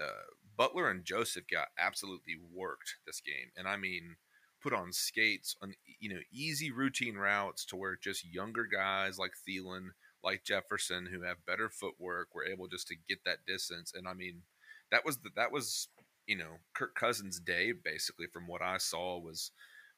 uh, 0.00 0.30
Butler 0.56 0.90
and 0.90 1.04
Joseph 1.04 1.44
got 1.50 1.68
absolutely 1.78 2.34
worked 2.52 2.96
this 3.06 3.20
game, 3.20 3.50
and 3.56 3.68
I 3.68 3.76
mean 3.76 4.16
put 4.62 4.72
on 4.74 4.92
skates 4.92 5.56
on 5.62 5.72
you 6.00 6.10
know 6.10 6.20
easy 6.32 6.70
routine 6.70 7.16
routes 7.16 7.64
to 7.64 7.76
where 7.76 7.96
just 7.96 8.24
younger 8.24 8.66
guys 8.66 9.18
like 9.18 9.32
Thielen, 9.48 9.88
like 10.22 10.44
Jefferson, 10.44 11.06
who 11.06 11.22
have 11.22 11.46
better 11.46 11.68
footwork, 11.68 12.34
were 12.34 12.44
able 12.44 12.68
just 12.68 12.88
to 12.88 12.96
get 13.08 13.24
that 13.24 13.46
distance. 13.46 13.92
And 13.94 14.06
I 14.06 14.14
mean, 14.14 14.42
that 14.90 15.04
was 15.04 15.18
the, 15.18 15.30
that 15.36 15.52
was 15.52 15.88
you 16.26 16.36
know 16.36 16.58
Kirk 16.74 16.94
Cousins' 16.94 17.40
day 17.40 17.72
basically 17.72 18.26
from 18.32 18.46
what 18.46 18.62
I 18.62 18.78
saw 18.78 19.18
was 19.18 19.50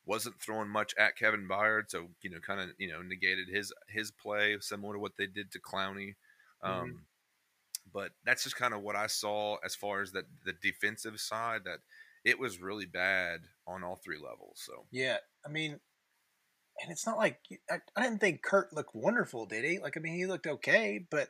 wasn't 0.05 0.41
throwing 0.41 0.69
much 0.69 0.95
at 0.99 1.17
Kevin 1.17 1.47
Byard, 1.49 1.85
so 1.89 2.09
you 2.23 2.31
know 2.31 2.39
kind 2.39 2.61
of 2.61 2.71
you 2.79 2.91
know 2.91 3.03
negated 3.03 3.49
his 3.51 3.73
his 3.89 4.11
play 4.11 4.57
similar 4.61 4.95
to 4.95 5.01
what 5.01 5.17
they 5.17 5.27
did 5.27 5.53
to 5.53 5.61
Clowney. 5.61 6.15
Mm-hmm. 6.65 6.71
Um, 6.71 7.03
but 7.93 8.11
that's 8.25 8.45
just 8.45 8.57
kind 8.57 8.75
of 8.75 8.83
what 8.83 8.97
I 8.97 9.07
saw 9.07 9.57
as 9.65 9.75
far 9.75 10.03
as 10.03 10.13
that 10.13 10.25
the 10.45 10.55
defensive 10.63 11.21
side 11.21 11.63
that 11.65 11.79
it 12.25 12.39
was 12.39 12.61
really 12.61 12.87
bad 12.87 13.41
on 13.67 13.83
all 13.83 13.97
three 13.97 14.19
levels. 14.19 14.63
So 14.65 14.85
yeah, 14.91 15.19
I 15.45 15.49
mean, 15.49 15.81
and 16.81 16.91
it's 16.91 17.07
not 17.07 17.19
like 17.19 17.39
I, 17.71 17.79
I 17.97 18.03
didn't 18.03 18.21
think 18.21 18.43
Kurt 18.43 18.73
looked 18.73 18.95
wonderful, 18.95 19.47
did 19.47 19.65
he? 19.65 19.79
Like 19.79 19.97
I 19.97 20.01
mean, 20.01 20.15
he 20.15 20.27
looked 20.27 20.47
okay, 20.47 21.07
but 21.11 21.29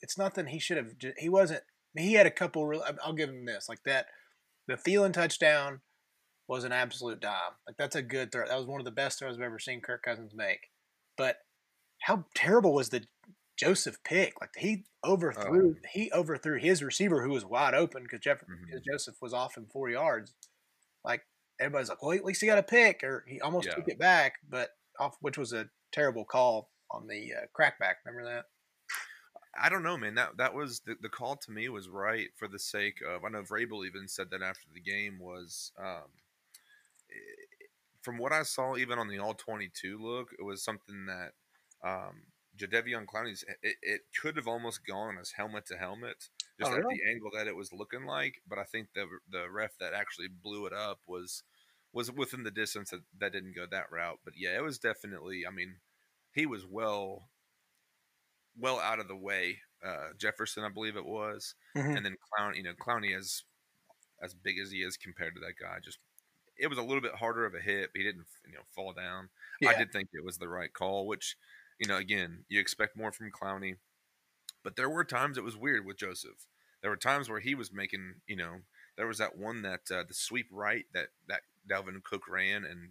it's 0.00 0.18
nothing 0.18 0.46
he 0.46 0.58
should 0.58 0.76
have. 0.76 0.92
He 1.18 1.28
wasn't. 1.28 1.62
I 1.62 2.00
mean, 2.00 2.08
he 2.08 2.14
had 2.14 2.26
a 2.26 2.30
couple. 2.30 2.66
Real, 2.66 2.84
I'll 3.04 3.12
give 3.12 3.28
him 3.28 3.44
this, 3.44 3.68
like 3.68 3.82
that. 3.84 4.06
The 4.68 4.74
Thielen 4.74 5.12
touchdown 5.12 5.80
was 6.48 6.64
an 6.64 6.72
absolute 6.72 7.20
dime. 7.20 7.54
Like 7.66 7.76
that's 7.78 7.96
a 7.96 8.02
good 8.02 8.32
throw. 8.32 8.46
That 8.46 8.58
was 8.58 8.66
one 8.66 8.80
of 8.80 8.84
the 8.84 8.90
best 8.90 9.18
throws 9.18 9.36
I've 9.36 9.42
ever 9.42 9.58
seen 9.58 9.80
Kirk 9.80 10.02
Cousins 10.02 10.32
make. 10.34 10.70
But 11.16 11.38
how 12.02 12.24
terrible 12.34 12.72
was 12.72 12.88
the 12.88 13.04
Joseph 13.60 14.02
pick. 14.04 14.40
Like 14.40 14.50
he 14.56 14.84
overthrew, 15.04 15.76
oh. 15.76 15.88
he 15.92 16.10
overthrew 16.12 16.58
his 16.58 16.82
receiver 16.82 17.22
who 17.22 17.30
was 17.30 17.44
wide 17.44 17.74
open 17.74 18.02
because 18.02 18.20
Jeff 18.20 18.38
mm-hmm. 18.38 18.78
Joseph 18.90 19.16
was 19.20 19.34
off 19.34 19.58
in 19.58 19.66
four 19.66 19.90
yards. 19.90 20.34
Like 21.04 21.22
everybody's 21.60 21.90
like, 21.90 22.02
well, 22.02 22.16
at 22.16 22.24
least 22.24 22.40
he 22.40 22.46
got 22.46 22.58
a 22.58 22.62
pick, 22.62 23.04
or 23.04 23.24
he 23.28 23.40
almost 23.40 23.68
yeah. 23.68 23.74
took 23.74 23.88
it 23.88 23.98
back, 23.98 24.36
but 24.48 24.70
off, 25.00 25.16
which 25.20 25.38
was 25.38 25.52
a 25.52 25.70
terrible 25.92 26.24
call 26.24 26.70
on 26.90 27.06
the 27.06 27.32
uh, 27.32 27.46
crackback. 27.58 27.94
Remember 28.04 28.28
that? 28.30 28.44
I 29.60 29.68
don't 29.68 29.82
know, 29.82 29.96
man. 29.96 30.14
That 30.14 30.36
that 30.36 30.54
was 30.54 30.80
the, 30.86 30.94
the 31.00 31.08
call 31.08 31.36
to 31.36 31.50
me 31.50 31.68
was 31.68 31.88
right 31.88 32.28
for 32.36 32.46
the 32.46 32.58
sake 32.58 32.98
of. 33.06 33.24
I 33.24 33.30
know 33.30 33.42
Vrabel 33.42 33.86
even 33.86 34.06
said 34.06 34.28
that 34.30 34.42
after 34.42 34.68
the 34.72 34.80
game 34.80 35.18
was. 35.18 35.72
Um, 35.78 36.10
from 38.02 38.16
what 38.16 38.32
I 38.32 38.44
saw, 38.44 38.76
even 38.76 38.98
on 38.98 39.08
the 39.08 39.18
all 39.18 39.34
twenty-two 39.34 39.98
look, 40.00 40.28
it 40.38 40.44
was 40.44 40.62
something 40.62 41.06
that 41.06 41.32
um, 41.86 42.22
Jadeveon 42.56 43.06
Clowney's 43.06 43.44
it, 43.62 43.76
it 43.82 44.00
could 44.20 44.36
have 44.36 44.46
almost 44.46 44.86
gone 44.86 45.18
as 45.20 45.32
helmet 45.32 45.66
to 45.66 45.76
helmet, 45.76 46.28
just 46.58 46.70
oh, 46.70 46.74
at 46.74 46.80
really? 46.80 47.00
the 47.04 47.10
angle 47.10 47.30
that 47.34 47.46
it 47.46 47.56
was 47.56 47.72
looking 47.72 48.04
like. 48.04 48.36
But 48.48 48.58
I 48.58 48.64
think 48.64 48.88
the 48.94 49.06
the 49.30 49.50
ref 49.50 49.72
that 49.80 49.92
actually 49.92 50.28
blew 50.28 50.66
it 50.66 50.72
up 50.72 51.00
was 51.06 51.42
was 51.92 52.12
within 52.12 52.44
the 52.44 52.50
distance 52.50 52.90
that, 52.90 53.00
that 53.18 53.32
didn't 53.32 53.56
go 53.56 53.66
that 53.70 53.90
route. 53.90 54.18
But 54.24 54.34
yeah, 54.36 54.56
it 54.56 54.62
was 54.62 54.78
definitely. 54.78 55.44
I 55.46 55.50
mean, 55.50 55.76
he 56.32 56.46
was 56.46 56.64
well 56.66 57.28
well 58.58 58.78
out 58.78 59.00
of 59.00 59.08
the 59.08 59.16
way. 59.16 59.58
Uh, 59.84 60.08
Jefferson, 60.18 60.64
I 60.64 60.68
believe 60.68 60.96
it 60.96 61.06
was, 61.06 61.54
mm-hmm. 61.76 61.96
and 61.96 62.04
then 62.04 62.16
Clown. 62.36 62.54
You 62.54 62.62
know, 62.64 62.74
Clowney 62.74 63.16
is 63.16 63.44
as 64.22 64.34
big 64.34 64.58
as 64.58 64.70
he 64.70 64.78
is 64.78 64.96
compared 64.96 65.34
to 65.34 65.40
that 65.40 65.54
guy. 65.60 65.78
Just 65.82 65.98
it 66.58 66.68
was 66.68 66.78
a 66.78 66.82
little 66.82 67.00
bit 67.00 67.14
harder 67.14 67.46
of 67.46 67.54
a 67.54 67.60
hit. 67.60 67.90
But 67.92 68.00
he 68.00 68.04
didn't 68.04 68.26
you 68.46 68.54
know 68.54 68.64
fall 68.74 68.92
down. 68.92 69.30
Yeah. 69.60 69.70
I 69.70 69.78
did 69.78 69.92
think 69.92 70.10
it 70.12 70.24
was 70.24 70.38
the 70.38 70.48
right 70.48 70.72
call, 70.72 71.06
which 71.06 71.36
you 71.80 71.88
know, 71.88 71.96
again, 71.96 72.44
you 72.48 72.60
expect 72.60 72.96
more 72.96 73.10
from 73.10 73.32
Clowney, 73.32 73.76
but 74.62 74.76
there 74.76 74.90
were 74.90 75.04
times 75.04 75.38
it 75.38 75.44
was 75.44 75.56
weird 75.56 75.86
with 75.86 75.96
Joseph. 75.96 76.46
There 76.82 76.90
were 76.90 76.96
times 76.96 77.28
where 77.28 77.40
he 77.40 77.54
was 77.54 77.72
making, 77.72 78.16
you 78.26 78.36
know, 78.36 78.58
there 78.96 79.06
was 79.06 79.18
that 79.18 79.36
one 79.36 79.62
that 79.62 79.80
uh, 79.90 80.04
the 80.06 80.14
sweep 80.14 80.46
right 80.52 80.84
that 80.92 81.08
that 81.28 81.40
Dalvin 81.70 82.02
Cook 82.02 82.28
ran 82.28 82.64
and 82.64 82.90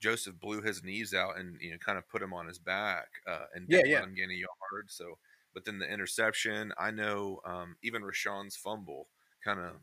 Joseph 0.00 0.38
blew 0.38 0.60
his 0.60 0.84
knees 0.84 1.14
out 1.14 1.38
and 1.38 1.58
you 1.60 1.72
know 1.72 1.78
kind 1.78 1.98
of 1.98 2.08
put 2.08 2.22
him 2.22 2.32
on 2.32 2.46
his 2.46 2.58
back 2.58 3.08
uh, 3.26 3.46
and 3.54 3.66
yeah, 3.68 3.82
yeah. 3.84 4.02
him 4.02 4.14
gain 4.14 4.30
a 4.30 4.34
yard. 4.34 4.86
So 4.88 5.18
but 5.54 5.64
then 5.64 5.78
the 5.78 5.90
interception. 5.90 6.72
I 6.78 6.90
know 6.90 7.40
um, 7.46 7.76
even 7.82 8.02
Rashawn's 8.02 8.56
fumble 8.56 9.06
kind 9.42 9.60
of, 9.60 9.76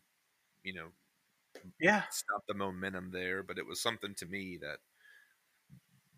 you 0.63 0.73
know, 0.73 0.87
yeah, 1.79 2.03
stopped 2.11 2.47
the 2.47 2.53
momentum 2.53 3.09
there. 3.11 3.41
But 3.41 3.57
it 3.57 3.65
was 3.65 3.81
something 3.81 4.13
to 4.15 4.25
me 4.25 4.59
that 4.61 4.79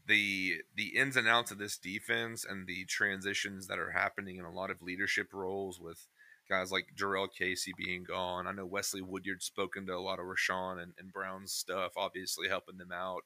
the 0.07 0.61
the 0.75 0.97
ins 0.97 1.15
and 1.15 1.27
outs 1.27 1.51
of 1.51 1.59
this 1.59 1.77
defense 1.77 2.43
and 2.43 2.67
the 2.67 2.85
transitions 2.85 3.67
that 3.67 3.79
are 3.79 3.91
happening 3.91 4.37
in 4.37 4.45
a 4.45 4.51
lot 4.51 4.71
of 4.71 4.81
leadership 4.81 5.27
roles 5.31 5.79
with 5.79 6.07
guys 6.49 6.71
like 6.71 6.87
Jurrell 6.97 7.27
Casey 7.31 7.73
being 7.77 8.03
gone. 8.03 8.47
I 8.47 8.51
know 8.51 8.65
Wesley 8.65 9.01
Woodyard 9.01 9.41
spoken 9.41 9.85
to 9.87 9.95
a 9.95 9.99
lot 9.99 10.19
of 10.19 10.25
Rashaan 10.25 10.81
and, 10.81 10.93
and 10.97 11.11
Brown's 11.11 11.53
stuff, 11.53 11.93
obviously 11.97 12.47
helping 12.47 12.77
them 12.77 12.91
out. 12.91 13.23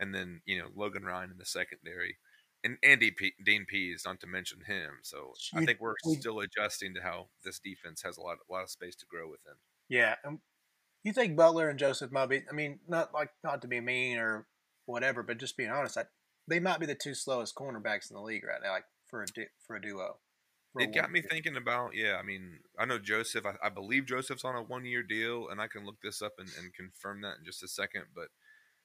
And 0.00 0.14
then, 0.14 0.42
you 0.44 0.58
know, 0.58 0.68
Logan 0.74 1.04
Ryan 1.04 1.30
in 1.30 1.38
the 1.38 1.44
secondary. 1.44 2.18
And 2.64 2.76
Andy 2.82 3.10
P- 3.10 3.34
Dean 3.44 3.66
Pees, 3.68 4.02
not 4.04 4.20
to 4.20 4.26
mention 4.26 4.58
him. 4.66 4.98
So 5.02 5.32
I 5.54 5.64
think 5.64 5.80
we're 5.80 5.94
still 6.04 6.40
adjusting 6.40 6.94
to 6.94 7.02
how 7.02 7.28
this 7.44 7.60
defense 7.60 8.02
has 8.02 8.16
a 8.16 8.20
lot, 8.20 8.38
a 8.48 8.52
lot 8.52 8.64
of 8.64 8.70
space 8.70 8.96
to 8.96 9.06
grow 9.06 9.30
within. 9.30 9.54
Yeah, 9.88 10.16
And 10.24 10.40
you 11.04 11.12
think 11.12 11.36
Butler 11.36 11.68
and 11.68 11.78
Joseph 11.78 12.12
might 12.12 12.26
be? 12.26 12.42
I 12.50 12.52
mean, 12.52 12.80
not 12.88 13.14
like 13.14 13.30
not 13.44 13.62
to 13.62 13.68
be 13.68 13.80
mean 13.80 14.18
or 14.18 14.46
whatever, 14.86 15.22
but 15.22 15.38
just 15.38 15.56
being 15.56 15.70
honest, 15.70 15.96
I, 15.96 16.04
they 16.46 16.60
might 16.60 16.80
be 16.80 16.86
the 16.86 16.94
two 16.94 17.14
slowest 17.14 17.54
cornerbacks 17.54 18.10
in 18.10 18.16
the 18.16 18.22
league 18.22 18.44
right 18.44 18.60
now, 18.62 18.72
like 18.72 18.84
for 19.06 19.22
a 19.22 19.26
for 19.66 19.76
a 19.76 19.80
duo. 19.80 20.16
It 20.76 20.94
got 20.94 21.10
me 21.10 21.20
year. 21.20 21.28
thinking 21.30 21.56
about 21.56 21.94
yeah. 21.94 22.16
I 22.16 22.22
mean, 22.22 22.60
I 22.78 22.84
know 22.84 22.98
Joseph. 22.98 23.44
I, 23.46 23.66
I 23.66 23.68
believe 23.68 24.06
Joseph's 24.06 24.44
on 24.44 24.54
a 24.54 24.62
one 24.62 24.84
year 24.84 25.02
deal, 25.02 25.48
and 25.48 25.60
I 25.60 25.66
can 25.66 25.84
look 25.84 26.00
this 26.02 26.22
up 26.22 26.34
and, 26.38 26.48
and 26.58 26.74
confirm 26.74 27.22
that 27.22 27.38
in 27.38 27.44
just 27.44 27.62
a 27.62 27.68
second. 27.68 28.04
But 28.14 28.28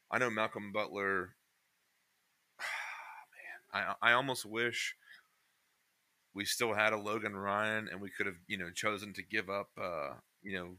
I 0.09 0.17
know 0.17 0.29
Malcolm 0.29 0.71
Butler. 0.71 1.35
man, 3.73 3.95
I 4.01 4.11
I 4.11 4.13
almost 4.13 4.45
wish 4.45 4.95
we 6.33 6.45
still 6.45 6.73
had 6.73 6.93
a 6.93 6.97
Logan 6.97 7.35
Ryan, 7.35 7.87
and 7.91 8.01
we 8.01 8.09
could 8.09 8.25
have 8.25 8.37
you 8.47 8.57
know 8.57 8.71
chosen 8.71 9.13
to 9.13 9.23
give 9.23 9.49
up 9.49 9.69
uh, 9.79 10.15
you 10.41 10.57
know 10.57 10.77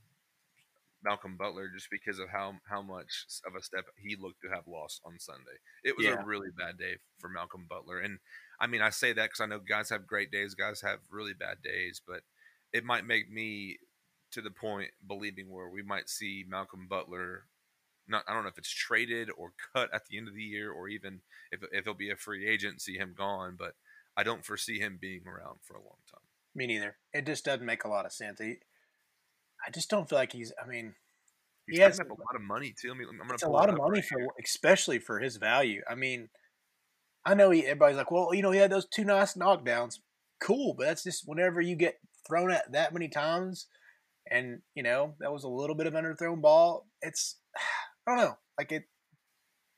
Malcolm 1.04 1.36
Butler 1.36 1.68
just 1.72 1.88
because 1.90 2.18
of 2.18 2.30
how 2.30 2.54
how 2.68 2.82
much 2.82 3.26
of 3.46 3.54
a 3.54 3.62
step 3.62 3.84
he 3.96 4.16
looked 4.18 4.40
to 4.42 4.48
have 4.48 4.66
lost 4.66 5.00
on 5.04 5.18
Sunday. 5.18 5.58
It 5.84 5.96
was 5.96 6.06
yeah. 6.06 6.22
a 6.22 6.24
really 6.24 6.50
bad 6.56 6.78
day 6.78 6.96
for 7.18 7.28
Malcolm 7.28 7.66
Butler, 7.68 7.98
and 7.98 8.18
I 8.58 8.66
mean 8.66 8.80
I 8.80 8.90
say 8.90 9.12
that 9.12 9.30
because 9.30 9.40
I 9.40 9.46
know 9.46 9.58
guys 9.58 9.90
have 9.90 10.06
great 10.06 10.30
days, 10.30 10.54
guys 10.54 10.80
have 10.80 11.00
really 11.10 11.34
bad 11.34 11.58
days, 11.62 12.00
but 12.06 12.20
it 12.72 12.84
might 12.84 13.06
make 13.06 13.30
me 13.30 13.78
to 14.32 14.40
the 14.40 14.50
point 14.50 14.90
believing 15.06 15.50
where 15.50 15.68
we 15.68 15.82
might 15.82 16.08
see 16.08 16.44
Malcolm 16.48 16.86
Butler. 16.88 17.44
Not, 18.06 18.24
I 18.28 18.34
don't 18.34 18.42
know 18.42 18.50
if 18.50 18.58
it's 18.58 18.68
traded 18.68 19.30
or 19.36 19.52
cut 19.74 19.88
at 19.94 20.02
the 20.06 20.18
end 20.18 20.28
of 20.28 20.34
the 20.34 20.42
year, 20.42 20.70
or 20.70 20.88
even 20.88 21.20
if 21.52 21.60
if 21.72 21.84
he'll 21.84 21.94
be 21.94 22.10
a 22.10 22.16
free 22.16 22.48
agent, 22.48 22.82
see 22.82 22.98
him 22.98 23.14
gone. 23.16 23.56
But 23.58 23.74
I 24.16 24.22
don't 24.22 24.44
foresee 24.44 24.78
him 24.78 24.98
being 25.00 25.22
around 25.26 25.60
for 25.62 25.74
a 25.74 25.82
long 25.82 25.98
time. 26.10 26.20
Me 26.54 26.66
neither. 26.66 26.96
It 27.12 27.26
just 27.26 27.44
doesn't 27.44 27.66
make 27.66 27.84
a 27.84 27.88
lot 27.88 28.06
of 28.06 28.12
sense. 28.12 28.40
He, 28.40 28.56
I 29.66 29.70
just 29.70 29.90
don't 29.90 30.08
feel 30.08 30.18
like 30.18 30.32
he's. 30.32 30.52
I 30.62 30.66
mean, 30.66 30.94
he's 31.66 31.78
he 31.78 31.82
has 31.82 32.00
up 32.00 32.10
a 32.10 32.12
lot 32.12 32.34
of 32.34 32.42
money 32.42 32.74
too. 32.78 32.90
I 32.90 32.94
mean, 32.94 33.08
I'm 33.08 33.30
it's 33.30 33.42
a 33.42 33.48
lot 33.48 33.68
of 33.68 33.76
money 33.76 34.00
right 34.00 34.04
for, 34.04 34.18
here. 34.18 34.28
especially 34.42 34.98
for 34.98 35.20
his 35.20 35.36
value. 35.36 35.82
I 35.88 35.94
mean, 35.94 36.28
I 37.24 37.34
know 37.34 37.50
he, 37.50 37.62
everybody's 37.62 37.96
like, 37.96 38.10
well, 38.10 38.34
you 38.34 38.42
know, 38.42 38.50
he 38.50 38.58
had 38.58 38.70
those 38.70 38.86
two 38.86 39.04
nice 39.04 39.34
knockdowns. 39.34 39.98
Cool, 40.40 40.74
but 40.76 40.86
that's 40.86 41.04
just 41.04 41.26
whenever 41.26 41.60
you 41.60 41.76
get 41.76 41.98
thrown 42.26 42.50
at 42.50 42.72
that 42.72 42.92
many 42.92 43.08
times, 43.08 43.66
and 44.30 44.60
you 44.74 44.82
know 44.82 45.14
that 45.20 45.32
was 45.32 45.44
a 45.44 45.48
little 45.48 45.76
bit 45.76 45.86
of 45.86 45.94
underthrown 45.94 46.40
ball. 46.42 46.86
It's 47.00 47.36
I 48.06 48.16
don't 48.16 48.24
know, 48.24 48.38
like 48.58 48.72
it. 48.72 48.84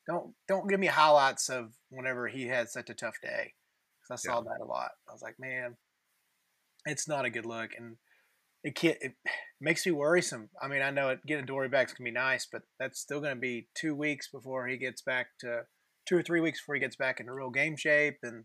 Don't 0.09 0.35
don't 0.49 0.69
give 0.69 0.81
me 0.81 0.87
highlights 0.87 1.49
of 1.49 1.73
whenever 1.91 2.29
he 2.29 2.47
had 2.47 2.69
such 2.69 2.91
a 2.91 2.95
tough 2.95 3.17
day, 3.23 3.55
because 4.03 4.25
I 4.25 4.29
saw 4.29 4.39
yeah. 4.39 4.51
that 4.51 4.65
a 4.65 4.67
lot. 4.67 4.91
I 5.09 5.13
was 5.13 5.23
like, 5.23 5.37
man, 5.39 5.77
it's 6.85 7.09
not 7.09 7.25
a 7.25 7.31
good 7.31 7.47
look, 7.47 7.71
and 7.77 7.97
it 8.65 8.75
can't. 8.75 8.99
It 9.01 9.15
makes 9.61 9.87
me 9.87 9.93
worrisome. 9.93 10.51
I 10.61 10.69
mean, 10.69 10.83
I 10.83 10.91
know 10.91 11.11
it, 11.11 11.27
getting 11.27 11.47
Dory 11.47 11.69
back 11.69 11.89
is 11.89 11.95
gonna 11.95 12.09
be 12.09 12.13
nice, 12.13 12.47
but 12.51 12.63
that's 12.79 13.01
still 13.01 13.21
gonna 13.21 13.37
be 13.37 13.69
two 13.75 13.95
weeks 13.95 14.29
before 14.29 14.67
he 14.67 14.77
gets 14.77 15.03
back 15.03 15.29
to 15.41 15.63
two 16.07 16.17
or 16.17 16.23
three 16.23 16.41
weeks 16.41 16.61
before 16.61 16.75
he 16.75 16.81
gets 16.81 16.97
back 16.97 17.21
into 17.21 17.33
real 17.33 17.51
game 17.51 17.77
shape. 17.77 18.19
And 18.23 18.45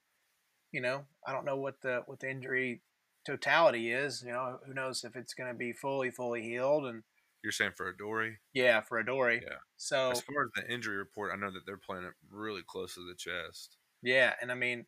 you 0.72 0.82
know, 0.82 1.04
I 1.28 1.34
don't 1.34 1.46
know 1.46 1.58
what 1.58 1.82
the 1.82 2.04
what 2.06 2.20
the 2.20 2.30
injury 2.30 2.82
totality 3.26 3.92
is. 3.92 4.24
You 4.26 4.32
know, 4.32 4.60
who 4.66 4.74
knows 4.74 5.04
if 5.04 5.16
it's 5.16 5.34
gonna 5.34 5.54
be 5.54 5.74
fully 5.74 6.12
fully 6.12 6.44
healed 6.44 6.86
and. 6.86 7.04
You're 7.44 7.52
saying 7.52 7.72
for 7.76 7.90
Adoree'? 7.90 8.38
Yeah, 8.54 8.82
for 8.82 9.00
Adoree'. 9.00 9.42
Yeah. 9.42 9.58
So 9.76 10.12
as 10.12 10.22
far 10.22 10.44
as 10.44 10.52
the 10.56 10.72
injury 10.72 10.98
report, 10.98 11.32
I 11.34 11.40
know 11.40 11.52
that 11.52 11.62
they're 11.66 11.76
playing 11.76 12.04
it 12.04 12.14
really 12.30 12.62
close 12.68 12.94
to 12.94 13.02
the 13.02 13.16
chest. 13.16 13.78
Yeah, 14.04 14.34
and 14.40 14.52
I 14.52 14.56
mean, 14.56 14.86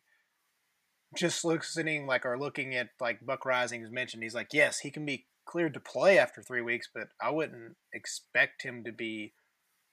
just 1.16 1.44
listening 1.44 2.06
like 2.06 2.24
or 2.24 2.38
looking 2.38 2.76
at 2.76 2.90
like 3.00 3.26
Buck 3.26 3.42
Reising 3.42 3.80
has 3.80 3.90
mentioned, 3.90 4.22
he's 4.22 4.36
like, 4.36 4.48
yes, 4.52 4.78
he 4.78 4.92
can 4.92 5.04
be 5.04 5.26
cleared 5.46 5.74
to 5.74 5.80
play 5.80 6.18
after 6.18 6.42
three 6.42 6.62
weeks, 6.62 6.88
but 6.92 7.08
I 7.20 7.30
wouldn't 7.30 7.76
expect 7.92 8.62
him 8.62 8.84
to 8.84 8.92
be 8.92 9.32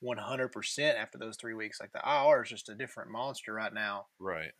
100% 0.02 0.94
after 0.94 1.18
those 1.18 1.36
three 1.36 1.54
weeks. 1.54 1.80
Like 1.80 1.92
the 1.92 2.02
IR 2.04 2.42
is 2.42 2.50
just 2.50 2.68
a 2.68 2.74
different 2.74 3.10
monster 3.10 3.52
right 3.52 3.72
now. 3.72 4.06
Right. 4.18 4.52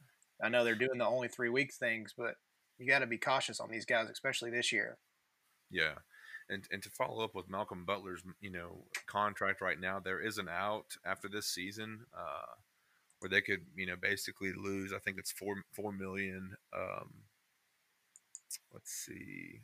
I 0.42 0.48
know 0.48 0.64
they're 0.64 0.74
doing 0.74 0.98
the 0.98 1.06
only 1.06 1.28
three 1.28 1.50
week 1.50 1.72
things, 1.72 2.14
but 2.16 2.34
you 2.78 2.88
got 2.88 3.00
to 3.00 3.06
be 3.06 3.18
cautious 3.18 3.60
on 3.60 3.70
these 3.70 3.84
guys, 3.84 4.08
especially 4.10 4.50
this 4.50 4.72
year. 4.72 4.98
Yeah. 5.70 5.94
And, 6.48 6.64
and 6.70 6.82
to 6.82 6.90
follow 6.90 7.24
up 7.24 7.34
with 7.34 7.48
Malcolm 7.48 7.84
Butler's, 7.84 8.22
you 8.40 8.50
know, 8.50 8.84
contract 9.06 9.60
right 9.60 9.80
now, 9.80 10.00
there 10.00 10.20
is 10.20 10.38
an 10.38 10.48
out 10.48 10.96
after 11.04 11.28
this 11.28 11.46
season. 11.46 12.00
Uh, 12.16 12.52
where 13.22 13.30
they 13.30 13.40
could, 13.40 13.60
you 13.76 13.86
know, 13.86 13.94
basically 13.96 14.52
lose. 14.52 14.92
I 14.92 14.98
think 14.98 15.16
it's 15.18 15.30
four 15.30 15.62
four 15.72 15.92
million. 15.92 16.56
Um, 16.76 17.08
let's 18.72 18.90
see. 18.90 19.60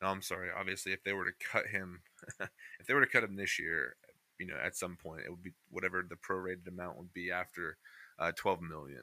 No, 0.00 0.08
I'm 0.08 0.22
sorry. 0.22 0.48
Obviously, 0.56 0.92
if 0.92 1.02
they 1.02 1.12
were 1.12 1.24
to 1.24 1.32
cut 1.52 1.66
him, 1.66 2.00
if 2.80 2.86
they 2.86 2.94
were 2.94 3.04
to 3.04 3.10
cut 3.10 3.24
him 3.24 3.36
this 3.36 3.58
year, 3.58 3.96
you 4.38 4.46
know, 4.46 4.56
at 4.64 4.76
some 4.76 4.96
point 4.96 5.22
it 5.26 5.30
would 5.30 5.42
be 5.42 5.52
whatever 5.70 6.04
the 6.08 6.16
prorated 6.16 6.68
amount 6.68 6.96
would 6.98 7.12
be 7.12 7.30
after 7.30 7.76
uh, 8.18 8.32
12 8.36 8.60
million. 8.62 9.02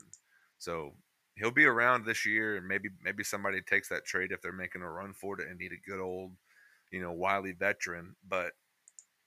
So 0.58 0.94
he'll 1.36 1.52
be 1.52 1.66
around 1.66 2.06
this 2.06 2.26
year, 2.26 2.56
and 2.56 2.68
maybe 2.68 2.90
maybe 3.04 3.24
somebody 3.24 3.62
takes 3.62 3.90
that 3.90 4.06
trade 4.06 4.32
if 4.32 4.42
they're 4.42 4.54
making 4.54 4.82
a 4.82 4.90
run 4.90 5.14
for 5.14 5.40
it 5.40 5.48
and 5.50 5.60
need 5.60 5.74
a 5.74 5.90
good 5.90 6.00
old, 6.00 6.32
you 6.92 7.02
know, 7.02 7.12
wily 7.12 7.52
veteran. 7.52 8.16
But 8.28 8.54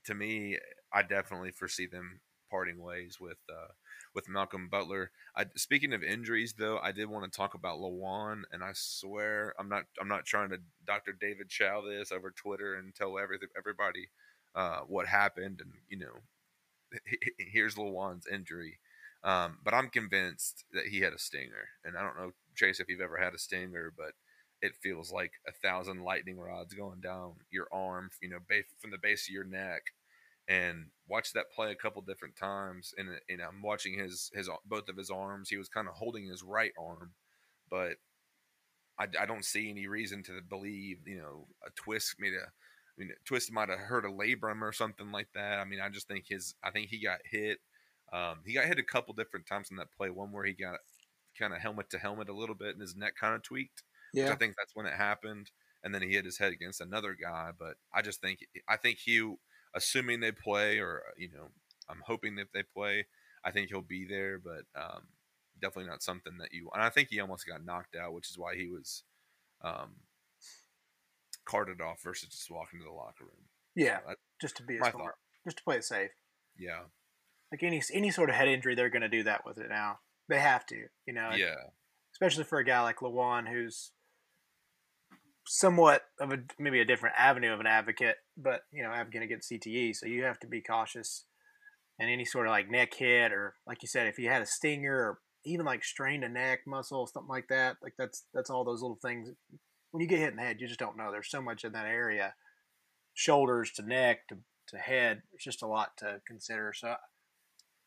to 0.07 0.15
me, 0.15 0.59
I 0.93 1.03
definitely 1.03 1.51
foresee 1.53 1.87
them 1.87 2.21
parting 2.51 2.81
ways 2.81 3.19
with 3.21 3.39
uh, 3.51 3.73
with 4.15 4.29
Malcolm 4.29 4.69
Butler. 4.69 5.11
I, 5.37 5.47
speaking 5.57 5.93
of 5.93 6.03
injuries, 6.03 6.55
though, 6.59 6.79
I 6.79 6.93
did 6.93 7.09
want 7.09 7.31
to 7.31 7.37
talk 7.37 7.55
about 7.55 7.79
Lewan, 7.79 8.43
and 8.53 8.63
I 8.63 8.71
swear 8.75 9.55
I'm 9.59 9.69
not 9.69 9.85
I'm 10.01 10.09
not 10.09 10.25
trying 10.25 10.51
to 10.51 10.59
Dr. 10.87 11.13
David 11.13 11.49
Chao 11.49 11.83
this 11.83 12.13
over 12.13 12.31
Twitter 12.31 12.75
and 12.75 12.95
tell 12.95 13.19
everything 13.19 13.49
everybody 13.57 14.09
uh, 14.55 14.81
what 14.81 15.07
happened, 15.07 15.61
and 15.61 15.73
you 15.89 15.99
know, 15.99 17.01
here's 17.39 17.77
Lewan's 17.77 18.27
injury. 18.27 18.79
Um, 19.25 19.59
but 19.65 19.75
I'm 19.75 19.89
convinced 19.89 20.65
that 20.73 20.87
he 20.87 21.01
had 21.01 21.13
a 21.13 21.19
stinger, 21.19 21.69
and 21.85 21.97
I 21.97 22.03
don't 22.03 22.17
know 22.17 22.33
Chase 22.55 22.81
if 22.81 22.89
you've 22.89 23.01
ever 23.01 23.19
had 23.19 23.35
a 23.35 23.39
stinger, 23.39 23.93
but 23.97 24.13
it 24.61 24.73
feels 24.83 25.13
like 25.13 25.33
a 25.47 25.53
thousand 25.53 26.03
lightning 26.03 26.39
rods 26.39 26.75
going 26.75 27.01
down 27.01 27.35
your 27.51 27.69
arm, 27.73 28.11
you 28.21 28.29
know, 28.29 28.39
from 28.79 28.91
the 28.91 28.99
base 28.99 29.29
of 29.29 29.35
your 29.35 29.45
neck 29.45 29.83
and 30.49 30.87
watched 31.07 31.35
that 31.35 31.53
play 31.55 31.71
a 31.71 31.77
couple 31.77 32.01
different 32.03 32.37
times. 32.37 32.95
And, 32.97 33.09
and 33.29 33.41
I'm 33.43 33.63
watching 33.63 33.99
his 33.99 34.31
his 34.35 34.49
both 34.67 34.89
of 34.89 34.97
his 34.97 35.11
arms. 35.11 35.51
He 35.51 35.57
was 35.57 35.69
kind 35.69 35.89
of 35.89 35.95
holding 35.95 36.27
his 36.27 36.43
right 36.43 36.73
arm, 36.79 37.13
but 37.71 37.97
I, 38.99 39.07
I 39.21 39.27
don't 39.27 39.45
see 39.45 39.71
any 39.71 39.87
reason 39.87 40.23
to 40.25 40.41
believe 40.49 40.99
you 41.07 41.19
know 41.19 41.47
a 41.67 41.71
twist 41.71 42.17
made 42.19 42.33
a. 42.33 42.47
I 42.47 43.01
mean, 43.01 43.13
twist 43.25 43.53
might 43.53 43.69
have 43.69 43.79
hurt 43.79 44.05
a 44.05 44.09
labrum 44.09 44.61
or 44.61 44.73
something 44.73 45.13
like 45.13 45.29
that. 45.35 45.61
I 45.61 45.65
mean, 45.65 45.81
I 45.81 45.89
just 45.89 46.09
think 46.09 46.25
his. 46.29 46.55
I 46.65 46.71
think 46.71 46.89
he 46.89 47.03
got 47.03 47.21
hit. 47.25 47.59
Um, 48.13 48.39
he 48.45 48.55
got 48.55 48.65
hit 48.65 48.79
a 48.79 48.83
couple 48.83 49.15
different 49.15 49.47
times 49.47 49.71
in 49.71 49.77
that 49.77 49.93
play. 49.97 50.11
One 50.11 50.33
where 50.33 50.45
he 50.45 50.53
got 50.53 50.79
kind 51.39 51.53
of 51.53 51.61
helmet 51.61 51.91
to 51.91 51.99
helmet 51.99 52.29
a 52.29 52.35
little 52.35 52.57
bit, 52.57 52.71
and 52.71 52.81
his 52.81 52.97
neck 52.97 53.15
kind 53.21 53.35
of 53.35 53.43
tweaked. 53.43 53.83
Yeah, 54.13 54.33
I 54.33 54.35
think 54.35 54.55
that's 54.57 54.75
when 54.75 54.87
it 54.87 54.95
happened. 54.95 55.51
And 55.85 55.95
then 55.95 56.03
he 56.03 56.09
hit 56.09 56.25
his 56.25 56.39
head 56.39 56.53
against 56.53 56.81
another 56.81 57.15
guy. 57.21 57.51
But 57.57 57.75
I 57.95 58.03
just 58.03 58.21
think 58.21 58.41
I 58.69 58.77
think 58.77 58.99
he 58.99 59.23
assuming 59.75 60.21
they 60.21 60.33
play, 60.33 60.79
or 60.79 61.03
uh, 61.09 61.13
you 61.17 61.29
know, 61.29 61.49
I'm 61.89 62.03
hoping 62.07 62.37
that 62.37 62.49
they 62.53 62.63
play. 62.63 63.07
I 63.45 63.51
think 63.51 63.69
he'll 63.69 63.81
be 63.81 64.07
there, 64.07 64.39
but 64.39 64.65
um, 64.81 65.03
definitely 65.61 65.91
not 65.91 66.03
something 66.03 66.39
that 66.39 66.53
you. 66.53 66.69
And 66.75 66.83
I 66.83 66.91
think 66.91 67.09
he 67.09 67.21
almost 67.21 67.47
got 67.47 67.65
knocked 67.65 67.97
out, 67.97 68.13
which 68.13 68.31
is 68.31 68.39
why 68.39 68.57
he 68.57 68.69
was 68.69 69.05
um, 69.63 69.97
carted 71.45 71.81
off 71.81 72.03
versus 72.03 72.29
just 72.29 72.51
walking 72.51 72.81
to 72.81 72.85
the 72.85 72.93
locker 72.93 73.25
room. 73.25 73.47
Yeah, 73.75 73.99
so 74.07 74.15
just 74.41 74.57
to 74.57 74.63
be 74.63 74.79
smart, 74.79 74.95
thought. 74.95 75.15
just 75.45 75.59
to 75.59 75.65
play 75.65 75.77
it 75.77 75.85
safe. 75.85 76.11
Yeah, 76.59 76.81
like 77.53 77.63
any 77.63 77.83
any 77.93 78.11
sort 78.11 78.31
of 78.31 78.37
head 78.37 78.49
injury, 78.49 78.75
they're 78.75 78.91
going 78.91 79.03
to 79.03 79.09
do 79.09 79.23
that 79.25 79.45
with 79.47 79.59
it 79.59 79.69
now. 79.69 80.01
They 80.29 80.41
have 80.41 80.67
to, 80.67 80.77
you 81.07 81.13
know. 81.13 81.31
Yeah. 81.37 81.55
Especially 82.13 82.45
for 82.45 82.59
a 82.59 82.65
guy 82.65 82.83
like 82.83 82.99
Lewan, 82.99 83.49
who's 83.49 83.93
somewhat 85.49 86.03
of 86.21 86.33
a 86.33 86.39
maybe 86.59 86.81
a 86.81 86.85
different 86.85 87.17
avenue 87.19 87.53
of 87.53 87.61
an 87.61 87.67
advocate, 87.67 88.17
but 88.37 88.63
you 88.73 88.83
know, 88.83 88.91
advocate 88.91 89.23
against 89.23 89.51
CTE, 89.51 89.97
so 89.97 90.07
you 90.07 90.25
have 90.25 90.39
to 90.41 90.47
be 90.47 90.61
cautious. 90.61 91.25
And 92.01 92.09
any 92.09 92.25
sort 92.25 92.47
of 92.47 92.53
like 92.53 92.71
neck 92.71 92.95
hit, 92.95 93.33
or 93.33 93.55
like 93.67 93.83
you 93.83 93.89
said, 93.89 94.07
if 94.07 94.21
you 94.21 94.29
had 94.29 94.43
a 94.43 94.47
stinger, 94.47 94.95
or 94.95 95.19
even 95.45 95.67
like 95.67 95.83
strained 95.83 96.23
a 96.23 96.29
neck 96.29 96.61
muscle, 96.67 97.07
something 97.07 97.29
like 97.29 97.49
that. 97.49 97.77
Like 97.83 97.95
that's 97.99 98.25
that's 98.33 98.51
all 98.51 98.65
those 98.65 98.83
little 98.83 98.99
things. 99.01 99.31
When 99.91 100.01
you 100.01 100.07
get 100.07 100.21
hit 100.21 100.31
in 100.31 100.37
the 100.37 100.43
head, 100.43 100.61
you 100.61 100.69
just 100.69 100.79
don't 100.79 100.97
know. 100.97 101.11
There's 101.11 101.31
so 101.31 101.43
much 101.43 101.65
in 101.65 101.73
that 101.73 101.87
area, 101.87 102.35
shoulders 103.15 103.73
to 103.73 103.83
neck 103.83 104.29
to, 104.29 104.37
to 104.69 104.77
head. 104.77 105.23
It's 105.33 105.45
just 105.45 105.63
a 105.63 105.67
lot 105.67 105.97
to 105.99 106.21
consider. 106.27 106.73
So 106.75 106.95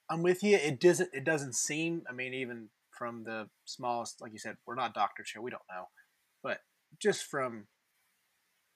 I'm 0.10 0.24
with 0.24 0.44
you. 0.44 0.58
It 0.58 0.80
doesn't 0.80 1.10
it 1.14 1.24
doesn't 1.24 1.56
seem. 1.56 2.04
I 2.10 2.14
mean, 2.14 2.34
even 2.34 2.70
from 2.98 3.24
the 3.24 3.48
smallest, 3.66 4.22
like 4.22 4.34
you 4.34 4.40
said, 4.40 4.58
we're 4.66 4.76
not 4.76 4.94
doctors 4.94 5.32
here. 5.32 5.42
We 5.42 5.52
don't 5.52 5.62
know, 5.70 5.88
but 6.44 6.60
just 7.00 7.24
from 7.24 7.68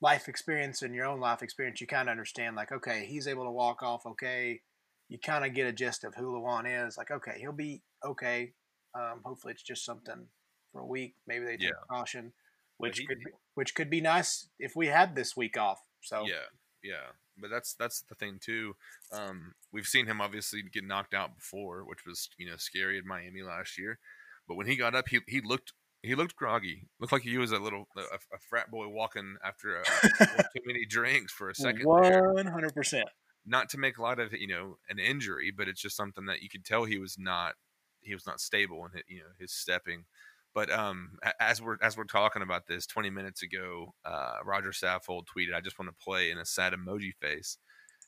life 0.02 0.28
experience 0.28 0.82
and 0.82 0.94
your 0.94 1.06
own 1.06 1.20
life 1.20 1.42
experience, 1.42 1.82
you 1.82 1.88
kind 1.88 2.08
of 2.10 2.12
understand. 2.12 2.56
Like, 2.56 2.72
okay, 2.72 3.06
he's 3.08 3.28
able 3.28 3.46
to 3.46 3.52
walk 3.52 3.82
off. 3.84 4.06
Okay, 4.06 4.62
you 5.10 5.18
kind 5.20 5.46
of 5.46 5.54
get 5.54 5.68
a 5.68 5.74
gist 5.74 6.04
of 6.04 6.16
who 6.16 6.34
Lewan 6.34 6.88
is. 6.88 6.98
Like, 6.98 7.12
okay, 7.12 7.38
he'll 7.40 7.52
be 7.52 7.82
okay. 8.04 8.54
Um, 8.94 9.22
hopefully, 9.24 9.54
it's 9.54 9.64
just 9.64 9.86
something 9.86 10.28
for 10.72 10.82
a 10.82 10.86
week. 10.86 11.16
Maybe 11.28 11.46
they 11.46 11.58
take 11.58 11.62
Yeah. 11.70 11.72
caution, 11.90 12.34
which 12.78 13.00
he- 13.00 13.06
could 13.06 13.20
be, 13.20 13.32
which 13.56 13.76
could 13.76 13.90
be 13.90 14.02
nice 14.02 14.50
if 14.60 14.76
we 14.76 14.88
had 14.88 15.16
this 15.16 15.36
week 15.36 15.58
off. 15.58 15.80
So 16.02 16.26
Yeah, 16.28 16.46
yeah. 16.84 17.12
But 17.38 17.50
that's 17.50 17.74
that's 17.74 18.02
the 18.04 18.16
thing 18.16 18.40
too. 18.40 18.78
Um, 19.12 19.56
we've 19.72 19.88
seen 19.88 20.06
him 20.08 20.22
obviously 20.22 20.62
get 20.64 20.86
knocked 20.86 21.14
out 21.14 21.36
before, 21.36 21.84
which 21.84 22.06
was 22.06 22.30
you 22.38 22.50
know 22.50 22.56
scary 22.58 22.98
in 22.98 23.06
Miami 23.06 23.42
last 23.42 23.78
year. 23.78 24.00
But 24.48 24.56
when 24.56 24.68
he 24.68 24.76
got 24.78 24.96
up, 24.96 25.10
he 25.10 25.20
he 25.28 25.42
looked 25.42 25.74
he 26.06 26.16
looked 26.16 26.36
groggy. 26.36 26.88
Looked 27.00 27.14
like 27.14 27.24
he 27.24 27.38
was 27.38 27.52
a 27.52 27.60
little 27.60 27.88
a, 27.98 28.02
a 28.02 28.40
frat 28.50 28.72
boy 28.72 28.88
walking 28.88 29.36
after 29.44 29.78
a, 29.78 29.84
too 30.56 30.62
many 30.66 30.86
drinks 30.86 31.34
for 31.34 31.50
a 31.50 31.56
second. 31.56 31.86
one 31.86 32.48
hundred 32.48 32.74
percent. 32.74 33.10
Not 33.46 33.70
to 33.70 33.78
make 33.78 34.00
light 34.00 34.20
of 34.20 34.34
you 34.34 34.48
know 34.48 34.78
an 34.90 35.00
injury, 35.00 35.52
but 35.56 35.68
it's 35.68 35.82
just 35.82 35.98
something 35.98 36.26
that 36.26 36.42
you 36.42 36.50
could 36.50 36.66
tell 36.66 36.86
he 36.86 37.00
was 37.00 37.18
not 37.18 37.54
he 38.02 38.14
was 38.14 38.26
not 38.26 38.40
stable 38.40 38.86
in 38.86 38.92
his, 38.94 39.04
you 39.08 39.20
know 39.20 39.32
his 39.40 39.52
stepping. 39.52 40.06
But 40.54 40.72
um, 40.72 41.18
as 41.40 41.62
we're 41.62 41.78
as 41.82 41.98
we're 41.98 42.06
talking 42.06 42.42
about 42.42 42.68
this, 42.68 42.86
20 42.86 43.10
minutes 43.10 43.44
ago, 43.44 43.94
uh, 44.06 44.38
Rodger 44.46 44.72
Saffold 44.72 45.26
tweeted, 45.26 45.54
"I 45.54 45.60
just 45.60 45.78
want 45.78 45.90
to 45.90 46.04
play 46.04 46.32
in 46.32 46.38
a 46.38 46.46
sad 46.46 46.74
emoji 46.74 47.12
face," 47.20 47.58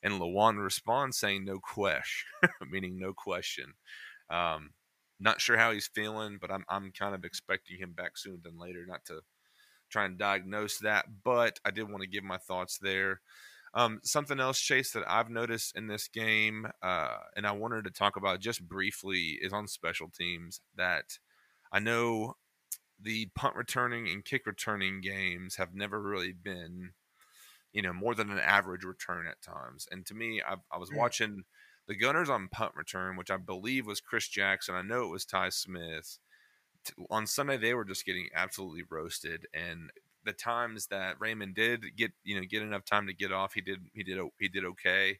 and 0.02 0.14
Lewan 0.14 0.64
responds 0.64 1.18
saying, 1.18 1.44
"No 1.44 1.60
question," 1.60 2.28
meaning 2.72 2.98
no 2.98 3.14
question. 3.14 3.74
Um, 4.30 4.72
not 5.20 5.42
sure 5.42 5.58
how 5.58 5.72
he's 5.72 5.90
feeling, 5.94 6.38
but 6.40 6.52
I'm 6.52 6.66
I'm 6.70 6.92
kind 6.92 7.16
of 7.16 7.26
expecting 7.26 7.78
him 7.80 7.94
back 7.94 8.18
sooner 8.18 8.38
than 8.44 8.60
later. 8.60 8.86
Not 8.88 9.06
to 9.06 9.22
try 9.90 10.06
and 10.06 10.18
diagnose 10.18 10.78
that, 10.80 11.06
but 11.24 11.60
I 11.66 11.72
did 11.72 11.90
want 11.90 12.02
to 12.04 12.10
give 12.10 12.24
my 12.24 12.38
thoughts 12.38 12.78
there. 12.82 13.22
Um, 13.74 14.00
something 14.04 14.40
else, 14.40 14.60
Chase, 14.60 14.92
that 14.94 15.04
I've 15.08 15.30
noticed 15.30 15.78
in 15.78 15.88
this 15.88 16.08
game, 16.08 16.68
uh, 16.82 17.18
and 17.36 17.46
I 17.46 17.52
wanted 17.52 17.84
to 17.84 17.92
talk 17.92 18.16
about 18.16 18.40
just 18.40 18.68
briefly, 18.68 19.38
is 19.42 19.54
on 19.54 19.68
special 19.68 20.10
teams. 20.10 20.62
That 20.76 21.20
I 21.72 21.80
know 21.80 22.36
the 23.00 23.28
punt 23.36 23.56
returning 23.56 24.08
and 24.08 24.26
kick 24.26 24.46
returning 24.46 25.02
games 25.02 25.56
have 25.58 25.76
never 25.76 26.02
really 26.02 26.34
been, 26.34 26.92
you 27.72 27.82
know, 27.82 27.94
more 27.94 28.16
than 28.16 28.32
an 28.32 28.40
average 28.40 28.84
return 28.84 29.28
at 29.28 29.42
times. 29.42 29.86
And 29.92 30.06
to 30.08 30.16
me, 30.16 30.42
I, 30.46 30.56
I 30.72 30.78
was 30.78 30.90
Mm. 30.90 30.98
watching 30.98 31.44
the 31.88 31.96
Gunners 31.96 32.30
on 32.30 32.50
punt 32.50 32.74
return, 32.76 33.16
which 33.16 33.32
I 33.32 33.38
believe 33.38 33.88
was 33.88 34.02
Chris 34.02 34.28
Jackson. 34.28 34.76
I 34.76 34.82
know 34.82 35.04
it 35.04 35.12
was 35.12 35.26
Tye 35.26 35.50
Smith. 35.50 36.20
On 37.10 37.28
Sunday, 37.28 37.58
they 37.58 37.74
were 37.74 37.86
just 37.86 38.06
getting 38.06 38.28
absolutely 38.34 38.84
roasted, 38.90 39.48
and 39.54 39.92
the 40.28 40.34
times 40.34 40.88
that 40.88 41.20
Raymond 41.20 41.56
did 41.56 41.96
get, 41.96 42.12
you 42.24 42.36
know, 42.36 42.46
get 42.48 42.62
enough 42.62 42.86
time 42.86 43.08
to 43.08 43.14
get 43.14 43.32
off, 43.32 43.54
he 43.54 43.62
did, 43.62 43.80
he 43.94 44.04
did, 44.04 44.20
he 44.40 44.50
did 44.50 44.66
okay. 44.66 45.20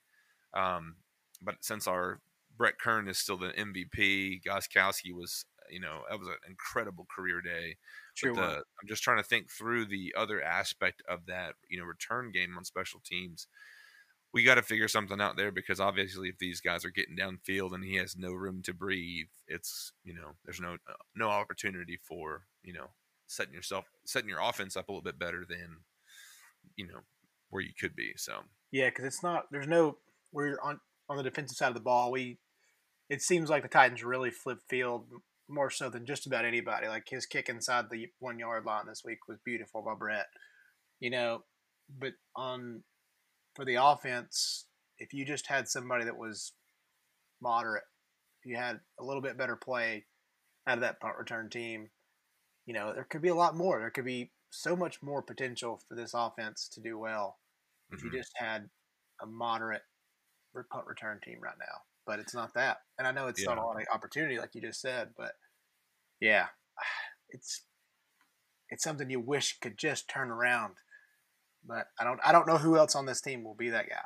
Um, 0.54 0.96
but 1.42 1.56
since 1.62 1.88
our 1.88 2.20
Brett 2.58 2.78
Kern 2.78 3.08
is 3.08 3.18
still 3.18 3.38
the 3.38 3.50
MVP, 3.50 4.44
Gostkowski 4.44 5.14
was, 5.14 5.46
you 5.70 5.80
know, 5.80 6.02
that 6.10 6.20
was 6.20 6.28
an 6.28 6.36
incredible 6.48 7.08
career 7.14 7.42
day. 7.42 7.78
Sure. 8.16 8.34
The, 8.34 8.42
I'm 8.42 8.88
just 8.88 9.04
trying 9.04 9.18
to 9.18 9.24
think 9.24 9.50
through 9.50 9.86
the 9.86 10.14
other 10.18 10.42
aspect 10.42 11.02
of 11.08 11.26
that, 11.28 11.54
you 11.70 11.80
know, 11.80 11.86
return 11.86 12.32
game 12.32 12.58
on 12.58 12.66
special 12.66 13.00
teams. 13.00 13.48
We 14.38 14.44
got 14.44 14.56
to 14.56 14.62
figure 14.62 14.88
something 14.88 15.20
out 15.20 15.36
there 15.36 15.52
because 15.52 15.80
obviously, 15.80 16.30
if 16.30 16.38
these 16.38 16.62
guys 16.62 16.86
are 16.86 16.92
getting 16.92 17.18
downfield 17.18 17.74
and 17.74 17.84
he 17.84 17.96
has 17.96 18.16
no 18.16 18.34
room 18.34 18.62
to 18.66 18.74
breathe, 18.74 19.26
it's 19.48 19.94
you 20.04 20.14
know, 20.14 20.36
there's 20.46 20.62
no 20.62 20.74
uh, 20.74 20.94
no 21.16 21.30
opportunity 21.30 21.98
for 22.00 22.44
you 22.64 22.72
know 22.72 22.92
setting 23.26 23.56
yourself 23.56 23.86
setting 24.06 24.30
your 24.30 24.40
offense 24.40 24.78
up 24.78 24.90
a 24.90 24.92
little 24.92 25.02
bit 25.02 25.18
better 25.18 25.44
than 25.50 25.78
you 26.76 26.86
know 26.86 27.00
where 27.50 27.64
you 27.64 27.72
could 27.82 27.96
be. 27.96 28.14
So 28.16 28.42
Yeah, 28.72 28.90
because 28.90 29.06
it's 29.06 29.24
not. 29.24 29.46
There's 29.50 29.68
no. 29.68 29.98
We're 30.32 30.60
on 30.64 30.82
on 31.10 31.18
the 31.18 31.24
defensive 31.24 31.58
side 31.58 31.70
of 31.70 31.74
the 31.74 31.80
ball. 31.80 32.12
We. 32.12 32.38
It 33.10 33.24
seems 33.24 33.50
like 33.50 33.64
the 33.64 33.70
Titans 33.70 34.04
really 34.04 34.30
flip 34.30 34.60
field 34.70 35.08
more 35.50 35.72
so 35.72 35.90
than 35.90 36.06
just 36.06 36.28
about 36.28 36.46
anybody. 36.46 36.88
Like 36.88 37.08
his 37.10 37.26
kick 37.26 37.50
inside 37.50 37.86
the 37.90 38.06
one 38.20 38.38
yard 38.38 38.66
line 38.66 38.86
this 38.88 39.02
week 39.04 39.18
was 39.28 39.40
beautiful 39.44 39.82
by 39.82 39.96
Brett. 39.98 40.28
You 41.00 41.10
know, 41.10 41.40
but 42.00 42.14
on 42.36 42.84
for 43.58 43.66
the 43.66 43.76
offense, 43.76 44.68
if 45.00 45.14
you 45.14 45.26
just 45.26 45.48
had 45.48 45.68
somebody 45.68 46.06
that 46.06 46.18
was 46.18 46.54
moderate, 47.42 47.84
if 48.40 48.50
you 48.50 48.56
had 48.56 48.80
a 49.00 49.04
little 49.04 49.22
bit 49.22 49.38
better 49.38 49.56
play 49.56 50.06
out 50.68 50.78
of 50.78 50.82
that 50.82 51.02
punt 51.02 51.16
return 51.18 51.50
team, 51.50 51.90
you 52.68 52.74
know, 52.76 52.94
there 52.94 53.08
could 53.10 53.24
be 53.24 53.30
a 53.30 53.36
lot 53.36 53.56
more. 53.58 53.80
There 53.80 53.90
could 53.90 54.06
be 54.06 54.32
so 54.52 54.76
much 54.76 55.02
more 55.02 55.24
potential 55.24 55.82
for 55.90 55.96
this 55.96 56.14
offense 56.14 56.70
to 56.74 56.82
do 56.82 57.00
well 57.00 57.40
if 57.92 58.04
you 58.04 58.12
mhm. 58.12 58.18
just 58.18 58.32
had 58.36 58.70
a 59.22 59.26
moderate 59.26 59.82
punt 60.72 60.86
return 60.86 61.20
team 61.24 61.40
right 61.42 61.58
now. 61.60 61.82
But 62.06 62.20
it's 62.20 62.34
not 62.34 62.54
that, 62.54 62.78
and 62.98 63.08
I 63.08 63.12
know 63.12 63.28
it's 63.28 63.44
not 63.44 63.58
Yeah. 63.58 63.64
a 63.64 63.66
lot 63.66 63.82
of 63.82 63.88
opportunity, 63.92 64.38
like 64.40 64.54
you 64.54 64.62
just 64.62 64.82
said. 64.82 65.14
But 65.18 65.34
yeah, 66.20 66.48
it's 67.30 67.64
it's 68.70 68.84
something 68.84 69.10
you 69.10 69.20
wish 69.20 69.60
could 69.60 69.78
just 69.78 70.08
turn 70.08 70.30
around. 70.30 70.76
But 71.68 71.88
I 72.00 72.04
don't 72.04 72.20
I 72.26 72.32
don't 72.32 72.48
know 72.48 72.58
who 72.58 72.78
else 72.78 72.96
on 72.96 73.06
this 73.06 73.22
team 73.22 73.44
will 73.44 73.56
be 73.56 73.70
that 73.70 73.90
guy. 73.90 74.06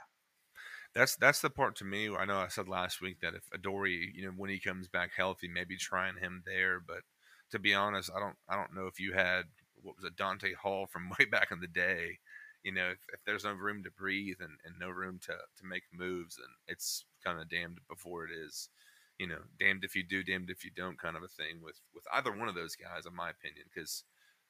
That's 0.93 1.15
that's 1.15 1.41
the 1.41 1.49
part 1.49 1.75
to 1.77 1.85
me. 1.85 2.09
I 2.09 2.25
know 2.25 2.37
I 2.37 2.47
said 2.49 2.67
last 2.67 3.01
week 3.01 3.21
that 3.21 3.33
if 3.33 3.43
Adoree', 3.53 4.11
you 4.13 4.25
know, 4.25 4.33
when 4.35 4.49
he 4.49 4.59
comes 4.59 4.87
back 4.87 5.11
healthy, 5.15 5.47
maybe 5.47 5.77
trying 5.77 6.17
him 6.17 6.43
there. 6.45 6.81
But 6.85 7.03
to 7.51 7.59
be 7.59 7.73
honest, 7.73 8.09
I 8.15 8.19
don't 8.19 8.35
I 8.49 8.55
don't 8.55 8.75
know 8.75 8.87
if 8.87 8.99
you 8.99 9.13
had 9.13 9.43
what 9.83 9.95
was 9.95 10.05
a 10.05 10.15
Dante 10.15 10.53
Hall 10.53 10.87
from 10.87 11.09
way 11.19 11.25
back 11.25 11.51
in 11.51 11.59
the 11.59 11.67
day. 11.67 12.19
You 12.63 12.73
know, 12.73 12.89
if, 12.89 12.99
if 13.13 13.19
there's 13.25 13.43
no 13.43 13.53
room 13.53 13.83
to 13.83 13.91
breathe 13.91 14.37
and, 14.39 14.51
and 14.63 14.75
no 14.79 14.89
room 14.89 15.19
to, 15.23 15.31
to 15.31 15.65
make 15.65 15.81
moves, 15.91 16.37
and 16.37 16.53
it's 16.67 17.05
kind 17.23 17.39
of 17.39 17.49
damned 17.49 17.79
before 17.89 18.25
it 18.25 18.31
is. 18.31 18.69
You 19.17 19.27
know, 19.27 19.39
damned 19.59 19.83
if 19.83 19.95
you 19.95 20.03
do, 20.03 20.23
damned 20.23 20.49
if 20.49 20.63
you 20.63 20.71
don't, 20.75 20.99
kind 20.99 21.15
of 21.15 21.23
a 21.23 21.27
thing 21.27 21.61
with 21.63 21.79
with 21.93 22.03
either 22.13 22.31
one 22.31 22.49
of 22.49 22.55
those 22.55 22.75
guys, 22.75 23.05
in 23.05 23.15
my 23.15 23.29
opinion, 23.29 23.65
because 23.73 24.03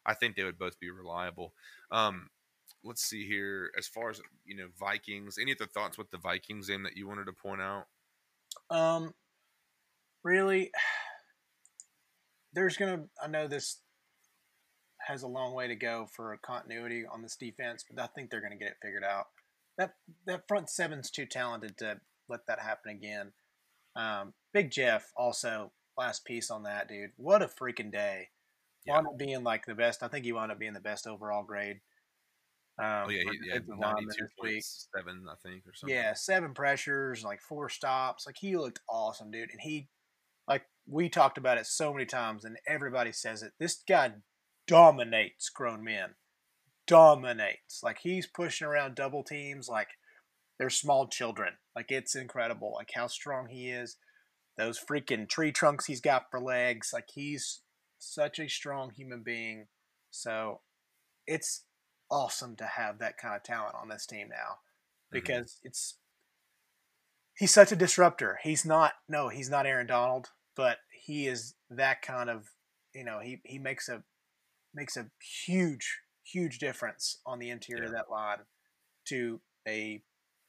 I 0.05 0.14
think 0.14 0.36
they 0.36 0.43
would 0.43 0.57
both 0.57 0.80
be 0.80 0.89
reliable. 0.89 1.53
Um, 1.91 2.30
let's 2.84 3.03
see 3.03 3.25
here. 3.27 3.71
As 3.77 3.88
far 3.88 4.09
as 4.09 4.21
you 4.45 4.55
know, 4.55 4.67
Vikings. 4.79 5.38
Any 5.39 5.53
other 5.53 5.65
thoughts 5.67 5.97
with 5.97 6.11
the 6.11 6.17
Vikings 6.17 6.69
game 6.69 6.84
that 6.84 6.97
you 6.97 7.07
wanted 7.07 7.25
to 7.25 7.34
point 7.34 7.61
out? 7.61 7.86
Um, 8.69 9.13
really, 10.23 10.71
there's 12.53 12.77
gonna. 12.77 13.03
I 13.21 13.27
know 13.27 13.47
this 13.47 13.79
has 15.07 15.23
a 15.23 15.27
long 15.27 15.53
way 15.53 15.67
to 15.67 15.75
go 15.75 16.07
for 16.15 16.34
a 16.34 16.38
continuity 16.38 17.05
on 17.11 17.21
this 17.21 17.36
defense, 17.36 17.84
but 17.89 18.01
I 18.01 18.07
think 18.07 18.29
they're 18.29 18.41
gonna 18.41 18.57
get 18.57 18.69
it 18.69 18.77
figured 18.82 19.03
out. 19.03 19.27
That 19.77 19.95
that 20.25 20.47
front 20.47 20.69
seven's 20.69 21.09
too 21.09 21.25
talented 21.25 21.77
to 21.79 21.99
let 22.29 22.45
that 22.47 22.59
happen 22.59 22.91
again. 22.91 23.32
Um, 23.95 24.34
Big 24.53 24.71
Jeff 24.71 25.11
also 25.17 25.71
last 25.97 26.25
piece 26.25 26.49
on 26.49 26.63
that 26.63 26.88
dude. 26.88 27.11
What 27.17 27.41
a 27.41 27.47
freaking 27.47 27.91
day! 27.91 28.29
Yeah. 28.86 28.95
Wound 28.95 29.07
up 29.07 29.17
being 29.17 29.43
like 29.43 29.65
the 29.65 29.75
best. 29.75 30.03
I 30.03 30.07
think 30.07 30.25
he 30.25 30.32
wound 30.32 30.51
up 30.51 30.59
being 30.59 30.73
the 30.73 30.79
best 30.79 31.07
overall 31.07 31.43
grade. 31.43 31.82
Um, 32.80 33.05
Oh 33.05 33.09
yeah, 33.09 33.24
he, 33.32 33.39
he 33.43 33.51
had 33.51 33.67
ninety-two 33.67 34.24
this 34.24 34.32
point 34.39 34.63
seven, 34.95 35.26
I 35.30 35.36
think, 35.43 35.65
or 35.67 35.74
something. 35.74 35.95
Yeah, 35.95 36.13
seven 36.13 36.53
pressures, 36.53 37.24
like 37.24 37.41
four 37.41 37.69
stops. 37.69 38.26
Like 38.26 38.38
he 38.39 38.57
looked 38.57 38.80
awesome, 38.89 39.32
dude. 39.32 39.51
And 39.51 39.61
he, 39.61 39.88
like 40.47 40.63
we 40.88 41.09
talked 41.09 41.38
about 41.38 41.57
it 41.57 41.65
so 41.65 41.93
many 41.93 42.05
times, 42.05 42.45
and 42.45 42.57
everybody 42.67 43.11
says 43.11 43.43
it. 43.43 43.53
This 43.59 43.82
guy 43.88 44.11
dominates 44.67 45.49
grown 45.49 45.84
men. 45.84 46.11
Dominates. 46.88 47.82
Like 47.84 47.99
he's 48.01 48.28
pushing 48.28 48.67
around 48.67 48.95
double 48.95 49.24
teams 49.24 49.69
like 49.69 49.89
they're 50.57 50.69
small 50.69 51.07
children. 51.07 51.53
Like 51.76 51.91
it's 51.91 52.15
incredible. 52.15 52.74
Like 52.76 52.91
how 52.95 53.07
strong 53.07 53.47
he 53.49 53.69
is. 53.69 53.97
Those 54.57 54.80
freaking 54.80 55.28
tree 55.28 55.51
trunks 55.51 55.86
he's 55.86 56.01
got 56.01 56.26
for 56.30 56.39
legs. 56.39 56.91
Like 56.93 57.09
he's 57.13 57.61
such 57.99 58.39
a 58.39 58.47
strong 58.47 58.91
human 58.91 59.24
being. 59.24 59.67
So 60.09 60.61
it's 61.26 61.63
awesome 62.12 62.55
to 62.57 62.66
have 62.66 62.99
that 62.99 63.18
kind 63.18 63.36
of 63.36 63.41
talent 63.43 63.76
on 63.76 63.88
this 63.89 64.05
team 64.05 64.28
now 64.30 64.59
Mhm. 65.09 65.12
because 65.12 65.59
it's 65.64 65.97
he's 67.38 67.53
such 67.53 67.72
a 67.72 67.76
disruptor. 67.76 68.39
He's 68.43 68.66
not 68.66 68.93
no, 69.07 69.30
he's 69.30 69.49
not 69.49 69.66
Aaron 69.66 69.88
Donald, 69.88 70.32
but 70.55 70.80
he 70.91 71.28
is 71.28 71.55
that 71.70 72.01
kind 72.01 72.30
of 72.30 72.49
you 72.93 73.03
know 73.03 73.20
he 73.20 73.41
he 73.45 73.57
makes 73.57 73.88
a 73.89 74.03
makes 74.74 74.97
a 74.97 75.09
huge 75.45 76.01
huge 76.24 76.59
difference 76.59 77.20
on 77.26 77.39
the 77.39 77.49
interior 77.49 77.86
of 77.86 77.91
that 77.91 78.09
line 78.12 78.45
to 79.07 79.41
a 79.68 80.03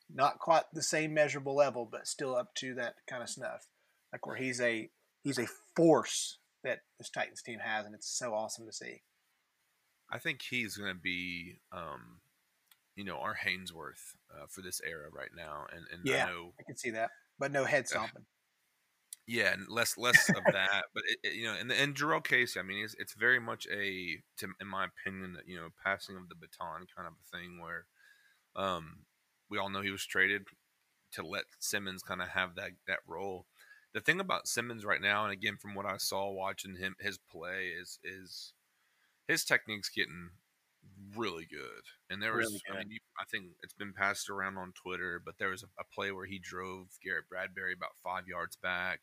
not 0.08 0.38
quite 0.38 0.64
the 0.72 0.82
same 0.82 1.14
measurable 1.14 1.54
level, 1.54 1.86
but 1.90 2.06
still 2.06 2.34
up 2.36 2.54
to 2.56 2.74
that 2.74 2.96
kind 3.08 3.22
of 3.22 3.30
snuff. 3.30 3.66
Like 4.12 4.26
where 4.26 4.36
he's 4.36 4.60
a 4.60 4.90
he's 5.22 5.38
a 5.38 5.46
force 5.76 6.38
that 6.64 6.80
this 6.98 7.08
Titans 7.10 7.42
team 7.42 7.60
has, 7.60 7.86
and 7.86 7.94
it's 7.94 8.08
so 8.08 8.34
awesome 8.34 8.66
to 8.66 8.72
see. 8.72 9.02
I 10.12 10.18
think 10.18 10.42
he's 10.42 10.76
going 10.76 10.92
to 10.92 11.00
be, 11.00 11.56
um, 11.72 12.20
you 12.94 13.04
know, 13.04 13.16
our 13.16 13.34
Haynesworth 13.34 14.14
uh, 14.30 14.46
for 14.48 14.60
this 14.60 14.80
era 14.86 15.08
right 15.10 15.30
now, 15.34 15.64
and 15.74 15.86
and 15.90 16.02
yeah, 16.04 16.26
I 16.26 16.28
know 16.28 16.52
I 16.60 16.62
can 16.64 16.76
see 16.76 16.90
that, 16.90 17.10
but 17.38 17.50
no 17.50 17.64
head 17.64 17.88
stomping. 17.88 18.26
Yeah, 19.26 19.52
and 19.52 19.68
less 19.68 19.96
less 19.96 20.28
of 20.28 20.42
that, 20.52 20.84
but 20.92 21.04
it, 21.08 21.18
it, 21.22 21.34
you 21.34 21.44
know, 21.44 21.54
and 21.58 21.72
and 21.72 21.94
Jurrell 21.94 22.22
Casey, 22.22 22.60
I 22.60 22.64
mean, 22.64 22.84
it's, 22.84 22.94
it's 22.98 23.14
very 23.14 23.40
much 23.40 23.66
a, 23.72 24.18
to, 24.38 24.48
in 24.60 24.66
my 24.66 24.86
opinion, 24.86 25.38
you 25.46 25.56
know, 25.56 25.68
passing 25.82 26.16
of 26.16 26.28
the 26.28 26.34
baton 26.34 26.86
kind 26.94 27.06
of 27.08 27.14
a 27.14 27.36
thing 27.36 27.60
where, 27.60 27.86
um, 28.56 29.04
we 29.48 29.58
all 29.58 29.70
know 29.70 29.80
he 29.80 29.90
was 29.90 30.04
traded 30.04 30.42
to 31.12 31.26
let 31.26 31.44
Simmons 31.60 32.02
kind 32.02 32.20
of 32.20 32.28
have 32.28 32.56
that 32.56 32.72
that 32.86 32.98
role. 33.06 33.46
The 33.94 34.00
thing 34.00 34.20
about 34.20 34.48
Simmons 34.48 34.84
right 34.84 35.00
now, 35.00 35.24
and 35.24 35.32
again 35.32 35.56
from 35.56 35.74
what 35.74 35.86
I 35.86 35.98
saw 35.98 36.30
watching 36.30 36.76
him 36.76 36.96
his 37.00 37.18
play 37.30 37.68
is 37.80 37.98
is 38.02 38.54
his 39.32 39.44
technique's 39.44 39.88
getting 39.88 40.28
really 41.16 41.46
good. 41.50 41.82
And 42.10 42.22
there 42.22 42.34
was, 42.34 42.46
really 42.46 42.60
I 42.70 42.78
mean, 42.82 42.90
you, 42.92 42.98
I 43.18 43.24
think 43.24 43.46
it's 43.62 43.72
been 43.72 43.94
passed 43.94 44.28
around 44.28 44.58
on 44.58 44.72
Twitter, 44.72 45.20
but 45.24 45.38
there 45.38 45.48
was 45.48 45.62
a, 45.62 45.66
a, 45.80 45.84
play 45.94 46.12
where 46.12 46.26
he 46.26 46.38
drove 46.38 46.88
Garrett 47.02 47.28
Bradbury 47.30 47.72
about 47.72 47.96
five 48.04 48.28
yards 48.28 48.56
back. 48.56 49.00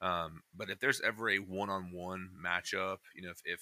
Um, 0.00 0.42
but 0.56 0.70
if 0.70 0.78
there's 0.78 1.00
ever 1.00 1.28
a 1.28 1.38
one-on-one 1.38 2.30
matchup, 2.44 2.98
you 3.14 3.22
know, 3.22 3.30
if, 3.30 3.40
if 3.44 3.60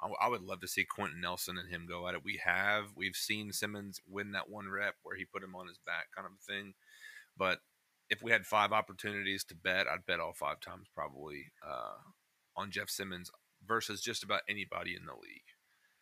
I, 0.00 0.26
I 0.26 0.28
would 0.28 0.42
love 0.42 0.60
to 0.60 0.68
see 0.68 0.84
Quenton 0.84 1.20
Nelson 1.20 1.58
and 1.58 1.68
him 1.68 1.86
go 1.88 2.06
at 2.06 2.14
it. 2.14 2.24
We 2.24 2.40
have, 2.44 2.86
we've 2.94 3.16
seen 3.16 3.52
Simmons 3.52 4.00
win 4.08 4.32
that 4.32 4.48
one 4.48 4.68
rep 4.68 4.94
where 5.02 5.16
he 5.16 5.24
put 5.24 5.42
him 5.42 5.56
on 5.56 5.66
his 5.66 5.78
back, 5.84 6.06
kind 6.14 6.26
of 6.26 6.32
a 6.32 6.52
thing. 6.52 6.74
But 7.36 7.58
if 8.08 8.22
we 8.22 8.30
had 8.30 8.46
five 8.46 8.72
opportunities 8.72 9.42
to 9.44 9.56
bet, 9.56 9.88
I'd 9.88 10.06
bet 10.06 10.20
all 10.20 10.32
five 10.32 10.60
times 10.60 10.86
probably 10.94 11.46
uh, 11.66 11.98
on 12.56 12.70
Jeff 12.70 12.88
Simmons 12.88 13.30
versus 13.66 14.00
just 14.00 14.22
about 14.22 14.42
anybody 14.48 14.94
in 14.94 15.06
the 15.06 15.12
league. 15.12 15.42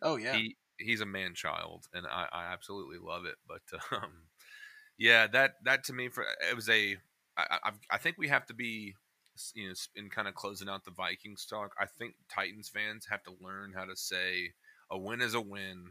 Oh 0.03 0.17
yeah, 0.17 0.35
he 0.35 0.57
he's 0.79 1.01
a 1.01 1.07
man 1.07 1.35
child, 1.35 1.87
and 1.93 2.07
I, 2.07 2.27
I 2.33 2.53
absolutely 2.53 2.99
love 2.99 3.25
it. 3.25 3.37
But 3.47 3.63
um, 3.97 4.13
yeah, 4.99 5.27
that 5.29 5.55
that 5.65 5.85
to 5.85 5.93
me 5.93 6.09
for 6.09 6.25
it 6.49 6.55
was 6.55 6.69
a 6.69 6.97
I, 7.37 7.59
I, 7.65 7.71
I 7.91 7.99
think 7.99 8.17
we 8.19 8.29
have 8.29 8.47
to 8.47 8.55
be 8.55 8.95
you 9.55 9.69
know 9.69 9.75
in 9.95 10.09
kind 10.09 10.29
of 10.29 10.35
closing 10.35 10.69
out 10.69 10.85
the 10.85 10.91
Vikings 10.91 11.47
talk. 11.47 11.75
I 11.81 11.87
think 11.87 12.15
Titans 12.33 12.69
fans 12.69 13.07
have 13.11 13.23
to 13.25 13.35
learn 13.41 13.73
how 13.75 13.85
to 13.85 13.97
say 13.97 14.53
a 14.91 14.99
win 14.99 15.21
is 15.21 15.35
a 15.35 15.41
win, 15.41 15.91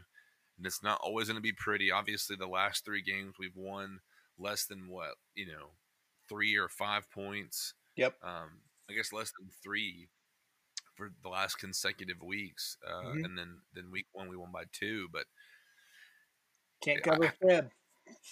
and 0.56 0.66
it's 0.66 0.82
not 0.82 1.00
always 1.02 1.28
going 1.28 1.36
to 1.36 1.42
be 1.42 1.52
pretty. 1.52 1.90
Obviously, 1.90 2.36
the 2.36 2.46
last 2.46 2.84
three 2.84 3.02
games 3.02 3.34
we've 3.38 3.56
won 3.56 4.00
less 4.38 4.66
than 4.66 4.88
what 4.88 5.14
you 5.34 5.46
know 5.46 5.70
three 6.28 6.56
or 6.56 6.68
five 6.68 7.10
points. 7.10 7.74
Yep. 7.96 8.14
Um, 8.22 8.60
I 8.90 8.92
guess 8.92 9.12
less 9.12 9.32
than 9.38 9.48
three 9.62 10.08
for 10.96 11.10
the 11.22 11.28
last 11.28 11.56
consecutive 11.58 12.22
weeks, 12.22 12.76
uh, 12.86 13.06
mm-hmm. 13.06 13.24
and 13.24 13.38
then 13.38 13.58
then 13.74 13.90
week 13.90 14.06
one 14.12 14.28
we 14.28 14.36
won 14.36 14.50
by 14.52 14.64
two, 14.72 15.08
but 15.12 15.24
can't 16.82 17.02
cover 17.02 17.32
spread. 17.34 17.70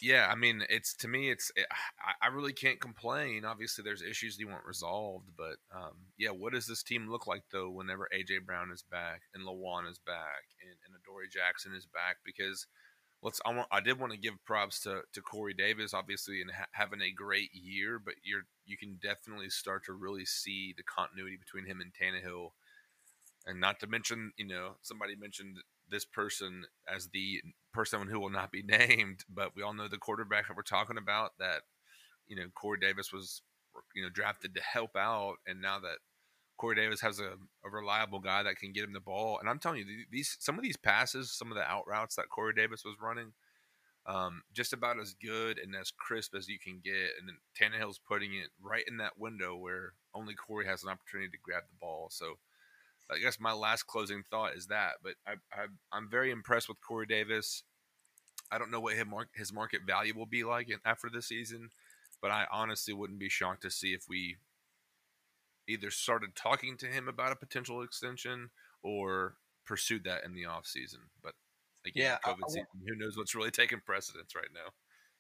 Yeah, 0.00 0.28
I 0.30 0.36
mean, 0.36 0.64
it's 0.68 0.94
to 0.98 1.08
me, 1.08 1.30
it's 1.30 1.50
it, 1.56 1.66
I, 1.70 2.26
I, 2.26 2.28
really 2.28 2.52
can't 2.52 2.80
complain. 2.80 3.44
Obviously, 3.44 3.82
there's 3.82 4.02
issues 4.02 4.36
that 4.36 4.40
you 4.40 4.48
want 4.48 4.64
resolved, 4.64 5.30
but 5.36 5.56
um, 5.74 5.94
yeah, 6.16 6.30
what 6.30 6.52
does 6.52 6.66
this 6.66 6.82
team 6.82 7.10
look 7.10 7.26
like 7.26 7.42
though? 7.52 7.70
Whenever 7.70 8.08
AJ 8.14 8.46
Brown 8.46 8.70
is 8.72 8.84
back 8.88 9.22
and 9.34 9.44
Lewan 9.44 9.90
is 9.90 9.98
back 9.98 10.46
and, 10.62 10.76
and 10.86 10.94
Adoree 10.94 11.28
Jackson 11.28 11.74
is 11.74 11.86
back, 11.86 12.18
because 12.24 12.66
let's 13.25 13.41
I, 13.45 13.55
want, 13.55 13.68
I 13.72 13.81
did 13.81 13.99
want 13.99 14.12
to 14.12 14.18
give 14.18 14.35
props 14.45 14.81
to 14.81 15.03
to 15.12 15.22
Corey 15.22 15.55
Davis, 15.55 15.95
obviously, 15.95 16.41
and 16.43 16.51
ha- 16.53 16.66
having 16.72 17.01
a 17.01 17.11
great 17.11 17.51
year, 17.53 17.99
but 17.99 18.14
you're 18.22 18.45
you 18.66 18.77
can 18.77 18.99
definitely 19.03 19.51
start 19.51 19.85
to 19.87 19.95
really 19.95 20.27
see 20.27 20.75
the 20.77 20.85
continuity 20.85 21.37
between 21.37 21.66
him 21.66 21.81
and 21.81 21.93
Tannehill, 21.93 22.51
and 23.47 23.61
not 23.61 23.81
to 23.81 23.87
mention, 23.87 24.33
you 24.37 24.47
know, 24.47 24.77
somebody 24.83 25.16
mentioned 25.16 25.57
this 25.91 26.05
person 26.05 26.64
as 26.93 27.09
the 27.09 27.41
person 27.72 28.07
who 28.07 28.20
will 28.20 28.31
not 28.31 28.53
be 28.53 28.62
named, 28.66 29.25
but 29.29 29.57
we 29.57 29.62
all 29.62 29.75
know 29.75 29.89
the 29.89 29.99
quarterback 29.99 30.49
that 30.49 30.57
we're 30.57 30.62
talking 30.62 30.99
about 30.99 31.33
that, 31.39 31.62
you 32.27 32.37
know, 32.37 32.47
Corey 32.55 32.79
Davis 32.81 33.12
was, 33.12 33.43
you 33.95 34.03
know, 34.03 34.11
drafted 34.11 34.55
to 34.55 34.62
help 34.62 34.97
out. 34.97 35.37
And 35.47 35.61
now 35.61 35.79
that 35.81 35.99
Corey 36.57 36.76
Davis 36.76 37.00
has 37.00 37.18
a, 37.18 37.32
a 37.64 37.70
reliable 37.70 38.20
guy 38.20 38.42
that 38.42 38.57
can 38.57 38.72
get 38.72 38.84
him 38.84 38.92
the 38.92 39.00
ball. 39.00 39.38
And 39.40 39.48
I'm 39.48 39.59
telling 39.59 39.78
you, 39.78 40.05
these, 40.11 40.36
some 40.40 40.57
of 40.57 40.62
these 40.62 40.76
passes, 40.76 41.32
some 41.32 41.50
of 41.50 41.57
the 41.57 41.64
out 41.64 41.86
routes 41.86 42.16
that 42.16 42.28
Corey 42.28 42.55
Davis 42.55 42.84
was 42.84 42.96
running, 43.02 43.32
um, 44.07 44.42
just 44.52 44.72
about 44.72 45.00
as 45.00 45.14
good 45.14 45.59
and 45.59 45.74
as 45.74 45.90
crisp 45.90 46.34
as 46.34 46.48
you 46.48 46.59
can 46.59 46.80
get. 46.84 47.11
And 47.18 47.28
then 47.28 47.38
Tannehill's 47.59 47.98
putting 47.98 48.34
it 48.34 48.50
right 48.62 48.84
in 48.86 48.98
that 48.98 49.18
window 49.18 49.57
where 49.57 49.94
only 50.14 50.34
Corey 50.34 50.66
has 50.66 50.84
an 50.84 50.90
opportunity 50.90 51.30
to 51.30 51.38
grab 51.42 51.64
the 51.68 51.78
ball. 51.80 52.09
So, 52.11 52.34
I 53.11 53.18
guess 53.18 53.38
my 53.38 53.52
last 53.52 53.86
closing 53.86 54.22
thought 54.30 54.55
is 54.55 54.68
that. 54.68 54.94
But 55.02 55.14
I, 55.26 55.34
I, 55.52 55.96
am 55.96 56.09
very 56.11 56.30
impressed 56.30 56.68
with 56.68 56.80
Corey 56.80 57.07
Davis. 57.07 57.62
I 58.50 58.59
don't 58.59 58.70
know 58.70 58.80
what 58.80 58.94
his, 58.94 59.05
his 59.34 59.52
market 59.52 59.82
value 59.86 60.14
will 60.16 60.26
be 60.26 60.44
like 60.44 60.70
after 60.84 61.11
this 61.12 61.26
season, 61.26 61.70
but 62.22 62.30
I 62.30 62.46
honestly 62.50 62.94
wouldn't 62.94 63.18
be 63.18 63.28
shocked 63.28 63.62
to 63.62 63.70
see 63.70 63.92
if 63.92 64.05
we 64.09 64.36
either 65.68 65.90
started 65.90 66.34
talking 66.34 66.76
to 66.78 66.86
him 66.86 67.08
about 67.08 67.32
a 67.32 67.36
potential 67.36 67.82
extension 67.82 68.50
or 68.82 69.36
pursued 69.66 70.04
that 70.04 70.24
in 70.24 70.34
the 70.34 70.44
off 70.44 70.66
season. 70.66 71.00
But 71.22 71.32
again, 71.86 72.04
yeah, 72.04 72.18
COVID 72.24 72.38
I, 72.44 72.48
season, 72.48 72.66
who 72.86 72.96
knows 72.96 73.16
what's 73.16 73.34
really 73.34 73.50
taking 73.50 73.80
precedence 73.84 74.34
right 74.34 74.52
now. 74.52 74.72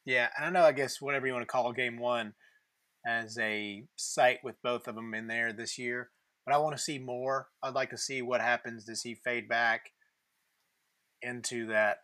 Yeah, 0.04 0.28
and 0.36 0.46
I 0.46 0.50
know. 0.50 0.66
I 0.66 0.72
guess 0.72 1.00
whatever 1.00 1.26
you 1.26 1.32
want 1.32 1.42
to 1.42 1.52
call 1.52 1.72
Game 1.72 1.98
One 1.98 2.34
as 3.06 3.38
a 3.38 3.84
site 3.96 4.40
with 4.44 4.60
both 4.62 4.86
of 4.86 4.94
them 4.94 5.14
in 5.14 5.26
there 5.26 5.52
this 5.52 5.78
year 5.78 6.10
but 6.44 6.54
I 6.54 6.58
want 6.58 6.76
to 6.76 6.82
see 6.82 6.98
more. 6.98 7.48
I'd 7.62 7.74
like 7.74 7.90
to 7.90 7.98
see 7.98 8.22
what 8.22 8.40
happens. 8.40 8.84
Does 8.84 9.02
he 9.02 9.14
fade 9.14 9.48
back 9.48 9.92
into 11.22 11.66
that 11.68 11.98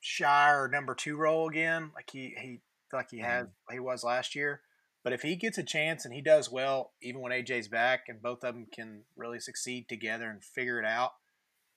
Shire 0.00 0.68
number 0.68 0.94
two 0.94 1.16
role 1.16 1.48
again, 1.48 1.92
like 1.94 2.10
he 2.10 2.34
he 2.36 2.60
like 2.92 3.10
he 3.10 3.20
had 3.20 3.44
mm-hmm. 3.44 3.74
he 3.74 3.78
was 3.80 4.02
last 4.02 4.34
year? 4.34 4.62
But 5.04 5.12
if 5.12 5.22
he 5.22 5.34
gets 5.34 5.58
a 5.58 5.64
chance 5.64 6.04
and 6.04 6.14
he 6.14 6.20
does 6.20 6.50
well, 6.50 6.92
even 7.02 7.20
when 7.20 7.32
AJ's 7.32 7.68
back, 7.68 8.04
and 8.08 8.22
both 8.22 8.44
of 8.44 8.54
them 8.54 8.66
can 8.72 9.02
really 9.16 9.40
succeed 9.40 9.88
together 9.88 10.30
and 10.30 10.44
figure 10.44 10.78
it 10.78 10.86
out, 10.86 11.12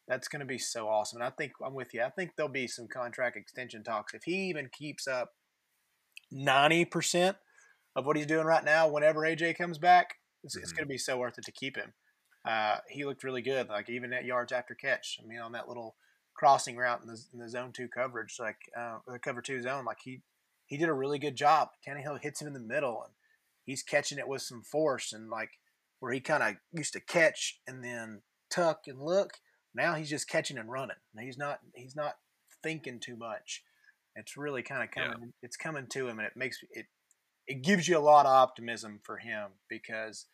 that's 0.07 0.27
going 0.27 0.41
to 0.41 0.45
be 0.45 0.59
so 0.59 0.87
awesome. 0.87 1.17
And 1.17 1.27
I 1.27 1.31
think 1.31 1.53
I'm 1.65 1.73
with 1.73 1.93
you. 1.93 2.03
I 2.03 2.09
think 2.11 2.31
there'll 2.35 2.51
be 2.51 2.67
some 2.67 2.87
contract 2.87 3.35
extension 3.35 3.83
talks 3.83 4.13
if 4.13 4.23
he 4.23 4.49
even 4.49 4.69
keeps 4.71 5.07
up 5.07 5.33
ninety 6.31 6.85
percent 6.85 7.37
of 7.95 8.05
what 8.05 8.15
he's 8.15 8.27
doing 8.27 8.45
right 8.45 8.63
now. 8.63 8.87
Whenever 8.87 9.21
AJ 9.21 9.57
comes 9.57 9.79
back, 9.79 10.17
it's, 10.43 10.55
mm-hmm. 10.55 10.63
it's 10.63 10.71
going 10.71 10.85
to 10.85 10.91
be 10.91 10.97
so 10.97 11.17
worth 11.17 11.37
it 11.37 11.45
to 11.45 11.51
keep 11.51 11.77
him. 11.77 11.93
Uh, 12.47 12.77
he 12.89 13.05
looked 13.05 13.23
really 13.23 13.41
good, 13.41 13.69
like 13.69 13.89
even 13.89 14.13
at 14.13 14.25
yards 14.25 14.51
after 14.51 14.75
catch. 14.75 15.17
I 15.23 15.25
mean, 15.25 15.39
on 15.39 15.53
that 15.53 15.67
little 15.67 15.95
crossing 16.35 16.77
route 16.77 17.01
in 17.01 17.07
the, 17.07 17.19
in 17.33 17.39
the 17.39 17.49
zone 17.49 17.71
two 17.71 17.87
coverage, 17.87 18.35
like 18.39 18.57
uh, 18.77 18.97
the 19.07 19.17
cover 19.17 19.41
two 19.41 19.61
zone, 19.61 19.85
like 19.85 19.97
he 20.03 20.21
he 20.65 20.77
did 20.77 20.89
a 20.89 20.93
really 20.93 21.19
good 21.19 21.35
job. 21.35 21.69
Tannehill 21.87 22.21
hits 22.21 22.41
him 22.41 22.47
in 22.47 22.53
the 22.53 22.59
middle, 22.59 23.03
and 23.03 23.13
he's 23.63 23.83
catching 23.83 24.17
it 24.17 24.27
with 24.27 24.41
some 24.41 24.63
force, 24.63 25.13
and 25.13 25.29
like 25.29 25.51
where 25.99 26.11
he 26.11 26.19
kind 26.19 26.43
of 26.43 26.55
used 26.71 26.93
to 26.93 26.99
catch 26.99 27.59
and 27.67 27.83
then 27.83 28.21
tuck 28.49 28.81
and 28.87 29.01
look. 29.01 29.33
Now 29.73 29.95
he's 29.95 30.09
just 30.09 30.29
catching 30.29 30.57
and 30.57 30.71
running. 30.71 30.97
He's 31.19 31.37
not 31.37 31.59
he's 31.75 31.95
not 31.95 32.15
thinking 32.63 32.99
too 32.99 33.15
much. 33.15 33.63
It's 34.15 34.37
really 34.37 34.63
kind 34.63 34.83
of 34.83 34.91
coming. 34.91 35.19
Yeah. 35.21 35.31
It's 35.43 35.57
coming 35.57 35.87
to 35.91 36.07
him, 36.07 36.19
and 36.19 36.27
it 36.27 36.33
makes 36.35 36.59
it 36.71 36.85
it 37.47 37.61
gives 37.61 37.87
you 37.87 37.97
a 37.97 37.99
lot 37.99 38.25
of 38.25 38.31
optimism 38.31 38.99
for 39.03 39.17
him 39.17 39.51
because 39.69 40.25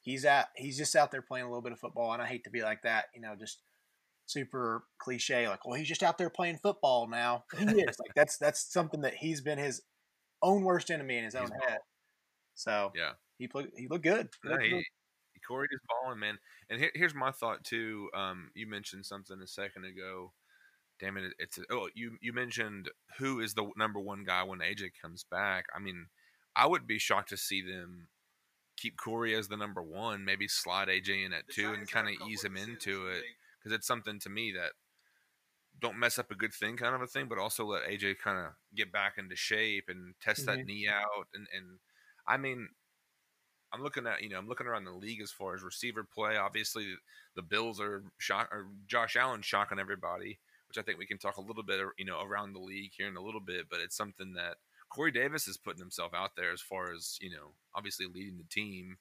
he's 0.00 0.24
at 0.24 0.48
he's 0.56 0.78
just 0.78 0.94
out 0.94 1.10
there 1.10 1.22
playing 1.22 1.46
a 1.46 1.48
little 1.48 1.62
bit 1.62 1.72
of 1.72 1.80
football, 1.80 2.12
and 2.12 2.22
I 2.22 2.26
hate 2.26 2.44
to 2.44 2.50
be 2.50 2.62
like 2.62 2.82
that, 2.82 3.06
you 3.14 3.20
know, 3.20 3.34
just 3.38 3.60
super 4.26 4.84
cliche, 4.98 5.48
like, 5.48 5.66
well, 5.66 5.78
he's 5.78 5.88
just 5.88 6.02
out 6.02 6.18
there 6.18 6.30
playing 6.30 6.58
football 6.62 7.08
now. 7.08 7.44
He 7.56 7.64
is 7.64 7.98
like 7.98 8.12
that's 8.14 8.36
that's 8.38 8.72
something 8.72 9.00
that 9.02 9.14
he's 9.14 9.40
been 9.40 9.58
his 9.58 9.82
own 10.42 10.62
worst 10.62 10.90
enemy 10.90 11.16
in 11.16 11.24
his 11.24 11.34
own 11.34 11.50
head. 11.66 11.78
So 12.54 12.92
yeah, 12.94 13.12
he 13.38 13.48
played. 13.48 13.68
He 13.76 13.88
looked 13.88 14.04
good. 14.04 14.28
He 14.42 14.48
looked 14.48 14.64
yeah, 14.64 14.78
he, 14.78 14.84
Corey 15.46 15.68
is 15.70 15.80
balling, 15.88 16.18
man. 16.18 16.38
And 16.68 16.80
here, 16.80 16.90
here's 16.94 17.14
my 17.14 17.30
thought 17.30 17.64
too. 17.64 18.10
Um, 18.14 18.50
you 18.54 18.66
mentioned 18.66 19.06
something 19.06 19.40
a 19.40 19.46
second 19.46 19.84
ago. 19.84 20.32
Damn 20.98 21.18
it! 21.18 21.34
It's 21.38 21.58
oh, 21.70 21.88
you 21.94 22.16
you 22.20 22.32
mentioned 22.32 22.90
who 23.18 23.40
is 23.40 23.54
the 23.54 23.70
number 23.76 24.00
one 24.00 24.24
guy 24.24 24.42
when 24.42 24.60
AJ 24.60 24.92
comes 25.00 25.24
back. 25.30 25.66
I 25.74 25.78
mean, 25.78 26.06
I 26.54 26.66
would 26.66 26.86
be 26.86 26.98
shocked 26.98 27.28
to 27.30 27.36
see 27.36 27.62
them 27.62 28.08
keep 28.76 28.96
Corey 28.96 29.34
as 29.34 29.48
the 29.48 29.56
number 29.56 29.82
one, 29.82 30.24
maybe 30.24 30.48
slide 30.48 30.88
AJ 30.88 31.26
in 31.26 31.32
at 31.32 31.48
two 31.48 31.72
and 31.72 31.90
kind 31.90 32.08
of 32.08 32.28
ease 32.28 32.44
him 32.44 32.56
into 32.56 33.08
it 33.08 33.22
because 33.66 33.76
it's 33.76 33.86
something 33.86 34.20
to 34.20 34.30
me 34.30 34.52
that 34.52 34.72
don't 35.80 35.98
mess 35.98 36.20
up 36.20 36.30
a 36.30 36.36
good 36.36 36.54
thing 36.54 36.76
kind 36.76 36.94
of 36.94 37.02
a 37.02 37.06
thing, 37.06 37.26
but 37.28 37.36
also 37.36 37.64
let 37.66 37.82
AJ 37.82 38.18
kind 38.22 38.38
of 38.38 38.52
get 38.76 38.92
back 38.92 39.14
into 39.18 39.34
shape 39.34 39.86
and 39.88 40.14
test 40.22 40.46
mm-hmm. 40.46 40.58
that 40.58 40.66
knee 40.66 40.88
out. 40.88 41.26
And, 41.34 41.48
and 41.54 41.78
I 42.28 42.36
mean, 42.36 42.68
I'm 43.72 43.82
looking 43.82 44.06
at, 44.06 44.22
you 44.22 44.28
know, 44.28 44.38
I'm 44.38 44.46
looking 44.46 44.68
around 44.68 44.84
the 44.84 44.92
league 44.92 45.20
as 45.20 45.32
far 45.32 45.56
as 45.56 45.64
receiver 45.64 46.04
play. 46.04 46.36
Obviously, 46.36 46.94
the 47.34 47.42
Bills 47.42 47.80
are 47.80 48.04
shock 48.18 48.48
or 48.52 48.68
Josh 48.86 49.16
Allen 49.16 49.42
shocking 49.42 49.80
everybody, 49.80 50.38
which 50.68 50.78
I 50.78 50.82
think 50.82 51.00
we 51.00 51.06
can 51.06 51.18
talk 51.18 51.36
a 51.36 51.42
little 51.42 51.64
bit, 51.64 51.80
you 51.98 52.04
know, 52.04 52.20
around 52.22 52.52
the 52.52 52.60
league 52.60 52.92
here 52.96 53.08
in 53.08 53.16
a 53.16 53.22
little 53.22 53.40
bit, 53.40 53.66
but 53.68 53.80
it's 53.80 53.96
something 53.96 54.34
that 54.34 54.58
Corey 54.90 55.10
Davis 55.10 55.48
is 55.48 55.56
putting 55.56 55.80
himself 55.80 56.14
out 56.14 56.36
there 56.36 56.52
as 56.52 56.60
far 56.60 56.92
as 56.94 57.18
you 57.20 57.30
know, 57.30 57.54
obviously 57.74 58.06
leading 58.06 58.38
the 58.38 58.44
team. 58.48 58.98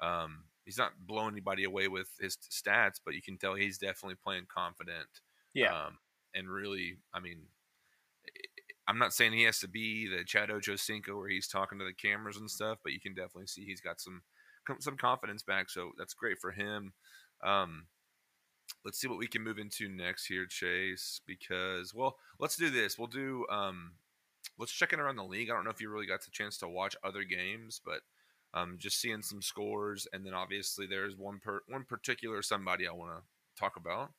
Um, 0.00 0.46
he's 0.64 0.78
not 0.78 0.92
blowing 1.06 1.34
anybody 1.34 1.64
away 1.64 1.88
with 1.88 2.08
his 2.20 2.36
stats, 2.36 3.00
but 3.04 3.14
you 3.14 3.22
can 3.22 3.38
tell 3.38 3.54
he's 3.54 3.78
definitely 3.78 4.16
playing 4.22 4.46
confident. 4.54 5.08
Yeah. 5.54 5.74
Um, 5.74 5.98
and 6.34 6.48
really, 6.48 6.98
I 7.12 7.20
mean, 7.20 7.38
I'm 8.86 8.98
not 8.98 9.12
saying 9.12 9.32
he 9.32 9.44
has 9.44 9.60
to 9.60 9.68
be 9.68 10.08
the 10.08 10.24
Chad 10.24 10.48
Ochocinco 10.48 11.16
where 11.16 11.28
he's 11.28 11.48
talking 11.48 11.78
to 11.78 11.84
the 11.84 11.92
cameras 11.92 12.36
and 12.36 12.50
stuff, 12.50 12.78
but 12.82 12.92
you 12.92 13.00
can 13.00 13.14
definitely 13.14 13.46
see 13.46 13.64
he's 13.64 13.80
got 13.80 14.00
some 14.00 14.22
some 14.78 14.96
confidence 14.96 15.42
back. 15.42 15.70
So 15.70 15.92
that's 15.98 16.14
great 16.14 16.38
for 16.40 16.52
him. 16.52 16.92
Um, 17.42 17.86
let's 18.84 19.00
see 19.00 19.08
what 19.08 19.18
we 19.18 19.26
can 19.26 19.42
move 19.42 19.58
into 19.58 19.88
next 19.88 20.26
here, 20.26 20.46
Chase. 20.46 21.20
Because 21.26 21.94
well, 21.94 22.16
let's 22.38 22.56
do 22.56 22.70
this. 22.70 22.98
We'll 22.98 23.08
do 23.08 23.46
um, 23.50 23.92
let's 24.58 24.72
check 24.72 24.92
in 24.92 25.00
around 25.00 25.16
the 25.16 25.24
league. 25.24 25.50
I 25.50 25.54
don't 25.54 25.64
know 25.64 25.70
if 25.70 25.80
you 25.80 25.90
really 25.90 26.06
got 26.06 26.22
the 26.22 26.30
chance 26.30 26.58
to 26.58 26.68
watch 26.68 26.96
other 27.04 27.24
games, 27.24 27.80
but 27.84 28.00
um, 28.54 28.76
just 28.78 29.00
seeing 29.00 29.22
some 29.22 29.42
scores, 29.42 30.06
and 30.12 30.24
then 30.24 30.34
obviously 30.34 30.86
there's 30.86 31.16
one 31.16 31.40
per 31.42 31.60
one 31.68 31.84
particular 31.84 32.42
somebody 32.42 32.86
I 32.86 32.92
want 32.92 33.12
to 33.16 33.22
talk 33.60 33.76
about. 33.76 34.10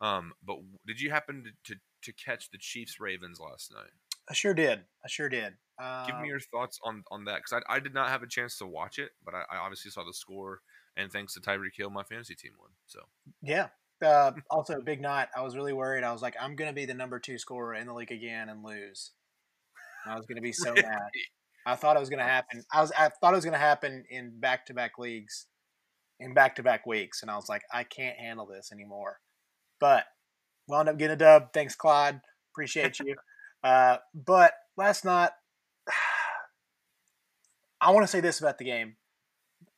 Um, 0.00 0.32
but 0.44 0.58
did 0.86 1.00
you 1.00 1.10
happen 1.10 1.44
to, 1.44 1.74
to, 1.74 1.80
to 2.02 2.12
catch 2.12 2.50
the 2.50 2.58
Chiefs 2.58 3.00
Ravens 3.00 3.40
last 3.40 3.72
night? 3.72 3.90
I 4.28 4.34
sure 4.34 4.54
did. 4.54 4.80
I 5.04 5.08
sure 5.08 5.28
did. 5.28 5.54
Give 6.06 6.16
me 6.16 6.22
Um, 6.22 6.24
your 6.24 6.40
thoughts 6.40 6.78
on 6.82 7.04
on 7.10 7.24
that 7.26 7.36
because 7.36 7.62
I, 7.68 7.76
I 7.76 7.80
did 7.80 7.94
not 7.94 8.08
have 8.08 8.22
a 8.22 8.26
chance 8.26 8.58
to 8.58 8.66
watch 8.66 8.98
it, 8.98 9.10
but 9.24 9.34
I, 9.34 9.44
I 9.50 9.56
obviously 9.58 9.90
saw 9.90 10.04
the 10.04 10.14
score, 10.14 10.60
and 10.96 11.12
thanks 11.12 11.34
to 11.34 11.40
Tyreek 11.40 11.76
Hill, 11.76 11.90
my 11.90 12.02
fantasy 12.02 12.34
team 12.34 12.52
won. 12.58 12.70
So 12.86 13.00
Yeah. 13.42 13.68
Uh, 14.02 14.32
also, 14.50 14.80
big 14.82 15.00
night. 15.00 15.28
I 15.34 15.40
was 15.40 15.56
really 15.56 15.72
worried. 15.72 16.04
I 16.04 16.12
was 16.12 16.20
like, 16.20 16.34
I'm 16.38 16.54
going 16.54 16.68
to 16.68 16.74
be 16.74 16.84
the 16.84 16.92
number 16.92 17.18
two 17.18 17.38
scorer 17.38 17.74
in 17.74 17.86
the 17.86 17.94
league 17.94 18.12
again 18.12 18.50
and 18.50 18.62
lose. 18.62 19.12
I 20.04 20.14
was 20.16 20.26
going 20.26 20.36
to 20.36 20.42
be 20.42 20.52
so 20.52 20.74
mad. 20.74 21.08
I 21.66 21.74
thought 21.74 21.96
it 21.96 22.00
was 22.00 22.08
going 22.08 22.20
to 22.20 22.24
happen. 22.24 22.62
I 22.72 22.80
was. 22.80 22.92
I 22.96 23.08
thought 23.08 23.32
it 23.32 23.36
was 23.36 23.44
going 23.44 23.52
to 23.54 23.58
happen 23.58 24.04
in 24.08 24.38
back 24.38 24.66
to 24.66 24.74
back 24.74 24.92
leagues, 24.98 25.46
in 26.20 26.32
back 26.32 26.54
to 26.56 26.62
back 26.62 26.86
weeks, 26.86 27.22
and 27.22 27.30
I 27.30 27.34
was 27.36 27.48
like, 27.48 27.62
I 27.72 27.82
can't 27.82 28.16
handle 28.16 28.46
this 28.46 28.70
anymore. 28.72 29.18
But 29.80 30.04
wound 30.68 30.88
up 30.88 30.96
getting 30.96 31.14
a 31.14 31.18
dub. 31.18 31.52
Thanks, 31.52 31.74
Clyde. 31.74 32.20
Appreciate 32.54 32.98
you. 33.00 33.16
uh, 33.64 33.96
but 34.14 34.52
last 34.76 35.04
night, 35.04 35.30
I 37.80 37.90
want 37.90 38.04
to 38.04 38.08
say 38.08 38.20
this 38.20 38.40
about 38.40 38.58
the 38.58 38.64
game. 38.64 38.96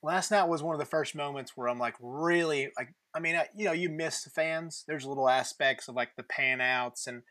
Last 0.03 0.31
night 0.31 0.47
was 0.49 0.63
one 0.63 0.75
of 0.75 0.79
the 0.79 0.85
first 0.85 1.15
moments 1.17 1.53
where 1.57 1.69
I'm 1.69 1.79
like 1.79 1.95
really 2.01 2.71
like. 2.77 2.95
I 3.15 3.21
mean, 3.21 3.35
I- 3.37 3.49
you 3.57 3.65
know, 3.65 3.73
you 3.73 3.89
miss 3.89 4.23
the 4.23 4.31
fans. 4.31 4.85
There's 4.87 5.07
little 5.07 5.29
aspects 5.29 5.89
of 5.89 5.95
like 5.97 6.11
the 6.17 6.23
pan 6.23 6.61
outs 6.61 7.07
and 7.07 7.23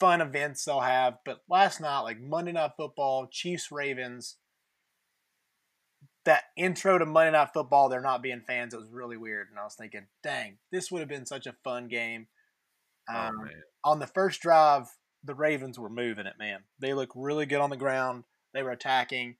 fun 0.00 0.20
events 0.20 0.64
they'll 0.64 0.80
have. 0.80 1.18
But 1.24 1.42
last 1.48 1.80
night, 1.80 2.00
like 2.00 2.20
Monday 2.20 2.52
Night 2.52 2.72
Football, 2.76 3.28
Chiefs 3.30 3.70
Ravens, 3.70 4.38
that 6.24 6.44
intro 6.56 6.98
to 6.98 7.06
Monday 7.06 7.32
Night 7.32 7.50
Football, 7.54 7.88
they're 7.88 8.00
not 8.00 8.22
being 8.22 8.42
fans. 8.46 8.74
It 8.74 8.80
was 8.80 8.90
really 8.90 9.16
weird. 9.16 9.48
And 9.50 9.58
I 9.58 9.64
was 9.64 9.74
thinking, 9.74 10.06
dang, 10.22 10.58
this 10.72 10.90
would 10.90 11.00
have 11.00 11.08
been 11.08 11.26
such 11.26 11.46
a 11.46 11.54
fun 11.62 11.88
game. 11.88 12.26
oh 13.08 13.14
Um, 13.14 13.36
man, 13.44 13.62
on 13.84 13.98
the 13.98 14.06
first 14.06 14.40
drive, 14.40 14.88
the 15.22 15.34
Ravens 15.34 15.78
were 15.78 15.90
moving 15.90 16.26
it, 16.26 16.34
man. 16.38 16.60
They 16.80 16.94
looked 16.94 17.12
really 17.14 17.46
good 17.46 17.60
on 17.60 17.70
the 17.70 17.76
ground. 17.76 18.24
They 18.54 18.62
were 18.62 18.70
attacking. 18.70 19.36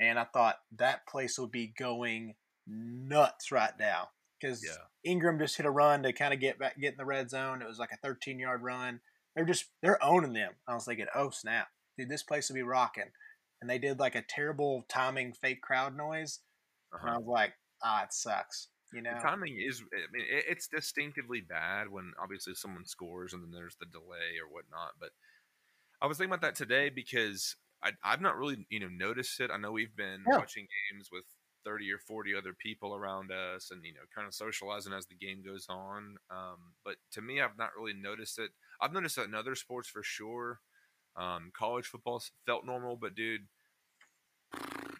And 0.00 0.18
I 0.18 0.24
thought 0.24 0.56
that 0.76 1.06
place 1.06 1.38
would 1.38 1.52
be 1.52 1.72
going 1.78 2.34
nuts 2.66 3.52
right 3.52 3.72
now. 3.78 4.08
Because 4.40 4.64
yeah, 4.64 5.10
Ingram 5.10 5.38
just 5.38 5.56
hit 5.56 5.66
a 5.66 5.70
run 5.70 6.02
to 6.02 6.12
kind 6.12 6.34
of 6.34 6.40
get 6.40 6.58
back, 6.58 6.78
get 6.78 6.92
in 6.92 6.98
the 6.98 7.04
red 7.04 7.30
zone. 7.30 7.62
It 7.62 7.68
was 7.68 7.78
like 7.78 7.92
a 7.92 8.06
13 8.06 8.38
yard 8.38 8.62
run. 8.62 9.00
They're 9.34 9.44
just 9.44 9.66
they're 9.82 10.02
owning 10.02 10.32
them. 10.32 10.52
I 10.68 10.74
was 10.74 10.84
thinking, 10.84 11.06
oh 11.14 11.30
snap, 11.30 11.68
dude, 11.98 12.08
this 12.08 12.22
place 12.22 12.48
will 12.48 12.54
be 12.54 12.62
rocking. 12.62 13.10
And 13.60 13.70
they 13.70 13.78
did 13.78 13.98
like 13.98 14.14
a 14.14 14.22
terrible 14.22 14.84
timing 14.88 15.32
fake 15.32 15.62
crowd 15.62 15.96
noise. 15.96 16.40
And 16.92 17.08
I 17.08 17.12
uh-huh. 17.12 17.20
was 17.20 17.28
like, 17.28 17.52
ah, 17.82 18.04
it 18.04 18.12
sucks. 18.12 18.68
You 18.92 19.02
know? 19.02 19.14
the 19.14 19.20
timing 19.20 19.58
is. 19.58 19.82
I 19.92 20.06
mean, 20.12 20.24
it's 20.28 20.68
distinctively 20.68 21.40
bad 21.40 21.90
when 21.90 22.12
obviously 22.22 22.54
someone 22.54 22.84
scores 22.84 23.32
and 23.32 23.42
then 23.42 23.50
there's 23.50 23.76
the 23.80 23.86
delay 23.86 24.38
or 24.40 24.52
whatnot. 24.52 24.92
But 25.00 25.10
I 26.00 26.06
was 26.06 26.18
thinking 26.18 26.32
about 26.32 26.42
that 26.42 26.54
today 26.54 26.90
because 26.90 27.56
I, 27.82 27.92
I've 28.04 28.20
not 28.20 28.36
really 28.36 28.66
you 28.70 28.80
know 28.80 28.88
noticed 28.88 29.40
it. 29.40 29.50
I 29.50 29.56
know 29.56 29.72
we've 29.72 29.96
been 29.96 30.22
Yeah. 30.28 30.38
watching 30.38 30.68
games 30.92 31.08
with 31.10 31.24
30 31.64 31.90
or 31.90 31.98
40 31.98 32.34
other 32.34 32.52
people 32.52 32.94
around 32.94 33.32
us 33.32 33.70
and 33.70 33.84
you 33.84 33.94
know 33.94 34.04
kind 34.14 34.26
of 34.26 34.34
socializing 34.34 34.92
as 34.92 35.06
the 35.06 35.14
game 35.14 35.42
goes 35.42 35.66
on 35.68 36.16
um, 36.30 36.74
but 36.84 36.96
to 37.10 37.22
me 37.22 37.40
i've 37.40 37.56
not 37.56 37.70
really 37.76 37.94
noticed 37.94 38.38
it 38.38 38.50
i've 38.80 38.92
noticed 38.92 39.18
it 39.18 39.26
in 39.26 39.34
other 39.34 39.54
sports 39.54 39.88
for 39.88 40.02
sure 40.02 40.60
um, 41.16 41.52
college 41.56 41.86
football 41.86 42.22
felt 42.44 42.66
normal 42.66 42.96
but 42.96 43.14
dude 43.14 43.46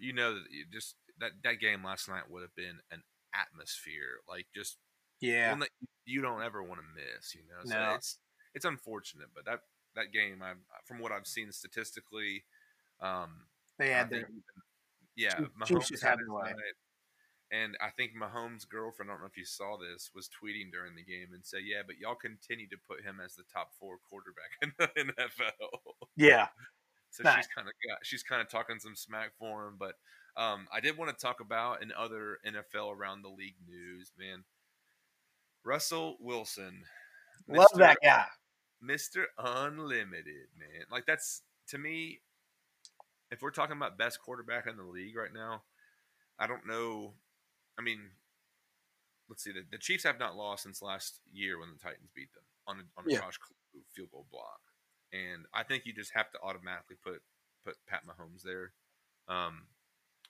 you 0.01 0.13
know 0.13 0.35
that 0.35 0.45
you 0.51 0.65
just 0.73 0.95
that 1.19 1.33
that 1.43 1.61
game 1.61 1.85
last 1.85 2.09
night 2.09 2.23
would 2.29 2.43
have 2.43 2.55
been 2.55 2.79
an 2.91 3.03
atmosphere 3.35 4.21
like 4.29 4.47
just 4.55 4.79
yeah. 5.21 5.51
one 5.51 5.61
that 5.61 5.71
you 6.05 6.23
don't 6.23 6.43
ever 6.43 6.63
want 6.63 6.81
to 6.81 6.87
miss 6.95 7.35
you 7.35 7.41
know 7.43 7.65
so 7.65 7.75
No. 7.75 7.95
it's 7.95 8.19
it's 8.55 8.65
unfortunate 8.65 9.29
but 9.35 9.45
that 9.45 9.61
that 9.97 10.13
game 10.13 10.41
i 10.43 10.53
from 10.85 11.01
what 11.01 11.13
i've 11.13 11.27
seen 11.27 11.51
statistically 11.51 12.45
um 13.01 13.47
They 13.79 13.91
had 13.91 14.11
their 14.11 14.29
yeah, 15.17 15.35
Mahomes 15.61 15.91
had 16.03 16.11
had 16.11 16.19
his 16.19 16.29
night. 16.29 16.55
And 17.53 17.77
I 17.81 17.91
think 17.91 18.13
Mahomes' 18.13 18.69
girlfriend, 18.69 19.11
I 19.11 19.15
don't 19.15 19.21
know 19.21 19.29
if 19.29 19.37
you 19.37 19.45
saw 19.45 19.77
this, 19.77 20.11
was 20.15 20.29
tweeting 20.29 20.73
during 20.73 20.97
the 20.97 21.05
game 21.05 21.29
and 21.33 21.45
said, 21.45 21.61
"Yeah, 21.65 21.83
but 21.87 21.99
y'all 21.99 22.15
continue 22.15 22.69
to 22.69 22.77
put 22.89 23.05
him 23.05 23.21
as 23.25 23.35
the 23.35 23.45
top 23.53 23.71
four 23.79 23.99
quarterback 23.99 24.51
in 24.63 24.73
the 24.79 24.89
NFL." 25.23 26.09
yeah. 26.17 26.49
so 27.11 27.23
Nice. 27.23 27.37
she's 27.37 27.47
kind 27.55 27.69
of 27.69 27.75
got, 27.87 27.99
she's 28.03 28.23
kind 28.23 28.41
of 28.41 28.49
talking 28.49 28.79
some 28.81 28.97
smack 28.97 29.33
for 29.39 29.67
him. 29.67 29.77
But 29.79 29.95
um, 30.37 30.67
I 30.73 30.81
did 30.81 30.97
want 30.97 31.17
to 31.17 31.23
talk 31.23 31.41
about 31.41 31.83
in 31.83 31.93
other 31.93 32.39
NFL 32.47 32.97
around 32.97 33.23
the 33.23 33.29
league 33.29 33.57
news, 33.69 34.11
man. 34.19 34.45
Russell 35.65 36.17
Wilson, 36.21 36.83
Love 37.49 37.69
Mr. 37.75 37.79
that 37.79 37.99
guy. 38.03 38.27
Mr. 38.83 39.25
Unlimited, 39.39 40.49
man. 40.59 40.87
Like 40.91 41.07
that's 41.07 41.43
to 41.69 41.79
me, 41.79 42.21
if 43.31 43.43
we're 43.43 43.51
talking 43.51 43.77
about 43.77 43.99
best 43.99 44.21
quarterback 44.21 44.67
in 44.67 44.77
the 44.77 44.83
league 44.85 45.17
right 45.17 45.33
now, 45.33 45.63
I 46.39 46.47
don't 46.47 46.67
know. 46.67 47.15
I 47.79 47.83
mean, 47.83 48.01
let's 49.29 49.43
see. 49.43 49.53
The, 49.53 49.65
the 49.71 49.79
Chiefs 49.79 50.05
have 50.05 50.19
not 50.19 50.37
lost 50.37 50.65
since 50.65 50.83
last 50.83 51.21
year 51.33 51.59
when 51.59 51.71
the 51.73 51.79
Titans 51.79 52.11
beat 52.15 52.33
them 52.35 52.45
on 52.67 52.77
a, 52.79 52.83
on 52.99 53.07
a 53.07 53.13
Yeah. 53.13 53.21
Josh 53.21 53.39
field 53.95 54.11
goal 54.11 54.27
block, 54.31 54.61
and 55.13 55.47
I 55.53 55.63
think 55.63 55.87
you 55.87 55.93
just 55.93 56.13
have 56.15 56.31
to 56.33 56.39
automatically 56.43 56.97
put 57.03 57.23
put 57.65 57.77
Pat 57.87 58.03
Mahomes 58.07 58.43
there. 58.43 58.73
Um, 59.29 59.67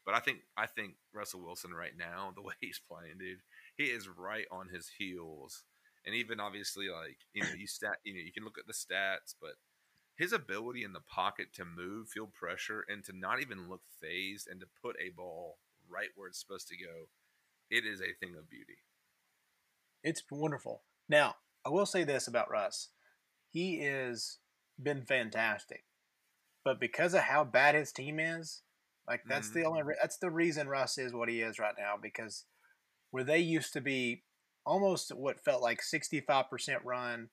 but 0.04 0.14
I 0.14 0.20
think 0.20 0.40
I 0.56 0.66
think 0.66 0.94
Russell 1.12 1.42
Wilson 1.42 1.72
right 1.74 1.96
now, 1.96 2.32
the 2.34 2.42
way 2.42 2.54
he's 2.60 2.80
playing, 2.80 3.18
dude, 3.18 3.42
he 3.76 3.84
is 3.84 4.08
right 4.08 4.46
on 4.50 4.68
his 4.68 4.90
heels 4.98 5.64
and 6.06 6.14
even 6.14 6.40
obviously 6.40 6.88
like 6.88 7.18
you 7.32 7.42
know 7.42 7.48
you 7.56 7.66
stat 7.66 7.96
you 8.04 8.14
know 8.14 8.20
you 8.20 8.32
can 8.32 8.44
look 8.44 8.58
at 8.58 8.66
the 8.66 8.72
stats 8.72 9.34
but 9.40 9.52
his 10.16 10.32
ability 10.32 10.84
in 10.84 10.92
the 10.92 11.00
pocket 11.00 11.48
to 11.54 11.64
move 11.64 12.08
feel 12.08 12.26
pressure 12.26 12.84
and 12.88 13.04
to 13.04 13.16
not 13.16 13.40
even 13.40 13.68
look 13.68 13.82
phased 14.00 14.48
and 14.48 14.60
to 14.60 14.66
put 14.82 14.96
a 15.00 15.10
ball 15.10 15.58
right 15.88 16.10
where 16.14 16.28
it's 16.28 16.38
supposed 16.38 16.68
to 16.68 16.76
go 16.76 17.08
it 17.74 17.84
is 17.84 18.00
a 18.00 18.14
thing 18.20 18.36
of 18.38 18.48
beauty 18.48 18.78
It's 20.02 20.22
wonderful. 20.30 20.82
Now, 21.08 21.36
I 21.66 21.70
will 21.70 21.86
say 21.86 22.04
this 22.04 22.28
about 22.28 22.50
Russ. 22.50 22.90
He 23.50 23.76
is 23.76 24.38
been 24.80 25.04
fantastic. 25.04 25.84
But 26.64 26.80
because 26.80 27.14
of 27.14 27.20
how 27.22 27.44
bad 27.44 27.74
his 27.74 27.92
team 27.92 28.18
is, 28.18 28.62
like 29.08 29.22
that's 29.28 29.50
the 29.50 29.60
mm-hmm. 29.60 29.68
only 29.68 29.82
re- 29.82 29.98
that's 30.00 30.16
the 30.16 30.30
reason 30.30 30.68
Russ 30.68 30.96
is 30.98 31.12
what 31.12 31.28
he 31.28 31.40
is 31.40 31.58
right 31.58 31.74
now 31.78 31.94
because 32.00 32.44
where 33.10 33.24
they 33.24 33.38
used 33.38 33.72
to 33.74 33.80
be 33.80 34.22
almost 34.64 35.14
what 35.14 35.44
felt 35.44 35.62
like 35.62 35.80
65% 35.82 36.46
run, 36.84 37.28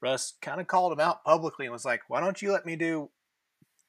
Russ 0.00 0.34
kind 0.40 0.60
of 0.60 0.66
called 0.66 0.92
him 0.92 1.00
out 1.00 1.24
publicly 1.24 1.66
and 1.66 1.72
was 1.72 1.84
like, 1.84 2.02
"Why 2.08 2.20
don't 2.20 2.40
you 2.40 2.50
let 2.50 2.64
me 2.64 2.76
do 2.76 3.10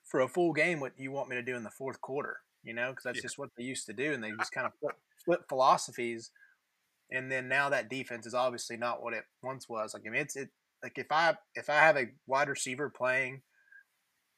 for 0.03 0.19
a 0.19 0.28
full 0.28 0.53
game 0.53 0.80
what 0.80 0.99
you 0.99 1.11
want 1.11 1.30
me 1.30 1.36
to 1.38 1.41
do 1.41 1.55
in 1.55 1.63
the 1.63 1.69
fourth 1.69 2.01
quarter?" 2.01 2.41
You 2.63 2.73
know, 2.73 2.89
because 2.89 3.03
that's 3.03 3.17
Yeah. 3.17 3.23
just 3.23 3.38
what 3.38 3.51
they 3.55 3.63
used 3.63 3.86
to 3.86 3.93
do, 3.93 4.13
and 4.13 4.23
they 4.23 4.32
just 4.32 4.51
kind 4.51 4.67
of 4.67 4.73
flip 5.28 5.41
philosophies 5.49 6.32
and 7.11 7.32
then 7.32 7.47
now 7.47 7.69
that 7.69 7.89
defense 7.89 8.25
is 8.25 8.34
obviously 8.34 8.78
not 8.78 9.01
what 9.01 9.13
it 9.13 9.23
once 9.43 9.69
was. 9.69 9.93
Like 9.93 10.03
I 10.07 10.09
mean, 10.09 10.21
it's 10.21 10.36
it 10.36 10.49
like 10.84 10.97
if 10.97 11.07
I 11.11 11.36
if 11.55 11.69
I 11.69 11.75
have 11.75 11.97
a 11.97 12.07
wide 12.25 12.49
receiver 12.49 12.89
playing 12.89 13.41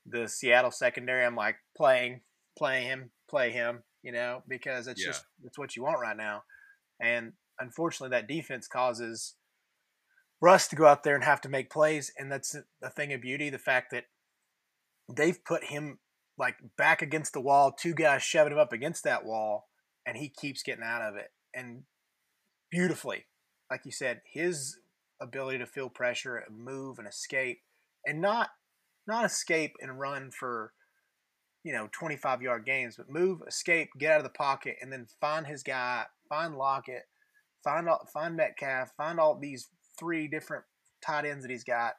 the 0.06 0.28
Seattle 0.28 0.72
secondary, 0.72 1.26
I'm 1.26 1.36
like 1.36 1.58
playing 1.76 2.22
play 2.58 2.84
him, 2.84 3.12
play 3.30 3.52
him, 3.52 3.84
you 4.04 4.12
know, 4.12 4.44
because 4.48 4.88
it's 4.88 5.02
Yeah. 5.02 5.08
just 5.08 5.26
it's 5.44 5.58
what 5.58 5.76
you 5.76 5.84
want 5.84 6.00
right 6.00 6.18
now. 6.18 6.44
And 7.00 7.34
unfortunately, 7.60 8.16
that 8.16 8.28
defense 8.28 8.68
causes 8.68 9.36
Russ 10.42 10.68
to 10.70 10.76
go 10.76 10.86
out 10.86 11.04
there 11.04 11.16
and 11.16 11.24
have 11.24 11.42
to 11.42 11.50
make 11.50 11.70
plays, 11.70 12.12
and 12.18 12.32
that's 12.32 12.56
the 12.82 12.90
thing 12.90 13.14
of 13.14 13.22
beauty. 13.22 13.50
The 13.50 13.58
fact 13.60 13.92
that 13.92 14.06
they've 15.14 15.44
put 15.44 15.66
him 15.66 16.00
like 16.38 16.56
back 16.78 17.02
against 17.02 17.34
the 17.34 17.42
wall, 17.42 17.72
two 17.72 17.94
guys 17.94 18.24
shoving 18.24 18.54
him 18.54 18.60
up 18.60 18.72
against 18.72 19.04
that 19.04 19.26
wall, 19.26 19.69
and 20.06 20.18
he 20.18 20.30
keeps 20.30 20.64
getting 20.64 20.84
out 20.84 21.02
of 21.02 21.16
it. 21.16 21.32
And 21.54 21.84
beautifully. 22.72 23.26
Like 23.70 23.82
you 23.86 23.92
said, 23.92 24.22
his 24.32 24.78
ability 25.22 25.60
to 25.60 25.66
feel 25.66 25.90
pressure 25.90 26.38
and 26.38 26.58
move 26.58 26.98
and 26.98 27.08
escape 27.08 27.60
and 28.06 28.22
not 28.22 28.50
not 29.08 29.26
escape 29.26 29.74
and 29.82 30.00
run 30.00 30.32
for 30.32 30.72
you 31.64 31.74
know, 31.74 31.90
25 31.92 32.42
yard 32.42 32.66
gains, 32.66 32.96
but 32.96 33.10
move, 33.10 33.42
escape, 33.48 33.90
get 33.98 34.12
out 34.12 34.18
of 34.20 34.24
the 34.24 34.30
pocket, 34.30 34.78
and 34.82 34.92
then 34.92 35.08
find 35.20 35.46
his 35.46 35.64
guy, 35.64 36.06
find 36.30 36.56
Lockett, 36.56 37.04
find 37.64 37.90
all, 37.90 38.08
find 38.14 38.36
Metcalf, 38.36 38.92
find 38.96 39.20
all 39.20 39.38
these 39.38 39.68
three 39.98 40.28
different 40.28 40.64
tight 41.06 41.26
ends 41.26 41.44
that 41.44 41.52
he's 41.52 41.64
got, 41.64 41.94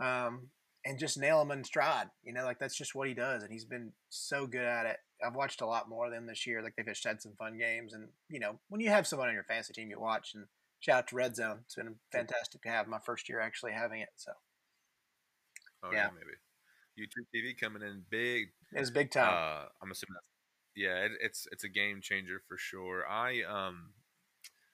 um, 0.00 0.48
and 0.84 0.98
just 0.98 1.18
nail 1.18 1.40
him 1.40 1.50
in 1.50 1.64
stride. 1.64 2.08
You 2.22 2.34
know, 2.34 2.44
like 2.44 2.58
that's 2.58 2.76
just 2.76 2.94
what 2.94 3.08
he 3.08 3.14
does, 3.14 3.42
and 3.42 3.50
he's 3.50 3.64
been 3.64 3.92
so 4.10 4.46
good 4.46 4.64
at 4.64 4.86
it. 4.86 4.98
I've 5.24 5.34
watched 5.34 5.60
a 5.60 5.66
lot 5.66 5.88
more 5.88 6.06
of 6.06 6.12
them 6.12 6.26
this 6.26 6.46
year. 6.46 6.62
Like 6.62 6.74
they've 6.76 6.86
just 6.86 7.04
had 7.04 7.22
some 7.22 7.32
fun 7.38 7.58
games, 7.58 7.92
and 7.92 8.08
you 8.28 8.40
know, 8.40 8.58
when 8.68 8.80
you 8.80 8.90
have 8.90 9.06
someone 9.06 9.28
on 9.28 9.34
your 9.34 9.44
fantasy 9.44 9.72
team 9.72 9.90
you 9.90 10.00
watch, 10.00 10.32
and 10.34 10.46
shout 10.80 10.98
out 10.98 11.08
to 11.08 11.16
Red 11.16 11.36
Zone, 11.36 11.60
it's 11.64 11.74
been 11.74 11.96
fantastic 12.12 12.62
to 12.62 12.68
have 12.68 12.88
my 12.88 12.98
first 13.04 13.28
year 13.28 13.40
actually 13.40 13.72
having 13.72 14.00
it. 14.00 14.10
So, 14.16 14.32
oh, 15.82 15.90
yeah. 15.92 16.04
yeah, 16.04 16.08
maybe 16.14 16.36
YouTube 16.98 17.26
TV 17.34 17.58
coming 17.58 17.82
in 17.82 18.02
big. 18.10 18.48
It's 18.72 18.90
big 18.90 19.10
time. 19.10 19.28
Uh, 19.28 19.68
I'm 19.82 19.90
assuming 19.90 20.14
that's 20.14 20.26
yeah, 20.76 21.04
it, 21.04 21.12
it's 21.20 21.46
it's 21.52 21.64
a 21.64 21.68
game 21.68 22.00
changer 22.02 22.40
for 22.46 22.56
sure. 22.56 23.06
I 23.08 23.42
um 23.42 23.90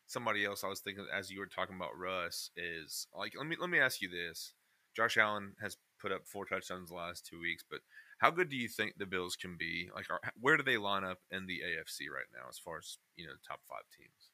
somebody 0.06 0.44
else 0.44 0.64
I 0.64 0.68
was 0.68 0.80
thinking 0.80 1.06
as 1.14 1.30
you 1.30 1.38
were 1.38 1.46
talking 1.46 1.76
about 1.76 1.96
Russ 1.96 2.50
is 2.56 3.06
like 3.16 3.34
let 3.36 3.46
me 3.46 3.56
let 3.60 3.70
me 3.70 3.78
ask 3.78 4.00
you 4.00 4.08
this. 4.08 4.54
Josh 4.96 5.16
Allen 5.16 5.52
has 5.62 5.76
put 6.00 6.12
up 6.12 6.26
four 6.26 6.46
touchdowns 6.46 6.88
the 6.88 6.96
last 6.96 7.26
two 7.26 7.40
weeks, 7.40 7.64
but 7.68 7.80
how 8.20 8.30
good 8.30 8.50
do 8.50 8.56
you 8.56 8.68
think 8.68 8.94
the 8.96 9.06
Bills 9.06 9.34
can 9.34 9.56
be? 9.58 9.88
Like, 9.94 10.10
are, 10.10 10.20
where 10.38 10.58
do 10.58 10.62
they 10.62 10.76
line 10.76 11.04
up 11.04 11.18
in 11.30 11.46
the 11.46 11.60
AFC 11.60 12.12
right 12.14 12.28
now 12.34 12.48
as 12.50 12.58
far 12.58 12.76
as 12.78 12.98
you 13.16 13.26
know 13.26 13.32
top 13.46 13.60
five 13.66 13.84
teams? 13.96 14.30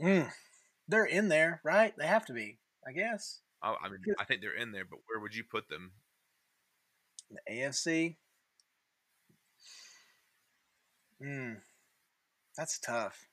Mm, 0.00 0.32
they're 0.86 1.04
in 1.04 1.28
there, 1.28 1.60
right? 1.64 1.92
They 1.98 2.06
have 2.06 2.24
to 2.26 2.32
be, 2.32 2.58
I 2.86 2.92
guess. 2.92 3.40
I, 3.62 3.74
I 3.84 3.88
mean, 3.88 3.98
I 4.18 4.24
think 4.24 4.40
they're 4.40 4.54
in 4.54 4.70
there, 4.70 4.84
but 4.88 5.00
where 5.06 5.20
would 5.20 5.34
you 5.34 5.42
put 5.42 5.68
them? 5.68 5.90
The 7.30 7.52
AFC. 7.52 8.16
Hmm, 11.20 11.54
that's 12.56 12.78
tough. 12.78 13.26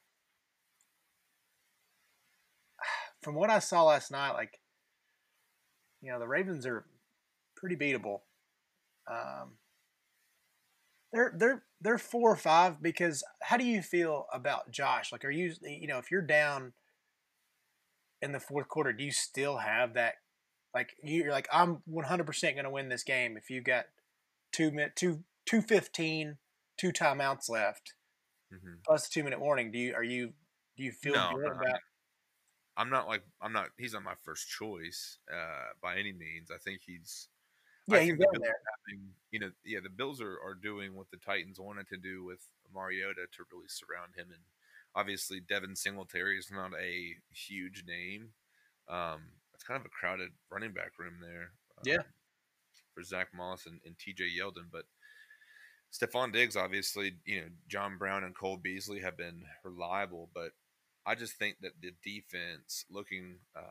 From 3.22 3.36
what 3.36 3.52
I 3.52 3.60
saw 3.60 3.84
last 3.84 4.10
night, 4.10 4.32
like 4.32 4.60
you 6.02 6.12
know, 6.12 6.18
the 6.18 6.28
Ravens 6.28 6.66
are 6.66 6.84
pretty 7.56 7.76
beatable. 7.76 8.22
Um, 9.10 9.54
they're 11.18 11.34
they're 11.36 11.64
they're 11.82 11.98
four 11.98 12.32
or 12.32 12.36
five 12.36 12.82
because 12.82 13.24
how 13.42 13.58
do 13.58 13.66
you 13.66 13.82
feel 13.82 14.28
about 14.32 14.72
Josh? 14.72 15.12
Like, 15.12 15.26
are 15.26 15.32
you 15.32 15.54
you 15.64 15.88
know 15.88 15.98
if 15.98 16.12
you're 16.12 16.22
down 16.22 16.74
in 18.22 18.34
the 18.34 18.40
fourth 18.40 18.68
quarter, 18.68 18.94
do 18.94 19.04
you 19.04 19.12
still 19.12 19.58
have 19.58 19.96
that? 19.96 20.16
Like 20.76 20.92
you're 21.02 21.32
like 21.32 21.48
I'm 21.52 21.82
100 21.86 22.26
percent 22.26 22.56
going 22.56 22.66
to 22.66 22.70
win 22.70 22.90
this 22.90 23.04
game 23.04 23.36
if 23.36 23.50
you 23.50 23.62
got 23.62 23.86
two 24.52 24.70
minute 24.70 24.96
two 24.96 25.24
two 25.48 25.62
fifteen 25.62 26.38
two 26.78 26.92
timeouts 26.92 27.50
left 27.50 27.96
mm-hmm. 28.54 28.76
plus 28.86 29.10
two 29.10 29.24
minute 29.24 29.40
warning. 29.40 29.72
Do 29.72 29.80
you 29.80 29.96
are 29.96 30.04
you 30.04 30.34
do 30.78 30.84
you 30.84 30.92
feel 30.92 31.16
no, 31.16 31.32
good 31.34 31.52
about? 31.52 31.80
I'm 32.78 32.92
not 32.92 33.08
like 33.08 33.24
I'm 33.42 33.54
not. 33.54 33.70
He's 33.80 33.94
not 33.94 34.04
my 34.04 34.14
first 34.24 34.48
choice 34.48 35.18
uh, 35.34 35.74
by 35.82 35.96
any 35.96 36.14
means. 36.14 36.52
I 36.54 36.60
think 36.60 36.82
he's. 36.86 37.28
Yeah, 37.88 38.00
he's 38.00 38.18
the 38.18 38.28
there. 38.42 38.56
Having, 38.88 39.08
you 39.32 39.40
know, 39.40 39.52
yeah, 39.66 39.80
the 39.82 39.90
Bills 39.90 40.22
are, 40.22 40.38
are 40.44 40.56
doing 40.62 40.96
what 40.96 41.10
the 41.12 41.18
Titans 41.18 41.60
wanted 41.60 41.88
to 41.90 41.98
do 41.98 42.24
with 42.24 42.40
Mariota 42.74 43.28
to 43.32 43.44
really 43.52 43.68
surround 43.68 44.16
him, 44.16 44.28
and 44.32 44.44
obviously 44.96 45.40
Devin 45.40 45.76
Singletary 45.76 46.38
is 46.38 46.52
not 46.52 46.72
a 46.74 47.16
huge 47.32 47.84
name. 47.88 48.30
Um, 48.90 49.22
it's 49.54 49.64
kind 49.64 49.80
of 49.80 49.86
a 49.86 49.90
crowded 49.90 50.30
running 50.52 50.74
back 50.74 51.00
room 51.00 51.16
there. 51.22 51.52
Um, 51.78 51.84
yeah. 51.86 52.04
For 52.94 53.04
Zach 53.04 53.28
Moss 53.36 53.68
and, 53.68 53.80
and 53.86 53.98
T.J. 53.98 54.24
Yeldon, 54.40 54.70
but 54.72 54.86
Stefon 55.94 56.34
Diggs, 56.34 56.56
obviously, 56.56 57.14
you 57.26 57.42
know, 57.42 57.48
John 57.68 57.98
Brown 57.98 58.24
and 58.24 58.36
Cole 58.36 58.58
Beasley 58.58 59.00
have 59.00 59.18
been 59.18 59.44
reliable, 59.64 60.30
but 60.34 60.52
I 61.06 61.16
just 61.16 61.34
think 61.34 61.58
that 61.62 61.72
the 61.82 61.92
defense 62.04 62.86
looking. 62.90 63.38
Um, 63.56 63.64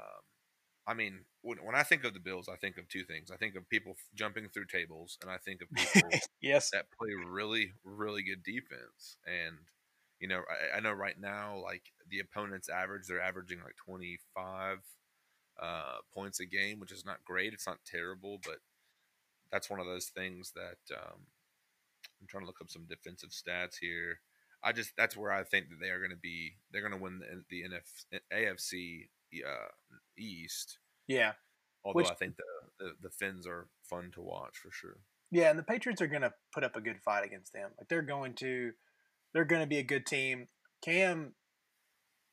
I 0.86 0.94
mean, 0.94 1.20
when, 1.42 1.58
when 1.58 1.74
I 1.74 1.82
think 1.82 2.04
of 2.04 2.14
the 2.14 2.20
Bills, 2.20 2.48
I 2.48 2.56
think 2.56 2.78
of 2.78 2.88
two 2.88 3.04
things. 3.04 3.30
I 3.30 3.36
think 3.36 3.56
of 3.56 3.68
people 3.68 3.96
jumping 4.14 4.48
through 4.48 4.66
tables, 4.66 5.18
and 5.20 5.30
I 5.30 5.36
think 5.38 5.62
of 5.62 5.70
people 5.72 6.10
yes 6.40 6.70
that 6.70 6.86
play 6.96 7.10
really, 7.28 7.72
really 7.84 8.22
good 8.22 8.42
defense. 8.42 9.16
And 9.26 9.56
you 10.20 10.28
know, 10.28 10.42
I, 10.48 10.76
I, 10.76 10.80
know 10.80 10.92
right 10.92 11.18
now, 11.20 11.60
like 11.62 11.82
the 12.08 12.20
opponent's 12.20 12.68
average, 12.68 13.06
they're 13.06 13.20
averaging 13.20 13.58
like 13.64 13.76
twenty 13.76 14.18
five 14.34 14.78
uh, 15.60 15.98
points 16.14 16.40
a 16.40 16.46
game, 16.46 16.78
which 16.78 16.92
is 16.92 17.04
not 17.04 17.24
great. 17.24 17.52
It's 17.52 17.66
not 17.66 17.78
terrible, 17.84 18.38
but 18.44 18.58
that's 19.50 19.70
one 19.70 19.80
of 19.80 19.86
those 19.86 20.06
things 20.06 20.52
that 20.54 20.94
um, 20.96 21.20
I'm 22.20 22.26
trying 22.28 22.42
to 22.42 22.46
look 22.46 22.60
up 22.60 22.70
some 22.70 22.86
defensive 22.88 23.30
stats 23.30 23.76
here. 23.80 24.20
I 24.62 24.72
just 24.72 24.92
that's 24.96 25.16
where 25.16 25.32
I 25.32 25.44
think 25.44 25.68
that 25.68 25.80
they 25.80 25.90
are 25.90 25.98
going 25.98 26.10
to 26.10 26.16
be. 26.16 26.56
They're 26.72 26.80
going 26.80 26.92
to 26.92 27.02
win 27.02 27.18
the, 27.18 27.42
the 27.50 27.64
NF, 27.68 28.20
AFC 28.32 29.08
uh, 29.46 29.98
East. 30.18 30.78
Yeah. 31.06 31.32
Although 31.84 31.98
Which, 31.98 32.10
I 32.10 32.14
think 32.14 32.36
the, 32.36 32.84
the 32.84 32.90
the 33.02 33.10
Finns 33.10 33.46
are 33.46 33.68
fun 33.88 34.10
to 34.14 34.20
watch 34.20 34.56
for 34.56 34.70
sure. 34.72 34.98
Yeah, 35.30 35.50
and 35.50 35.58
the 35.58 35.64
Patriots 35.64 36.00
are 36.00 36.06
going 36.06 36.22
to 36.22 36.32
put 36.54 36.64
up 36.64 36.76
a 36.76 36.80
good 36.80 37.00
fight 37.04 37.24
against 37.24 37.52
them. 37.52 37.70
Like 37.78 37.88
they're 37.88 38.02
going 38.02 38.34
to, 38.34 38.72
they're 39.32 39.44
going 39.44 39.62
to 39.62 39.66
be 39.66 39.78
a 39.78 39.82
good 39.82 40.06
team. 40.06 40.46
Cam, 40.84 41.32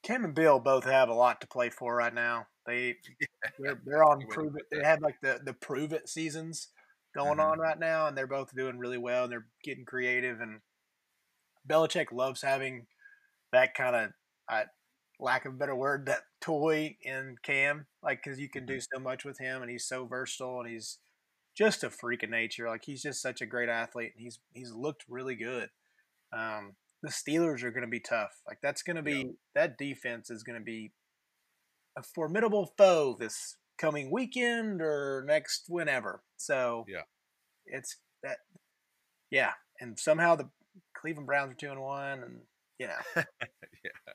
Cam 0.04 0.24
and 0.24 0.36
Bill 0.36 0.60
both 0.60 0.86
have 0.86 1.10
a 1.10 1.14
lot 1.14 1.42
to 1.42 1.48
play 1.48 1.70
for 1.70 1.96
right 1.96 2.14
now. 2.14 2.48
They 2.66 2.96
they're, 3.60 3.80
they're 3.86 4.04
on 4.04 4.26
prove 4.30 4.56
it. 4.56 4.66
They 4.72 4.84
had 4.84 5.02
like 5.02 5.22
the 5.22 5.40
the 5.44 5.54
prove 5.54 5.94
it 5.94 6.10
seasons 6.10 6.70
going 7.16 7.38
mm-hmm. 7.38 7.52
on 7.52 7.60
right 7.60 7.80
now, 7.80 8.08
and 8.08 8.18
they're 8.18 8.28
both 8.28 8.56
doing 8.56 8.80
really 8.80 8.98
well. 8.98 9.24
And 9.24 9.32
they're 9.32 9.48
getting 9.64 9.86
creative 9.86 10.40
and 10.40 10.62
Belichick 11.68 12.12
loves 12.12 12.42
having 12.42 12.88
that 13.52 13.74
kind 13.74 13.96
of, 13.96 14.10
uh, 14.52 14.64
lack 15.24 15.46
of 15.46 15.54
a 15.54 15.58
better 15.58 15.76
word, 15.76 16.06
that 16.06 16.24
toy 16.42 16.98
in 17.02 17.38
Cam, 17.44 17.88
like 18.04 18.22
because 18.24 18.40
you 18.40 18.50
can 18.50 18.66
do 18.66 18.74
mm-hmm. 18.74 18.98
so 18.98 19.02
much 19.02 19.26
with 19.26 19.40
him, 19.40 19.62
and 19.62 19.72
he's 19.72 19.88
so 19.88 20.06
versatile, 20.06 20.60
and 20.60 20.70
he's 20.70 21.00
just 21.58 21.84
a 21.84 21.90
freak 21.90 22.24
of 22.24 22.30
nature. 22.30 22.68
Like 22.68 22.84
he's 22.86 23.02
just 23.02 23.22
such 23.22 23.42
a 23.42 23.46
great 23.46 23.70
athlete, 23.70 24.12
and 24.16 24.24
he's 24.24 24.40
he's 24.52 24.72
looked 24.72 25.06
really 25.08 25.36
good. 25.36 25.70
Um, 26.36 26.76
the 27.02 27.10
Steelers 27.10 27.64
are 27.64 27.72
going 27.72 27.86
to 27.86 27.88
be 27.88 28.00
tough. 28.00 28.42
Like 28.48 28.60
that's 28.62 28.84
going 28.84 28.98
to 28.98 29.02
be 29.02 29.12
yeah. 29.12 29.32
that 29.56 29.78
defense 29.78 30.30
is 30.30 30.44
going 30.44 30.60
to 30.60 30.64
be 30.64 30.92
a 31.98 32.04
formidable 32.04 32.74
foe 32.78 33.16
this 33.20 33.58
coming 33.78 34.12
weekend 34.12 34.82
or 34.82 35.24
next 35.28 35.66
whenever. 35.68 36.24
So 36.38 36.86
yeah, 36.88 37.04
it's 37.66 37.98
that. 38.24 38.38
Yeah, 39.32 39.52
and 39.80 39.98
somehow 39.98 40.36
the 40.36 40.50
Cleveland 40.96 41.28
Browns 41.28 41.54
are 41.54 41.56
two 41.56 41.72
and 41.72 41.82
one, 41.82 42.24
and 42.24 42.40
you 42.78 42.88
know. 42.88 42.94
yeah. 43.16 44.14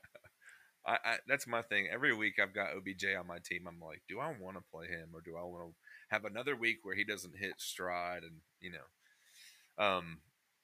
I, 0.89 0.97
I, 1.05 1.15
that's 1.27 1.45
my 1.45 1.61
thing. 1.61 1.87
Every 1.91 2.15
week 2.15 2.35
I've 2.41 2.53
got 2.53 2.75
OBJ 2.75 3.05
on 3.17 3.27
my 3.27 3.37
team. 3.45 3.67
I'm 3.67 3.79
like, 3.79 4.01
do 4.09 4.19
I 4.19 4.33
want 4.41 4.57
to 4.57 4.63
play 4.73 4.87
him 4.87 5.09
or 5.13 5.21
do 5.21 5.37
I 5.37 5.43
want 5.43 5.69
to 5.69 5.73
have 6.09 6.25
another 6.25 6.55
week 6.55 6.77
where 6.81 6.95
he 6.95 7.03
doesn't 7.03 7.37
hit 7.37 7.53
stride 7.57 8.23
and 8.23 8.37
you 8.59 8.71
know? 8.71 9.85
Um, 9.85 10.17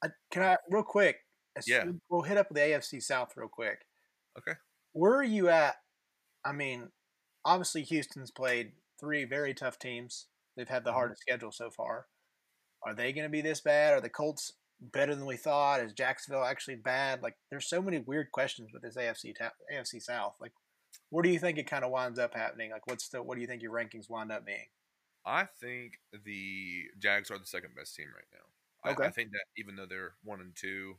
I, 0.04 0.08
can 0.32 0.42
I 0.42 0.58
real 0.70 0.84
quick? 0.84 1.18
Yeah, 1.68 1.86
we'll 2.10 2.24
hit 2.24 2.38
up 2.38 2.48
the 2.50 2.60
AFC 2.60 3.02
South 3.04 3.34
real 3.38 3.48
quick. 3.48 3.86
Okay. 4.38 4.58
Where 4.94 5.16
are 5.16 5.24
you 5.24 5.48
at? 5.50 5.76
I 6.44 6.54
mean, 6.54 6.90
obviously 7.46 7.84
Houston's 7.84 8.32
played 8.32 8.72
three 9.00 9.26
very 9.26 9.54
tough 9.54 9.78
teams. 9.78 10.26
They've 10.58 10.68
had 10.68 10.84
the 10.84 10.90
mm-hmm. 10.90 10.98
hardest 10.98 11.22
schedule 11.22 11.52
so 11.52 11.70
far. 11.70 12.08
Are 12.84 12.96
they 12.96 13.14
going 13.14 13.26
to 13.26 13.30
be 13.30 13.42
this 13.42 13.62
bad? 13.62 13.94
Are 13.94 14.02
the 14.02 14.10
Colts 14.10 14.54
better 14.82 15.16
than 15.16 15.26
we 15.26 15.38
thought? 15.38 15.82
Is 15.82 15.94
Jacksonville 15.94 16.44
actually 16.44 16.76
bad? 16.76 17.22
Like, 17.22 17.36
there's 17.50 17.68
so 17.70 17.82
many 17.82 18.00
weird 18.00 18.32
questions 18.32 18.72
with 18.74 18.82
this 18.82 18.98
AFC 18.98 19.36
ta- 19.38 19.52
AFC 19.74 20.02
South. 20.02 20.36
Like, 20.40 20.52
where 21.10 21.24
do 21.24 21.30
you 21.30 21.40
think 21.40 21.58
it 21.58 21.70
kind 21.70 21.84
of 21.84 21.92
winds 21.92 22.20
up 22.20 22.34
happening? 22.34 22.72
Like, 22.72 22.88
what's 22.88 23.10
the 23.10 23.22
what 23.22 23.36
do 23.36 23.42
you 23.42 23.48
think 23.48 23.62
your 23.62 23.74
rankings 23.74 24.10
wind 24.10 24.32
up 24.32 24.46
being? 24.46 24.68
I 25.26 25.46
think 25.60 25.94
the 26.24 26.84
Jags 27.00 27.32
are 27.32 27.40
the 27.40 27.46
second 27.46 27.76
best 27.76 27.96
team 27.96 28.08
right 28.14 28.26
now. 28.32 28.92
Okay. 28.92 29.04
I, 29.04 29.08
I 29.08 29.12
think 29.12 29.32
that 29.32 29.46
even 29.58 29.76
though 29.76 29.88
they're 29.88 30.14
one 30.24 30.42
and 30.42 30.56
two, 30.56 30.96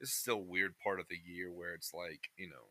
this 0.00 0.10
is 0.10 0.16
still 0.16 0.36
a 0.36 0.38
weird 0.38 0.74
part 0.82 1.00
of 1.00 1.06
the 1.08 1.18
year 1.24 1.50
where 1.50 1.74
it's 1.74 1.92
like 1.94 2.30
you 2.36 2.48
know 2.48 2.68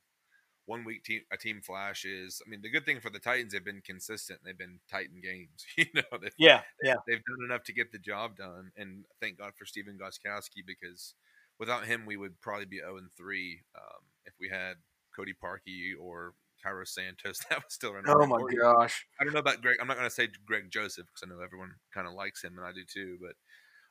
one 0.69 0.85
week 0.85 1.03
team 1.03 1.21
a 1.33 1.37
team 1.37 1.61
flashes. 1.65 2.41
I 2.45 2.49
mean, 2.49 2.61
the 2.61 2.69
good 2.69 2.85
thing 2.85 2.99
for 2.99 3.09
the 3.09 3.17
Titans, 3.17 3.53
they've 3.53 3.65
been 3.65 3.81
consistent. 3.83 4.41
They've 4.45 4.57
been 4.57 4.79
Titan 4.89 5.19
games. 5.21 5.65
You 5.77 5.85
know, 5.95 6.17
they've, 6.21 6.33
yeah, 6.37 6.61
yeah, 6.83 6.95
they've 7.07 7.23
done 7.23 7.45
enough 7.45 7.63
to 7.63 7.73
get 7.73 7.91
the 7.91 7.97
job 7.97 8.37
done. 8.37 8.71
And 8.77 9.05
thank 9.19 9.39
God 9.39 9.53
for 9.57 9.65
Stephen 9.65 9.97
Gostkowski 9.97 10.61
because 10.67 11.15
without 11.57 11.85
him, 11.85 12.05
we 12.05 12.17
would 12.17 12.39
probably 12.41 12.65
be 12.65 12.77
zero 12.77 12.97
and 12.97 13.09
three 13.17 13.61
um, 13.75 14.03
if 14.25 14.33
we 14.39 14.49
had 14.49 14.75
Cody 15.15 15.33
Parkey 15.33 15.93
or 15.99 16.33
Cairo 16.61 16.85
Santos 16.85 17.39
that 17.49 17.63
was 17.63 17.73
still 17.73 17.93
running. 17.93 18.11
Oh 18.11 18.25
my 18.25 18.41
gosh! 18.61 19.05
I 19.19 19.23
don't 19.23 19.33
know 19.33 19.39
about 19.39 19.61
Greg. 19.61 19.77
I'm 19.81 19.87
not 19.87 19.97
going 19.97 20.09
to 20.09 20.13
say 20.13 20.27
Greg 20.45 20.69
Joseph 20.69 21.07
because 21.07 21.23
I 21.23 21.33
know 21.33 21.41
everyone 21.41 21.71
kind 21.93 22.07
of 22.07 22.13
likes 22.13 22.43
him 22.43 22.57
and 22.57 22.65
I 22.65 22.71
do 22.71 22.83
too, 22.85 23.17
but. 23.19 23.33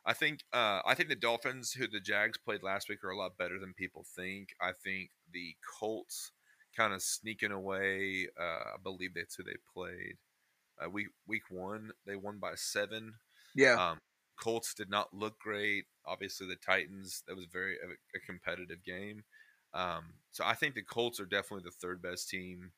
I 0.06 0.14
think 0.14 0.40
uh, 0.54 0.80
I 0.86 0.94
think 0.94 1.10
the 1.10 1.16
Dolphins, 1.16 1.72
who 1.72 1.86
the 1.86 2.00
Jags 2.00 2.38
played 2.38 2.62
last 2.62 2.88
week, 2.88 3.04
are 3.04 3.10
a 3.10 3.18
lot 3.18 3.36
better 3.36 3.58
than 3.58 3.74
people 3.74 4.06
think. 4.16 4.50
I 4.58 4.70
think 4.82 5.10
the 5.34 5.54
Colts 5.78 6.32
kind 6.76 6.92
of 6.92 7.02
sneaking 7.02 7.52
away. 7.52 8.28
Uh, 8.38 8.74
I 8.74 8.76
believe 8.82 9.14
that's 9.14 9.34
who 9.34 9.42
they 9.42 9.56
played. 9.74 10.16
Uh, 10.82 10.90
week 10.90 11.08
week 11.26 11.42
one, 11.50 11.92
they 12.06 12.16
won 12.16 12.38
by 12.38 12.52
seven. 12.54 13.14
Yeah. 13.54 13.90
Um, 13.90 13.98
Colts 14.40 14.72
did 14.74 14.88
not 14.88 15.12
look 15.12 15.38
great. 15.40 15.86
Obviously, 16.06 16.46
the 16.46 16.56
Titans 16.56 17.22
that 17.26 17.36
was 17.36 17.46
very 17.46 17.74
a, 17.74 18.16
a 18.16 18.20
competitive 18.24 18.84
game. 18.84 19.24
Um, 19.74 20.14
so 20.30 20.44
I 20.44 20.54
think 20.54 20.74
the 20.74 20.82
Colts 20.82 21.20
are 21.20 21.26
definitely 21.26 21.64
the 21.64 21.86
third 21.86 22.00
best 22.00 22.28
team, 22.28 22.72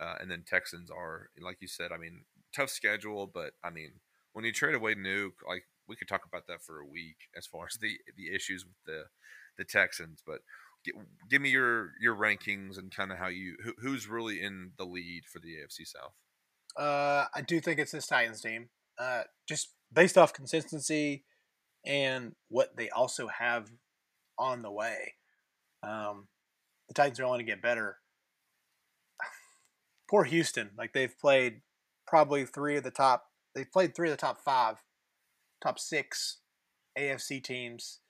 uh, 0.00 0.14
and 0.20 0.30
then 0.30 0.44
Texans 0.46 0.90
are 0.90 1.30
like 1.40 1.58
you 1.60 1.68
said. 1.68 1.90
I 1.92 1.98
mean, 1.98 2.22
tough 2.54 2.70
schedule, 2.70 3.26
but 3.26 3.52
I 3.62 3.70
mean, 3.70 3.92
when 4.32 4.44
you 4.44 4.52
trade 4.52 4.74
away 4.74 4.94
Nuke, 4.94 5.42
like 5.46 5.64
we 5.88 5.96
could 5.96 6.08
talk 6.08 6.24
about 6.26 6.46
that 6.46 6.62
for 6.62 6.78
a 6.78 6.86
week 6.86 7.28
as 7.36 7.46
far 7.46 7.66
as 7.66 7.76
the 7.78 7.98
the 8.16 8.34
issues 8.34 8.64
with 8.64 8.76
the 8.86 9.04
the 9.58 9.64
Texans. 9.64 10.22
But 10.24 10.40
give, 11.30 11.40
me 11.40 11.50
your 11.50 11.92
your 12.00 12.14
rankings 12.14 12.78
and 12.78 12.94
kind 12.94 13.12
of 13.12 13.18
how 13.18 13.28
you 13.28 13.56
who, 13.62 13.72
who's 13.78 14.08
really 14.08 14.40
in 14.40 14.72
the 14.78 14.84
lead 14.84 15.24
for 15.30 15.38
the 15.38 15.54
AFC 15.54 15.86
South. 15.86 16.14
Uh, 16.76 17.26
I 17.34 17.42
do 17.42 17.60
think 17.60 17.78
it's 17.78 17.92
this 17.92 18.06
Titans 18.06 18.40
team. 18.40 18.68
Uh, 18.98 19.22
just 19.48 19.70
based 19.92 20.18
off 20.18 20.32
consistency 20.32 21.24
and 21.84 22.32
what 22.48 22.76
they 22.76 22.88
also 22.90 23.28
have 23.28 23.70
on 24.38 24.62
the 24.62 24.70
way. 24.70 25.14
Um, 25.82 26.28
the 26.88 26.94
Titans 26.94 27.20
are 27.20 27.24
only 27.24 27.38
going 27.38 27.46
to 27.46 27.52
get 27.52 27.62
better. 27.62 27.98
Poor 30.10 30.24
Houston. 30.24 30.70
Like 30.76 30.92
they've 30.92 31.18
played 31.18 31.60
probably 32.06 32.44
three 32.44 32.76
of 32.76 32.84
the 32.84 32.90
top. 32.90 33.26
They've 33.54 33.70
played 33.70 33.94
three 33.94 34.08
of 34.08 34.16
the 34.16 34.20
top 34.20 34.40
five, 34.40 34.76
top 35.62 35.78
six 35.78 36.38
AFC 36.98 37.42
teams, 37.42 38.00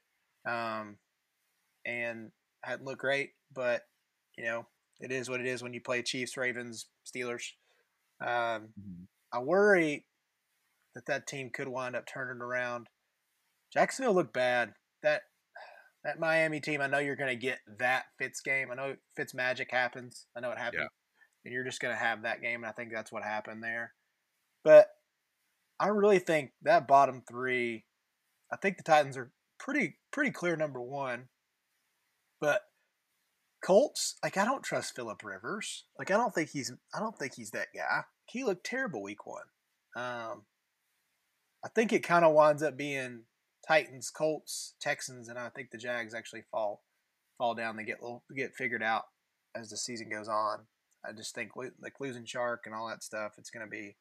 um, 0.49 0.97
and 1.85 2.31
hadn't 2.65 2.87
looked 2.87 3.01
great. 3.01 3.31
But 3.55 3.83
you 4.37 4.45
know, 4.45 4.67
it 5.01 5.13
is 5.13 5.29
what 5.29 5.41
it 5.41 5.47
is 5.47 5.63
when 5.63 5.75
you 5.75 5.81
play 5.81 6.03
Chiefs, 6.03 6.37
Ravens, 6.37 6.87
Steelers. 7.07 7.45
Um, 8.21 8.69
mm-hmm. 8.79 9.05
I 9.33 9.39
worry 9.41 10.07
that 10.95 11.07
that 11.07 11.27
team 11.27 11.51
could 11.53 11.69
wind 11.69 11.97
up 11.97 12.07
turning 12.07 12.41
around. 12.41 12.89
Jacksonville 13.73 14.15
looked 14.15 14.33
bad. 14.33 14.75
That 15.03 15.23
that 16.05 16.21
Miami 16.21 16.61
team, 16.61 16.81
I 16.81 16.87
know 16.87 16.99
you're 16.99 17.17
going 17.17 17.31
to 17.31 17.37
get 17.37 17.59
that 17.79 18.05
Fitz 18.19 18.41
game. 18.41 18.69
I 18.71 18.75
know 18.75 18.97
Fitz 19.17 19.35
magic 19.35 19.71
happens. 19.71 20.27
I 20.37 20.41
know 20.41 20.53
it 20.53 20.59
happens. 20.59 20.83
Yeah. 20.83 20.89
And 21.45 21.55
you're 21.55 21.65
just 21.65 21.81
going 21.81 21.95
to 21.95 22.01
have 22.01 22.23
that 22.23 22.43
game. 22.43 22.63
And 22.63 22.67
I 22.67 22.73
think 22.73 22.93
that's 22.93 23.11
what 23.11 23.23
happened 23.23 23.63
there. 23.63 23.93
But 24.63 24.89
I 25.81 25.89
really 25.89 26.19
think 26.19 26.53
that 26.63 26.87
bottom 26.87 27.23
three, 27.29 27.85
I 28.53 28.57
think 28.57 28.77
the 28.77 28.83
Titans 28.83 29.17
are 29.17 29.33
pretty 29.59 29.97
pretty 30.13 30.31
clear 30.31 30.57
number 30.57 30.81
one. 30.81 31.29
But 32.41 32.63
Colts, 33.65 34.17
like 34.23 34.37
I 34.37 34.45
don't 34.45 34.63
trust 34.63 34.95
Philip 34.95 35.23
Rivers. 35.25 35.85
Like 35.99 36.11
I 36.11 36.17
don't 36.17 36.35
think 36.35 36.51
he's 36.51 36.73
I 36.95 37.01
don't 37.01 37.19
think 37.19 37.35
he's 37.35 37.51
that 37.53 37.69
guy. 37.75 38.03
He 38.27 38.45
looked 38.45 38.65
terrible 38.65 39.03
week 39.03 39.27
one. 39.27 39.45
Um, 39.97 40.43
I 41.65 41.69
think 41.75 41.93
it 41.93 42.03
kind 42.03 42.25
of 42.25 42.35
winds 42.35 42.63
up 42.63 42.77
being 42.77 43.23
Titans, 43.67 44.11
Colts, 44.11 44.75
Texans, 44.81 45.29
and 45.29 45.39
I 45.39 45.49
think 45.49 45.71
the 45.71 45.79
Jags 45.79 46.15
actually 46.15 46.43
fall 46.51 46.83
fall 47.39 47.55
down. 47.55 47.77
They 47.77 47.85
get 47.85 48.03
little, 48.03 48.23
get 48.37 48.55
figured 48.55 48.83
out 48.83 49.05
as 49.55 49.71
the 49.71 49.77
season 49.77 50.11
goes 50.11 50.29
on. 50.29 50.67
I 51.07 51.13
just 51.13 51.35
think 51.35 51.53
like 51.57 52.01
losing 52.01 52.27
Shark 52.27 52.65
and 52.67 52.75
all 52.75 52.89
that 52.89 53.03
stuff. 53.03 53.33
It's 53.39 53.51
gonna 53.51 53.67
be 53.67 53.97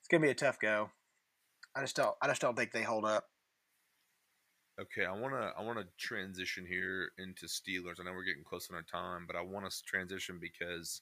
it's 0.00 0.08
gonna 0.10 0.22
be 0.22 0.30
a 0.30 0.34
tough 0.34 0.60
go. 0.60 0.90
I 1.74 1.80
just 1.80 1.96
don't 1.96 2.14
I 2.20 2.28
just 2.28 2.40
don't 2.40 2.56
think 2.56 2.72
they 2.72 2.82
hold 2.82 3.04
up. 3.04 3.24
Okay, 4.78 5.06
I 5.06 5.12
wanna 5.12 5.52
I 5.56 5.62
wanna 5.62 5.86
transition 5.96 6.66
here 6.66 7.10
into 7.18 7.46
Steelers. 7.46 7.98
I 7.98 8.04
know 8.04 8.12
we're 8.12 8.24
getting 8.24 8.44
close 8.44 8.68
on 8.70 8.76
our 8.76 8.82
time, 8.82 9.24
but 9.26 9.34
I 9.36 9.40
want 9.40 9.70
to 9.70 9.82
transition 9.84 10.38
because 10.38 11.00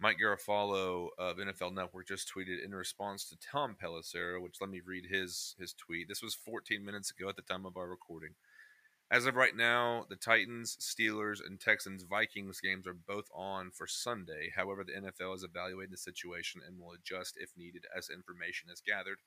Mike 0.00 0.18
Garafolo 0.22 1.08
of 1.18 1.38
NFL 1.38 1.72
Network 1.74 2.08
just 2.08 2.32
tweeted 2.34 2.64
in 2.64 2.74
response 2.74 3.24
to 3.26 3.38
Tom 3.38 3.76
Pelissero, 3.82 4.42
which 4.42 4.60
let 4.60 4.70
me 4.70 4.80
read 4.84 5.06
his 5.06 5.56
his 5.58 5.74
tweet. 5.74 6.08
This 6.08 6.22
was 6.22 6.34
14 6.34 6.84
minutes 6.84 7.10
ago 7.12 7.28
at 7.28 7.36
the 7.36 7.42
time 7.42 7.66
of 7.66 7.76
our 7.76 7.88
recording. 7.88 8.34
As 9.10 9.26
of 9.26 9.36
right 9.36 9.56
now, 9.56 10.06
the 10.08 10.16
Titans, 10.16 10.76
Steelers, 10.80 11.44
and 11.44 11.60
Texans 11.60 12.04
Vikings 12.04 12.60
games 12.60 12.86
are 12.86 12.94
both 12.94 13.28
on 13.34 13.70
for 13.72 13.86
Sunday. 13.86 14.52
However, 14.56 14.84
the 14.84 14.96
NFL 14.96 15.34
is 15.34 15.44
evaluating 15.44 15.92
the 15.92 15.98
situation 15.98 16.62
and 16.66 16.78
will 16.80 16.92
adjust 16.92 17.36
if 17.38 17.56
needed 17.56 17.86
as 17.96 18.10
information 18.10 18.70
is 18.70 18.82
gathered. 18.86 19.18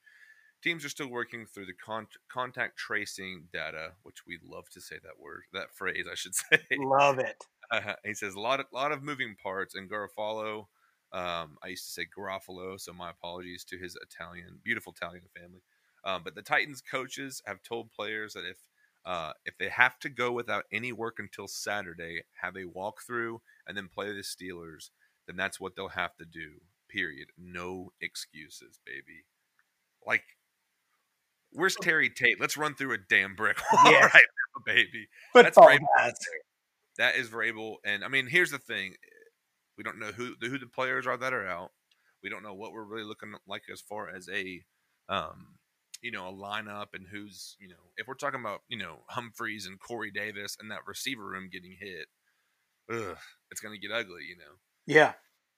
Teams 0.64 0.86
are 0.86 0.90
still 0.90 1.10
working 1.10 1.46
through 1.46 1.66
the 1.66 1.74
con- 1.74 2.08
contact 2.32 2.78
tracing 2.78 3.50
data, 3.52 3.92
which 4.04 4.26
we 4.26 4.40
love 4.44 4.70
to 4.70 4.82
say 4.82 4.96
that 5.04 5.20
word, 5.20 5.44
that 5.54 5.74
phrase, 5.74 6.06
I 6.10 6.16
should 6.16 6.36
say. 6.36 6.60
Love 6.78 7.20
it. 7.20 7.44
Uh, 7.70 7.94
he 8.06 8.14
says 8.14 8.36
a 8.36 8.40
lot 8.40 8.60
of 8.60 8.68
lot 8.72 8.92
of 8.92 9.04
moving 9.04 9.36
parts, 9.42 9.76
and 9.76 9.90
Garofalo. 9.90 10.68
Um, 11.12 11.58
I 11.64 11.68
used 11.68 11.86
to 11.86 11.92
say 11.92 12.08
Garofalo, 12.18 12.80
so 12.80 12.94
my 12.94 13.12
apologies 13.12 13.64
to 13.66 13.78
his 13.78 13.96
Italian, 14.02 14.60
beautiful 14.64 14.96
Italian 14.98 15.26
family. 15.38 15.62
Um, 16.06 16.22
but 16.24 16.34
the 16.34 16.42
Titans 16.42 16.82
coaches 16.82 17.42
have 17.46 17.62
told 17.62 17.92
players 17.92 18.34
that 18.34 18.46
if 18.46 18.58
uh, 19.06 19.34
if 19.46 19.58
they 19.58 19.70
have 19.70 20.00
to 20.00 20.10
go 20.10 20.32
without 20.32 20.64
any 20.72 20.92
work 20.92 21.18
until 21.20 21.48
Saturday, 21.48 22.22
have 22.42 22.56
a 22.56 22.64
walkthrough, 22.64 23.40
and 23.68 23.76
then 23.76 23.90
play 23.94 24.12
the 24.14 24.22
Steelers, 24.22 24.90
then 25.28 25.36
that's 25.36 25.60
what 25.60 25.76
they'll 25.76 25.90
have 25.90 26.16
to 26.18 26.26
do. 26.26 26.62
Period. 26.90 27.28
No 27.38 27.92
excuses, 28.00 28.80
baby. 28.86 29.26
Like, 30.06 30.33
where's 31.54 31.76
Terry 31.76 32.10
Tate? 32.10 32.40
Let's 32.40 32.58
run 32.58 32.76
through 32.76 32.94
a 32.94 32.98
damn 32.98 33.36
brick 33.36 33.58
wall 33.74 33.92
yeah. 33.92 34.06
right 34.06 34.14
now, 34.14 34.62
baby. 34.66 35.08
Football 35.32 35.78
that's 35.98 36.26
that 36.98 37.16
is 37.16 37.30
Vrabel. 37.30 37.76
And 37.86 38.04
I 38.04 38.08
mean, 38.08 38.28
here's 38.28 38.52
the 38.52 38.60
thing: 38.60 38.96
we 39.78 39.84
don't 39.84 40.00
know 40.00 40.12
who 40.12 40.36
who 40.42 40.58
the 40.58 40.68
players 40.68 41.08
are 41.08 41.18
that 41.18 41.34
are 41.34 41.48
out. 41.48 41.72
We 42.22 42.30
don't 42.30 42.44
know 42.44 42.54
what 42.54 42.72
we're 42.72 42.84
really 42.84 43.04
looking 43.04 43.34
like 43.48 43.64
as 43.72 43.82
far 43.82 44.10
as 44.10 44.30
a, 44.30 44.62
um, 45.10 45.58
you 46.02 46.12
know, 46.12 46.30
a 46.30 46.34
lineup 46.34 46.88
and 46.94 47.06
who's 47.12 47.58
you 47.60 47.68
know, 47.68 47.76
if 47.98 48.08
we're 48.08 48.14
talking 48.16 48.40
about 48.40 48.62
you 48.68 48.78
know 48.78 49.00
Humphries 49.10 49.66
and 49.66 49.80
Corey 49.80 50.12
Davis 50.12 50.58
and 50.60 50.72
that 50.72 50.88
receiver 50.88 51.26
room 51.26 51.50
getting 51.52 51.76
hit, 51.80 52.08
ugh, 52.92 53.18
it's 53.52 53.62
gonna 53.62 53.78
get 53.78 53.92
ugly, 53.92 54.24
you 54.30 54.38
know. 54.38 54.54
Yeah. 54.86 55.14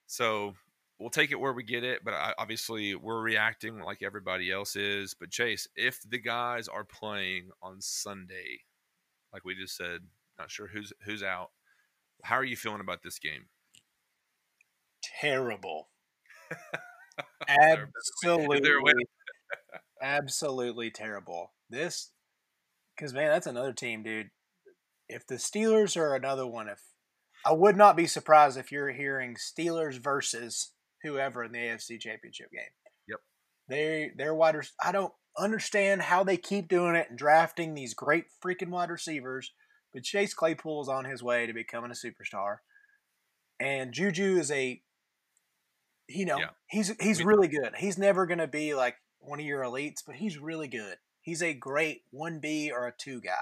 So 0.06 0.54
we'll 0.98 1.10
take 1.10 1.30
it 1.30 1.40
where 1.40 1.52
we 1.52 1.62
get 1.62 1.84
it, 1.84 2.02
but 2.04 2.14
I, 2.14 2.34
obviously 2.38 2.94
we're 2.94 3.20
reacting 3.20 3.80
like 3.80 4.02
everybody 4.02 4.50
else 4.50 4.76
is. 4.76 5.14
But 5.18 5.30
Chase, 5.30 5.68
if 5.76 6.00
the 6.08 6.18
guys 6.18 6.68
are 6.68 6.84
playing 6.84 7.50
on 7.62 7.80
Sunday, 7.80 8.60
like 9.32 9.44
we 9.44 9.54
just 9.54 9.76
said, 9.76 10.00
not 10.38 10.50
sure 10.50 10.68
who's 10.68 10.92
who's 11.04 11.22
out. 11.22 11.50
How 12.22 12.36
are 12.36 12.44
you 12.44 12.56
feeling 12.56 12.80
about 12.80 13.02
this 13.02 13.18
game? 13.18 13.46
Terrible. 15.20 15.88
absolutely, 17.48 18.60
absolutely 20.02 20.90
terrible. 20.90 21.52
This, 21.68 22.10
because 22.96 23.12
man, 23.12 23.28
that's 23.28 23.46
another 23.46 23.72
team, 23.72 24.02
dude. 24.02 24.30
If 25.08 25.26
the 25.26 25.36
Steelers 25.36 25.96
are 25.96 26.14
another 26.14 26.46
one, 26.46 26.68
if 26.68 26.80
I 27.44 27.52
would 27.52 27.76
not 27.76 27.96
be 27.96 28.06
surprised 28.06 28.58
if 28.58 28.72
you're 28.72 28.90
hearing 28.90 29.36
Steelers 29.36 29.98
versus 29.98 30.72
whoever 31.02 31.44
in 31.44 31.52
the 31.52 31.58
AFC 31.58 32.00
Championship 32.00 32.50
game. 32.50 32.62
Yep. 33.08 33.20
They 33.68 34.10
they're 34.16 34.34
wide. 34.34 34.56
I 34.82 34.92
don't 34.92 35.12
understand 35.38 36.02
how 36.02 36.24
they 36.24 36.36
keep 36.36 36.68
doing 36.68 36.96
it 36.96 37.08
and 37.10 37.18
drafting 37.18 37.74
these 37.74 37.94
great 37.94 38.24
freaking 38.42 38.70
wide 38.70 38.90
receivers 38.90 39.52
but 39.96 40.02
Chase 40.02 40.34
Claypool 40.34 40.82
is 40.82 40.90
on 40.90 41.06
his 41.06 41.22
way 41.22 41.46
to 41.46 41.54
becoming 41.54 41.90
a 41.90 41.94
superstar, 41.94 42.56
and 43.58 43.94
Juju 43.94 44.36
is 44.36 44.50
a, 44.50 44.82
you 46.06 46.26
know, 46.26 46.36
yeah. 46.36 46.50
he's 46.68 46.92
he's 47.00 47.24
really 47.24 47.48
good. 47.48 47.72
He's 47.78 47.96
never 47.96 48.26
going 48.26 48.38
to 48.38 48.46
be 48.46 48.74
like 48.74 48.96
one 49.20 49.40
of 49.40 49.46
your 49.46 49.62
elites, 49.62 50.02
but 50.06 50.16
he's 50.16 50.36
really 50.36 50.68
good. 50.68 50.98
He's 51.22 51.42
a 51.42 51.54
great 51.54 52.02
one 52.10 52.40
B 52.40 52.70
or 52.70 52.86
a 52.86 52.92
two 52.92 53.22
guy, 53.22 53.32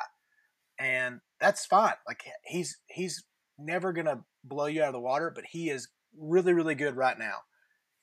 and 0.79 1.23
that's 1.41 1.67
fine. 1.67 1.95
Like 2.07 2.23
he's 2.45 2.79
he's 2.87 3.25
never 3.59 3.93
going 3.93 4.07
to 4.07 4.21
blow 4.45 4.67
you 4.67 4.81
out 4.83 4.91
of 4.91 4.95
the 4.95 5.01
water, 5.01 5.33
but 5.35 5.47
he 5.51 5.71
is 5.71 5.89
really 6.19 6.53
really 6.53 6.75
good 6.75 6.97
right 6.97 7.19
now. 7.19 7.39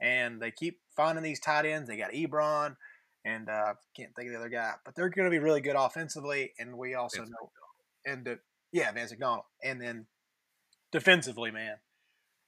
And 0.01 0.41
they 0.41 0.51
keep 0.51 0.79
finding 0.95 1.23
these 1.23 1.39
tight 1.39 1.65
ends. 1.65 1.87
They 1.87 1.97
got 1.97 2.11
Ebron 2.11 2.75
and 3.23 3.49
uh, 3.49 3.73
can't 3.95 4.15
think 4.15 4.29
of 4.29 4.33
the 4.33 4.39
other 4.39 4.49
guy, 4.49 4.73
but 4.83 4.95
they're 4.95 5.09
going 5.09 5.29
to 5.29 5.31
be 5.31 5.37
really 5.37 5.61
good 5.61 5.75
offensively. 5.75 6.53
And 6.57 6.75
we 6.75 6.95
also 6.95 7.21
know 7.21 7.51
and 8.05 8.25
the, 8.25 8.39
yeah, 8.71 8.91
Vance 8.91 9.11
McDonald, 9.11 9.45
and 9.63 9.81
then 9.81 10.07
defensively, 10.91 11.51
man, 11.51 11.75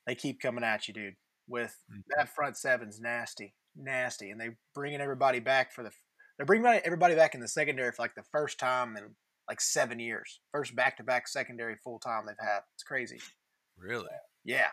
they 0.08 0.16
keep 0.16 0.42
coming 0.42 0.64
at 0.64 0.88
you, 0.88 0.94
dude. 0.94 1.16
With 1.48 1.78
mm-hmm. 1.92 2.02
that 2.18 2.34
front 2.34 2.58
seven's 2.58 3.00
nasty, 3.02 3.54
nasty, 3.76 4.30
and 4.30 4.40
they 4.40 4.52
bringing 4.74 5.02
everybody 5.02 5.40
back 5.40 5.74
for 5.74 5.84
the. 5.84 5.92
They're 6.38 6.46
bringing 6.46 6.66
everybody 6.66 7.16
back 7.16 7.36
in 7.36 7.42
the 7.42 7.48
secondary 7.48 7.92
for 7.92 8.02
like 8.02 8.16
the 8.16 8.24
first 8.32 8.60
time 8.60 8.96
in 8.98 9.16
like 9.50 9.60
seven 9.60 10.00
years. 10.00 10.40
First 10.52 10.76
back 10.76 10.98
to 10.98 11.04
back 11.04 11.28
secondary 11.28 11.76
full 11.84 12.00
time 12.00 12.24
they've 12.26 12.36
had. 12.40 12.62
It's 12.76 12.84
crazy. 12.84 13.20
Really? 13.78 14.08
Yeah, 14.46 14.70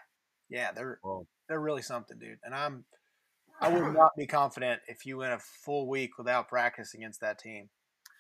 yeah. 0.50 0.72
They're 0.72 0.98
they're 1.48 1.60
really 1.60 1.82
something, 1.82 2.18
dude. 2.18 2.38
And 2.44 2.54
I'm 2.54 2.84
I 3.60 3.68
would 3.68 3.94
not 3.94 4.12
be 4.16 4.26
confident 4.26 4.80
if 4.88 5.06
you 5.06 5.18
went 5.18 5.32
a 5.32 5.38
full 5.38 5.88
week 5.88 6.18
without 6.18 6.48
practice 6.48 6.94
against 6.94 7.20
that 7.20 7.38
team, 7.38 7.68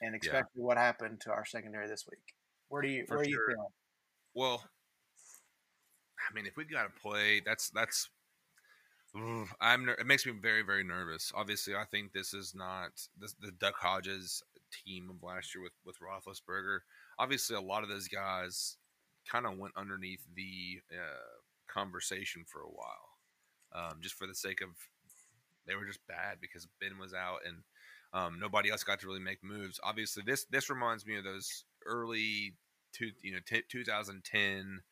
and 0.00 0.14
expect 0.14 0.48
yeah. 0.54 0.62
what 0.62 0.76
happened 0.76 1.20
to 1.22 1.30
our 1.30 1.44
secondary 1.44 1.88
this 1.88 2.04
week. 2.08 2.34
Where 2.68 2.82
do 2.82 2.88
you 2.88 3.04
For 3.06 3.16
where 3.16 3.24
sure. 3.24 3.32
are 3.32 3.50
you 3.50 3.54
feeling? 3.54 3.70
Well, 4.34 4.64
I 6.28 6.34
mean, 6.34 6.46
if 6.46 6.56
we've 6.56 6.70
got 6.70 6.84
to 6.84 7.00
play, 7.00 7.42
that's 7.44 7.70
that's 7.70 8.08
I'm. 9.60 9.88
It 9.88 10.06
makes 10.06 10.24
me 10.24 10.32
very, 10.40 10.62
very 10.62 10.84
nervous. 10.84 11.32
Obviously, 11.34 11.74
I 11.74 11.84
think 11.90 12.12
this 12.12 12.32
is 12.32 12.54
not 12.54 12.90
this, 13.18 13.34
the 13.40 13.50
Duck 13.52 13.74
Hodges 13.76 14.42
team 14.84 15.10
of 15.10 15.22
last 15.22 15.54
year 15.54 15.64
with 15.64 15.72
with 15.84 15.96
Roethlisberger. 15.98 16.80
Obviously, 17.18 17.56
a 17.56 17.60
lot 17.60 17.82
of 17.82 17.88
those 17.88 18.06
guys 18.08 18.76
kind 19.30 19.46
of 19.46 19.58
went 19.58 19.74
underneath 19.76 20.22
the 20.34 20.80
uh, 20.92 21.39
conversation 21.72 22.44
for 22.46 22.60
a 22.60 22.68
while, 22.68 23.10
um, 23.74 23.98
just 24.00 24.14
for 24.14 24.26
the 24.26 24.34
sake 24.34 24.60
of 24.60 24.68
they 25.66 25.74
were 25.74 25.84
just 25.84 26.06
bad 26.06 26.38
because 26.40 26.66
Ben 26.80 26.98
was 26.98 27.14
out 27.14 27.38
and 27.46 27.58
um, 28.12 28.40
nobody 28.40 28.70
else 28.70 28.82
got 28.82 29.00
to 29.00 29.06
really 29.06 29.20
make 29.20 29.44
moves. 29.44 29.78
Obviously, 29.82 30.22
this 30.26 30.44
this 30.50 30.70
reminds 30.70 31.06
me 31.06 31.16
of 31.16 31.24
those 31.24 31.64
early 31.86 32.54
two, 32.92 33.10
you 33.22 33.32
know, 33.32 33.38
t- 33.46 33.62
2010 33.70 34.82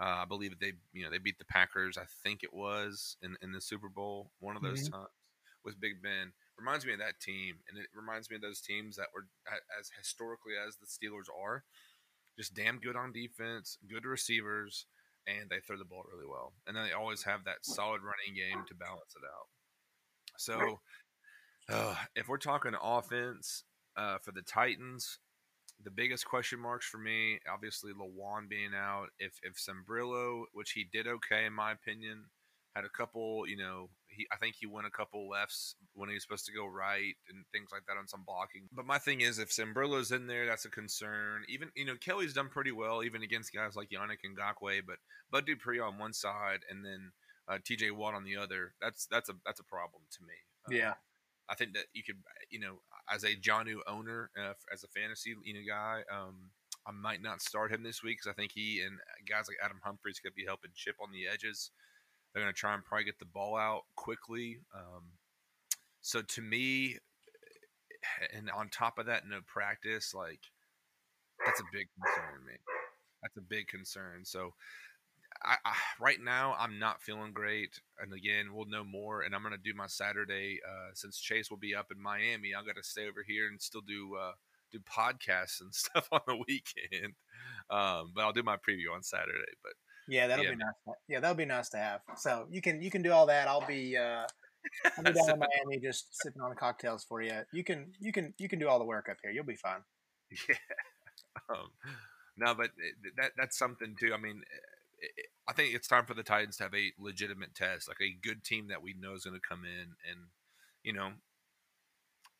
uh, 0.00 0.22
I 0.22 0.24
believe 0.24 0.58
they, 0.58 0.72
you 0.94 1.04
know, 1.04 1.10
they 1.10 1.18
beat 1.18 1.38
the 1.38 1.44
Packers. 1.44 1.98
I 1.98 2.06
think 2.22 2.42
it 2.42 2.54
was 2.54 3.18
in, 3.22 3.36
in 3.42 3.52
the 3.52 3.60
Super 3.60 3.90
Bowl. 3.90 4.30
One 4.40 4.56
of 4.56 4.62
those 4.62 4.88
mm-hmm. 4.88 4.94
times 4.94 5.10
with 5.62 5.80
Big 5.80 6.02
Ben 6.02 6.32
reminds 6.58 6.86
me 6.86 6.94
of 6.94 7.00
that 7.00 7.20
team, 7.20 7.56
and 7.68 7.78
it 7.78 7.86
reminds 7.94 8.30
me 8.30 8.36
of 8.36 8.42
those 8.42 8.62
teams 8.62 8.96
that 8.96 9.08
were 9.14 9.26
as 9.78 9.90
historically 9.98 10.54
as 10.56 10.76
the 10.76 10.86
Steelers 10.86 11.28
are, 11.28 11.64
just 12.38 12.54
damn 12.54 12.78
good 12.78 12.96
on 12.96 13.12
defense, 13.12 13.76
good 13.90 14.06
receivers, 14.06 14.86
and 15.38 15.50
they 15.50 15.60
throw 15.60 15.76
the 15.76 15.84
ball 15.84 16.04
really 16.12 16.26
well. 16.28 16.52
And 16.66 16.76
then 16.76 16.84
they 16.86 16.92
always 16.92 17.22
have 17.24 17.44
that 17.44 17.64
solid 17.64 18.00
running 18.02 18.34
game 18.34 18.64
to 18.68 18.74
balance 18.74 19.14
it 19.16 19.26
out. 19.26 19.48
So, 20.38 20.80
uh, 21.68 21.94
if 22.16 22.28
we're 22.28 22.38
talking 22.38 22.72
offense 22.82 23.64
uh, 23.96 24.18
for 24.18 24.32
the 24.32 24.42
Titans, 24.42 25.18
the 25.82 25.90
biggest 25.90 26.26
question 26.26 26.60
marks 26.60 26.86
for 26.86 26.98
me, 26.98 27.38
obviously 27.52 27.92
Lewan 27.92 28.48
being 28.48 28.72
out. 28.76 29.08
If 29.18 29.38
if 29.42 29.54
Sambrailo, 29.56 30.44
which 30.52 30.72
he 30.72 30.86
did 30.92 31.06
okay 31.06 31.46
in 31.46 31.52
my 31.52 31.72
opinion, 31.72 32.24
had 32.74 32.84
a 32.84 32.88
couple, 32.88 33.46
you 33.46 33.56
know, 33.56 33.88
he 34.10 34.26
I 34.32 34.36
think 34.36 34.56
he 34.58 34.66
went 34.66 34.86
a 34.86 34.90
couple 34.90 35.28
lefts 35.28 35.74
when 35.94 36.08
he 36.08 36.14
was 36.14 36.22
supposed 36.22 36.46
to 36.46 36.52
go 36.52 36.66
right 36.66 37.14
and 37.28 37.44
things 37.52 37.70
like 37.72 37.82
that 37.86 37.98
on 37.98 38.08
some 38.08 38.24
blocking. 38.26 38.68
But 38.72 38.86
my 38.86 38.98
thing 38.98 39.20
is, 39.20 39.38
if 39.38 39.50
Sambrailo's 39.50 40.12
in 40.12 40.26
there, 40.26 40.46
that's 40.46 40.64
a 40.64 40.70
concern. 40.70 41.42
Even 41.48 41.70
you 41.74 41.84
know 41.84 41.96
Kelly's 41.96 42.34
done 42.34 42.48
pretty 42.48 42.72
well, 42.72 43.02
even 43.02 43.22
against 43.22 43.52
guys 43.52 43.76
like 43.76 43.90
Yannick 43.90 44.18
Ngakoue, 44.24 44.82
but 44.86 44.96
Bud 45.30 45.46
Dupree 45.46 45.80
on 45.80 45.98
one 45.98 46.12
side 46.12 46.60
and 46.70 46.84
then 46.84 47.12
uh, 47.48 47.58
T.J. 47.64 47.90
Watt 47.90 48.14
on 48.14 48.24
the 48.24 48.36
other. 48.36 48.74
That's 48.80 49.06
that's 49.06 49.28
a 49.28 49.34
that's 49.44 49.60
a 49.60 49.64
problem 49.64 50.02
to 50.12 50.22
me. 50.22 50.34
Um, 50.68 50.76
yeah. 50.76 50.94
I 51.48 51.56
think 51.56 51.74
that 51.74 51.86
you 51.92 52.04
could, 52.04 52.18
you 52.48 52.60
know, 52.60 52.78
as 53.12 53.24
a 53.24 53.34
Jonnu 53.34 53.78
owner, 53.88 54.30
uh, 54.38 54.52
as 54.72 54.84
a 54.84 54.88
fantasy 54.88 55.34
you 55.42 55.54
know 55.54 55.60
guy, 55.68 56.02
um, 56.12 56.50
I 56.86 56.92
might 56.92 57.22
not 57.22 57.42
start 57.42 57.72
him 57.72 57.82
this 57.82 58.02
week 58.02 58.18
because 58.18 58.30
I 58.30 58.34
think 58.34 58.52
he 58.54 58.82
and 58.86 58.98
guys 59.28 59.46
like 59.48 59.58
Adam 59.62 59.80
Humphries 59.82 60.20
could 60.20 60.34
be 60.34 60.44
helping 60.46 60.70
chip 60.74 60.96
on 61.02 61.10
the 61.10 61.26
edges. 61.26 61.72
They're 62.32 62.42
going 62.42 62.52
to 62.54 62.58
try 62.58 62.74
and 62.74 62.84
probably 62.84 63.04
get 63.04 63.18
the 63.18 63.24
ball 63.24 63.56
out 63.56 63.82
quickly. 63.96 64.58
Um, 64.74 65.04
so 66.00 66.22
to 66.22 66.42
me, 66.42 66.96
and 68.34 68.50
on 68.50 68.68
top 68.68 68.98
of 68.98 69.06
that, 69.06 69.28
no 69.28 69.40
practice, 69.46 70.14
like 70.14 70.40
that's 71.44 71.60
a 71.60 71.64
big 71.72 71.88
concern, 71.94 72.46
man. 72.46 72.58
That's 73.22 73.36
a 73.36 73.42
big 73.42 73.68
concern. 73.68 74.24
So 74.24 74.54
I, 75.42 75.56
I, 75.64 75.74
right 76.00 76.18
now 76.22 76.54
I'm 76.58 76.78
not 76.78 77.02
feeling 77.02 77.32
great, 77.32 77.80
and 78.00 78.12
again 78.12 78.54
we'll 78.54 78.66
know 78.66 78.84
more. 78.84 79.22
And 79.22 79.34
I'm 79.34 79.42
gonna 79.42 79.56
do 79.62 79.74
my 79.74 79.86
Saturday 79.86 80.60
uh, 80.66 80.90
since 80.94 81.18
Chase 81.18 81.50
will 81.50 81.58
be 81.58 81.74
up 81.74 81.90
in 81.94 82.02
Miami. 82.02 82.54
I'm 82.56 82.66
gonna 82.66 82.82
stay 82.82 83.08
over 83.08 83.24
here 83.26 83.48
and 83.48 83.60
still 83.60 83.82
do 83.82 84.16
uh, 84.16 84.32
do 84.72 84.78
podcasts 84.80 85.60
and 85.60 85.74
stuff 85.74 86.08
on 86.12 86.20
the 86.26 86.36
weekend. 86.36 87.14
Um, 87.70 88.12
but 88.14 88.22
I'll 88.22 88.32
do 88.32 88.42
my 88.42 88.56
preview 88.56 88.94
on 88.94 89.02
Saturday. 89.02 89.52
But 89.62 89.72
yeah, 90.10 90.26
that'll 90.26 90.44
yeah. 90.44 90.50
be 90.50 90.56
nice. 90.56 90.96
Yeah, 91.08 91.20
that'll 91.20 91.36
be 91.36 91.44
nice 91.44 91.68
to 91.70 91.78
have. 91.78 92.00
So 92.16 92.46
you 92.50 92.60
can 92.60 92.82
you 92.82 92.90
can 92.90 93.02
do 93.02 93.12
all 93.12 93.26
that. 93.26 93.48
I'll 93.48 93.66
be 93.66 93.96
uh, 93.96 94.26
I'll 94.98 95.04
be 95.04 95.12
down 95.14 95.30
in 95.30 95.38
Miami 95.38 95.80
just 95.82 96.20
sipping 96.22 96.42
on 96.42 96.50
the 96.50 96.56
cocktails 96.56 97.04
for 97.04 97.22
you. 97.22 97.40
You 97.52 97.64
can 97.64 97.92
you 98.00 98.12
can 98.12 98.34
you 98.38 98.48
can 98.48 98.58
do 98.58 98.68
all 98.68 98.78
the 98.78 98.84
work 98.84 99.08
up 99.10 99.16
here. 99.22 99.32
You'll 99.32 99.44
be 99.44 99.56
fine. 99.56 99.80
Yeah. 100.48 100.56
Um, 101.48 101.70
no, 102.36 102.54
but 102.54 102.70
that 103.16 103.32
that's 103.36 103.56
something 103.56 103.94
too. 103.98 104.12
I 104.12 104.20
mean, 104.20 104.42
I 105.48 105.52
think 105.52 105.74
it's 105.74 105.88
time 105.88 106.06
for 106.06 106.14
the 106.14 106.22
Titans 106.22 106.56
to 106.58 106.64
have 106.64 106.74
a 106.74 106.92
legitimate 106.98 107.54
test, 107.54 107.88
like 107.88 108.00
a 108.00 108.16
good 108.22 108.44
team 108.44 108.68
that 108.68 108.82
we 108.82 108.94
know 108.98 109.14
is 109.14 109.24
going 109.24 109.38
to 109.38 109.46
come 109.46 109.64
in. 109.64 109.96
And, 110.08 110.28
you 110.82 110.92
know, 110.92 111.10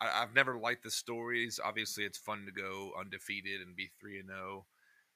I, 0.01 0.21
have 0.21 0.35
never 0.35 0.57
liked 0.57 0.85
the 0.85 0.91
stories. 0.91 1.59
Obviously, 1.63 2.05
it's 2.05 2.19
fun 2.19 2.47
to 2.47 2.53
go 2.53 2.93
undefeated 2.99 3.61
and 3.61 3.75
be 3.75 3.91
3 4.01 4.21
and 4.21 4.29
0. 4.29 4.67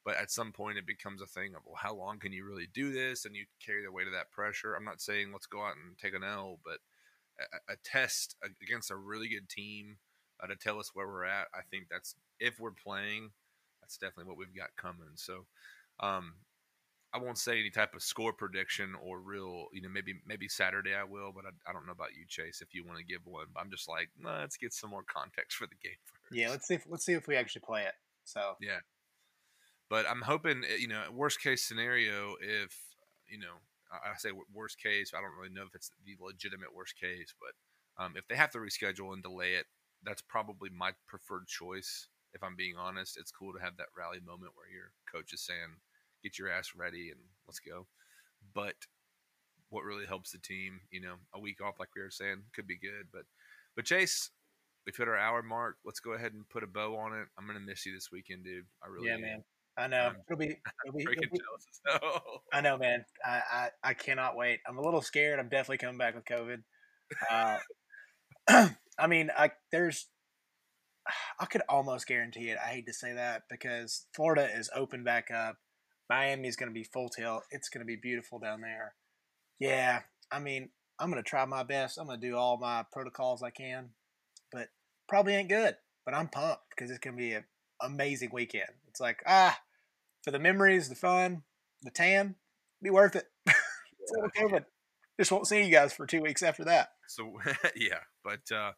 But 0.05 0.17
at 0.17 0.31
some 0.31 0.53
point, 0.53 0.77
it 0.77 0.87
becomes 0.87 1.23
a 1.23 1.27
thing 1.27 1.55
of, 1.55 1.63
well, 1.65 1.79
how 1.81 1.95
long 1.95 2.19
can 2.19 2.33
you 2.33 2.45
really 2.45 2.69
do 2.73 2.93
this? 2.93 3.25
And 3.25 3.35
you 3.35 3.47
carry 3.65 3.83
the 3.83 3.93
weight 3.93 4.07
of 4.07 4.13
that 4.13 4.31
pressure. 4.31 4.75
I'm 4.75 4.85
not 4.85 5.01
saying 5.01 5.33
let's 5.33 5.47
go 5.47 5.63
out 5.63 5.77
and 5.77 5.97
take 5.97 6.15
an 6.15 6.23
L, 6.23 6.59
but 6.65 6.79
a, 7.41 7.73
a 7.73 7.77
test 7.85 8.37
against 8.63 8.91
a 8.91 8.97
really 8.97 9.29
good 9.29 9.49
team 9.49 9.97
uh, 10.43 10.47
to 10.47 10.57
tell 10.57 10.79
us 10.79 10.91
where 10.95 11.07
we're 11.07 11.25
at, 11.25 11.47
I 11.55 11.61
think 11.71 11.87
that's, 11.91 12.15
if 12.39 12.61
we're 12.61 12.73
playing, 12.73 13.31
that's 13.81 13.97
definitely 13.97 14.25
what 14.25 14.39
we've 14.39 14.55
got 14.55 14.77
coming. 14.77 15.15
So, 15.15 15.47
um, 16.01 16.35
I 17.15 17.19
won't 17.19 17.39
say 17.39 17.61
any 17.61 17.71
type 17.71 17.95
of 17.95 18.03
score 18.03 18.33
prediction 18.33 18.95
or 19.01 19.21
real, 19.21 19.67
you 19.73 19.81
know, 19.81 19.89
maybe 19.89 20.15
maybe 20.27 20.49
Saturday 20.49 20.97
I 20.97 21.05
will, 21.05 21.31
but 21.33 21.45
I, 21.45 21.71
I 21.71 21.73
don't 21.73 21.87
know 21.87 21.93
about 21.93 22.09
you, 22.19 22.25
Chase, 22.27 22.61
if 22.61 22.75
you 22.75 22.85
want 22.85 22.99
to 22.99 23.05
give 23.05 23.21
one. 23.25 23.47
But 23.55 23.61
I'm 23.61 23.71
just 23.71 23.89
like, 23.89 24.09
let's 24.25 24.57
get 24.57 24.73
some 24.73 24.91
more 24.91 25.05
context 25.05 25.57
for 25.57 25.69
the 25.69 25.77
game 25.81 25.95
first. 26.05 26.35
Yeah, 26.35 26.51
let's 26.51 26.67
see. 26.67 26.75
If, 26.75 26.87
let's 26.91 27.07
see 27.07 27.13
if 27.13 27.29
we 27.29 27.37
actually 27.37 27.63
play 27.65 27.85
it. 27.85 27.95
So 28.25 28.57
yeah, 28.61 28.79
but 29.91 30.07
I'm 30.09 30.23
hoping, 30.23 30.65
eh, 30.65 30.77
you 30.79 30.89
know, 30.89 31.03
worst 31.13 31.41
case 31.41 31.65
scenario, 31.65 32.37
if 32.41 32.77
you 33.29 33.39
know, 33.39 33.61
I 33.93 34.17
say 34.19 34.31
worst 34.53 34.81
case, 34.83 35.13
I 35.15 35.21
don't 35.21 35.37
really 35.39 35.55
know 35.55 35.63
if 35.63 35.75
it's 35.75 35.91
the 36.05 36.17
legitimate 36.21 36.75
worst 36.75 36.99
case, 36.99 37.35
but 37.41 38.03
um, 38.03 38.15
if 38.17 38.27
they 38.29 38.35
have 38.35 38.51
to 38.53 38.59
reschedule 38.59 39.13
and 39.13 39.23
delay 39.23 39.55
it, 39.55 39.67
that's 40.03 40.23
probably 40.23 40.71
my 40.71 40.93
preferred 41.07 41.47
choice. 41.47 42.09
If 42.33 42.43
I'm 42.43 42.57
being 42.57 42.77
honest, 42.77 43.17
it's 43.17 43.31
cool 43.31 43.53
to 43.53 43.61
have 43.61 43.77
that 43.77 43.95
rally 43.97 44.19
moment 44.19 44.53
where 44.57 44.69
your 44.69 44.91
coach 45.11 45.33
is 45.33 45.41
saying 45.41 45.79
get 46.25 46.39
your 46.39 46.49
ass 46.49 46.73
ready 46.75 47.11
and 47.11 47.21
let's 47.47 47.61
go. 47.61 47.87
But 48.55 48.75
what 49.69 49.85
really 49.85 50.07
helps 50.07 50.33
the 50.33 50.39
team, 50.39 50.81
you 50.91 51.01
know, 51.01 51.15
a 51.35 51.39
week 51.39 51.61
off, 51.61 51.79
like 51.79 51.91
we 51.95 52.03
were 52.03 52.11
saying, 52.11 52.43
could 52.55 52.67
be 52.67 52.79
good. 52.79 53.07
But 53.13 53.25
but 53.77 53.85
Chase, 53.85 54.31
we've 54.87 54.97
hit 54.97 55.09
our 55.09 55.17
hour 55.17 55.43
mark. 55.43 55.77
Let's 55.85 56.01
go 56.01 56.13
ahead 56.13 56.33
and 56.33 56.49
put 56.49 56.63
a 56.63 56.67
bow 56.67 56.97
on 56.97 57.13
it. 57.13 57.29
I'm 57.39 57.47
gonna 57.47 57.61
miss 57.61 57.87
you 57.87 57.95
this 57.95 58.11
weekend, 58.11 58.45
dude. 58.45 58.65
I 58.83 58.89
really 58.89 59.09
yeah, 59.09 59.15
am. 59.15 59.21
man. 59.21 59.45
I 59.77 59.89
know 59.89 60.09
um, 60.09 60.17
it'll 60.29 60.39
be. 60.39 60.57
It'll 60.87 60.97
be, 60.97 61.03
it'll 61.03 61.33
be 61.33 61.41
I 62.53 62.61
know, 62.61 62.77
man. 62.77 63.05
I, 63.25 63.41
I 63.53 63.69
I 63.83 63.95
cannot 63.95 64.37
wait. 64.37 64.61
I'm 64.69 64.79
a 64.79 64.83
little 64.83 65.03
scared. 65.03 65.39
I'm 65.39 65.49
definitely 65.49 65.79
coming 65.79 65.99
back 65.99 66.15
with 66.15 66.25
COVID. 66.25 66.59
Uh, 67.31 67.59
I 68.99 69.07
mean, 69.07 69.31
I 69.37 69.51
there's. 69.73 70.09
I 71.41 71.47
could 71.47 71.63
almost 71.69 72.07
guarantee 72.07 72.51
it. 72.51 72.59
I 72.65 72.69
hate 72.69 72.87
to 72.87 72.93
say 72.93 73.13
that 73.13 73.43
because 73.51 74.07
Florida 74.15 74.49
is 74.55 74.71
open 74.75 75.05
back 75.05 75.31
up. 75.31 75.57
Miami's 76.09 76.57
going 76.57 76.71
to 76.71 76.75
be 76.75 76.85
full 76.85 77.09
tilt. 77.09 77.43
It's 77.51 77.69
going 77.69 77.81
to 77.81 77.87
be 77.87 77.97
beautiful 77.97 78.39
down 78.39 78.61
there. 78.61 78.95
Yeah, 79.59 80.01
I 80.31 80.39
mean, 80.39 80.71
I'm 80.99 81.11
going 81.11 81.23
to 81.23 81.29
try 81.29 81.45
my 81.45 81.63
best. 81.63 81.99
I'm 81.99 82.07
going 82.07 82.21
to 82.21 82.27
do 82.27 82.37
all 82.37 82.59
my 82.59 82.85
protocols 82.93 83.43
I 83.43 83.51
can, 83.51 83.91
but 84.53 84.69
probably 85.09 85.35
ain't 85.35 85.49
good. 85.49 85.77
But 86.05 86.15
I'm 86.15 86.29
pumped 86.29 86.63
because 86.71 86.91
it's 86.91 86.99
going 86.99 87.17
to 87.17 87.21
be 87.21 87.33
an 87.33 87.45
amazing 87.81 88.31
weekend. 88.33 88.69
It's 88.95 89.01
like, 89.01 89.25
ah, 89.27 89.59
for 90.23 90.31
the 90.31 90.39
memories, 90.39 90.89
the 90.89 90.95
fun, 90.95 91.43
the 91.83 91.91
tan, 91.91 92.37
be 92.81 92.91
worth 92.91 93.17
it. 93.17 93.25
it's. 93.47 94.13
COVID. 94.39 94.65
Just 95.19 95.33
won't 95.33 95.49
see 95.49 95.65
you 95.65 95.71
guys 95.73 95.93
for 95.93 96.07
two 96.07 96.23
weeks 96.23 96.45
after 96.45 96.63
that. 96.67 96.91
So, 97.09 97.41
yeah, 97.75 97.99
but 98.23 98.53
uh, 98.55 98.71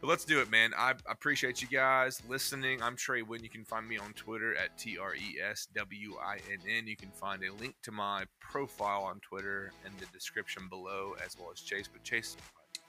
but 0.00 0.06
let's 0.06 0.24
do 0.24 0.40
it, 0.40 0.52
man. 0.52 0.70
I 0.78 0.94
appreciate 1.08 1.60
you 1.60 1.66
guys 1.66 2.22
listening. 2.28 2.80
I'm 2.80 2.94
Trey 2.94 3.22
Wynn. 3.22 3.42
You 3.42 3.50
can 3.50 3.64
find 3.64 3.88
me 3.88 3.98
on 3.98 4.12
Twitter 4.12 4.54
at 4.54 4.78
T 4.78 4.96
R 4.98 5.16
E 5.16 5.38
S 5.42 5.66
W 5.74 6.14
I 6.24 6.36
N 6.48 6.60
N. 6.68 6.86
You 6.86 6.96
can 6.96 7.10
find 7.10 7.42
a 7.42 7.52
link 7.52 7.74
to 7.82 7.90
my 7.90 8.22
profile 8.38 9.02
on 9.02 9.18
Twitter 9.18 9.72
in 9.84 9.90
the 9.98 10.06
description 10.12 10.68
below, 10.70 11.16
as 11.26 11.36
well 11.36 11.50
as 11.52 11.60
Chase. 11.60 11.88
But 11.92 12.04
Chase, 12.04 12.36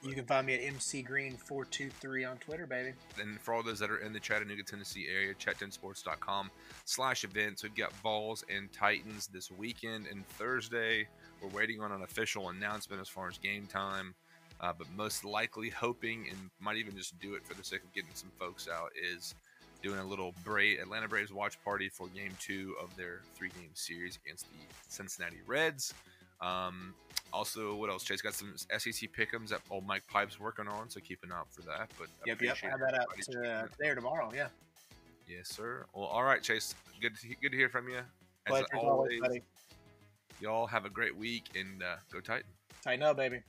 you 0.02 0.14
can 0.14 0.24
find 0.24 0.46
me 0.46 0.54
at 0.54 0.74
mcgreen423 0.74 2.30
on 2.30 2.36
Twitter, 2.38 2.66
baby. 2.66 2.92
And 3.20 3.40
for 3.40 3.54
all 3.54 3.62
those 3.62 3.78
that 3.78 3.90
are 3.90 3.98
in 3.98 4.12
the 4.12 4.20
Chattanooga, 4.20 4.62
Tennessee 4.62 5.06
area, 5.12 5.34
chat10sports.com 5.34 6.50
slash 6.84 7.24
events. 7.24 7.62
We've 7.62 7.74
got 7.74 7.92
Vols 7.96 8.44
and 8.54 8.72
Titans 8.72 9.28
this 9.28 9.50
weekend 9.50 10.06
and 10.08 10.26
Thursday. 10.30 11.06
We're 11.40 11.50
waiting 11.50 11.80
on 11.80 11.92
an 11.92 12.02
official 12.02 12.48
announcement 12.50 13.00
as 13.00 13.08
far 13.08 13.28
as 13.28 13.38
game 13.38 13.66
time 13.66 14.14
uh, 14.62 14.72
but 14.76 14.86
most 14.96 15.24
likely 15.24 15.68
hoping 15.68 16.26
and 16.30 16.38
might 16.60 16.76
even 16.76 16.96
just 16.96 17.18
do 17.18 17.34
it 17.34 17.44
for 17.44 17.54
the 17.54 17.64
sake 17.64 17.82
of 17.82 17.92
getting 17.92 18.10
some 18.14 18.30
folks 18.38 18.68
out 18.72 18.90
is 18.94 19.34
doing 19.82 19.98
a 19.98 20.04
little 20.04 20.32
Bra- 20.44 20.80
Atlanta 20.80 21.08
Braves 21.08 21.32
watch 21.32 21.62
party 21.64 21.88
for 21.88 22.06
Game 22.08 22.30
Two 22.38 22.74
of 22.80 22.94
their 22.96 23.20
three-game 23.34 23.70
series 23.74 24.18
against 24.24 24.46
the 24.52 24.58
Cincinnati 24.88 25.40
Reds. 25.46 25.92
Um, 26.40 26.94
also, 27.32 27.74
what 27.74 27.90
else? 27.90 28.04
Chase 28.04 28.20
got 28.20 28.34
some 28.34 28.54
SEC 28.56 29.10
pickums 29.12 29.48
that 29.48 29.60
old 29.70 29.86
Mike 29.86 30.02
Pipe's 30.08 30.38
working 30.38 30.68
on, 30.68 30.90
so 30.90 31.00
keep 31.00 31.22
an 31.24 31.32
eye 31.32 31.38
out 31.38 31.48
for 31.50 31.62
that. 31.62 31.90
But 31.98 32.08
yep, 32.26 32.40
yep, 32.40 32.56
have 32.58 32.80
that 32.80 32.94
out 32.94 33.06
to, 33.30 33.68
uh, 33.82 33.88
or 33.88 33.94
tomorrow. 33.94 34.30
Yeah. 34.34 34.48
Yes, 35.28 35.48
sir. 35.48 35.86
Well, 35.94 36.06
all 36.06 36.24
right, 36.24 36.42
Chase. 36.42 36.74
Good, 37.00 37.16
to, 37.20 37.28
good 37.40 37.52
to 37.52 37.56
hear 37.56 37.68
from 37.68 37.88
you. 37.88 37.98
As 37.98 38.04
Pleasure 38.46 38.66
always, 38.76 39.20
always 39.22 39.42
y'all 40.40 40.66
have 40.66 40.84
a 40.84 40.90
great 40.90 41.16
week 41.16 41.44
and 41.58 41.82
uh, 41.82 41.96
go 42.12 42.20
Titan. 42.20 42.48
Tighten 42.82 43.04
up, 43.04 43.16
baby. 43.16 43.40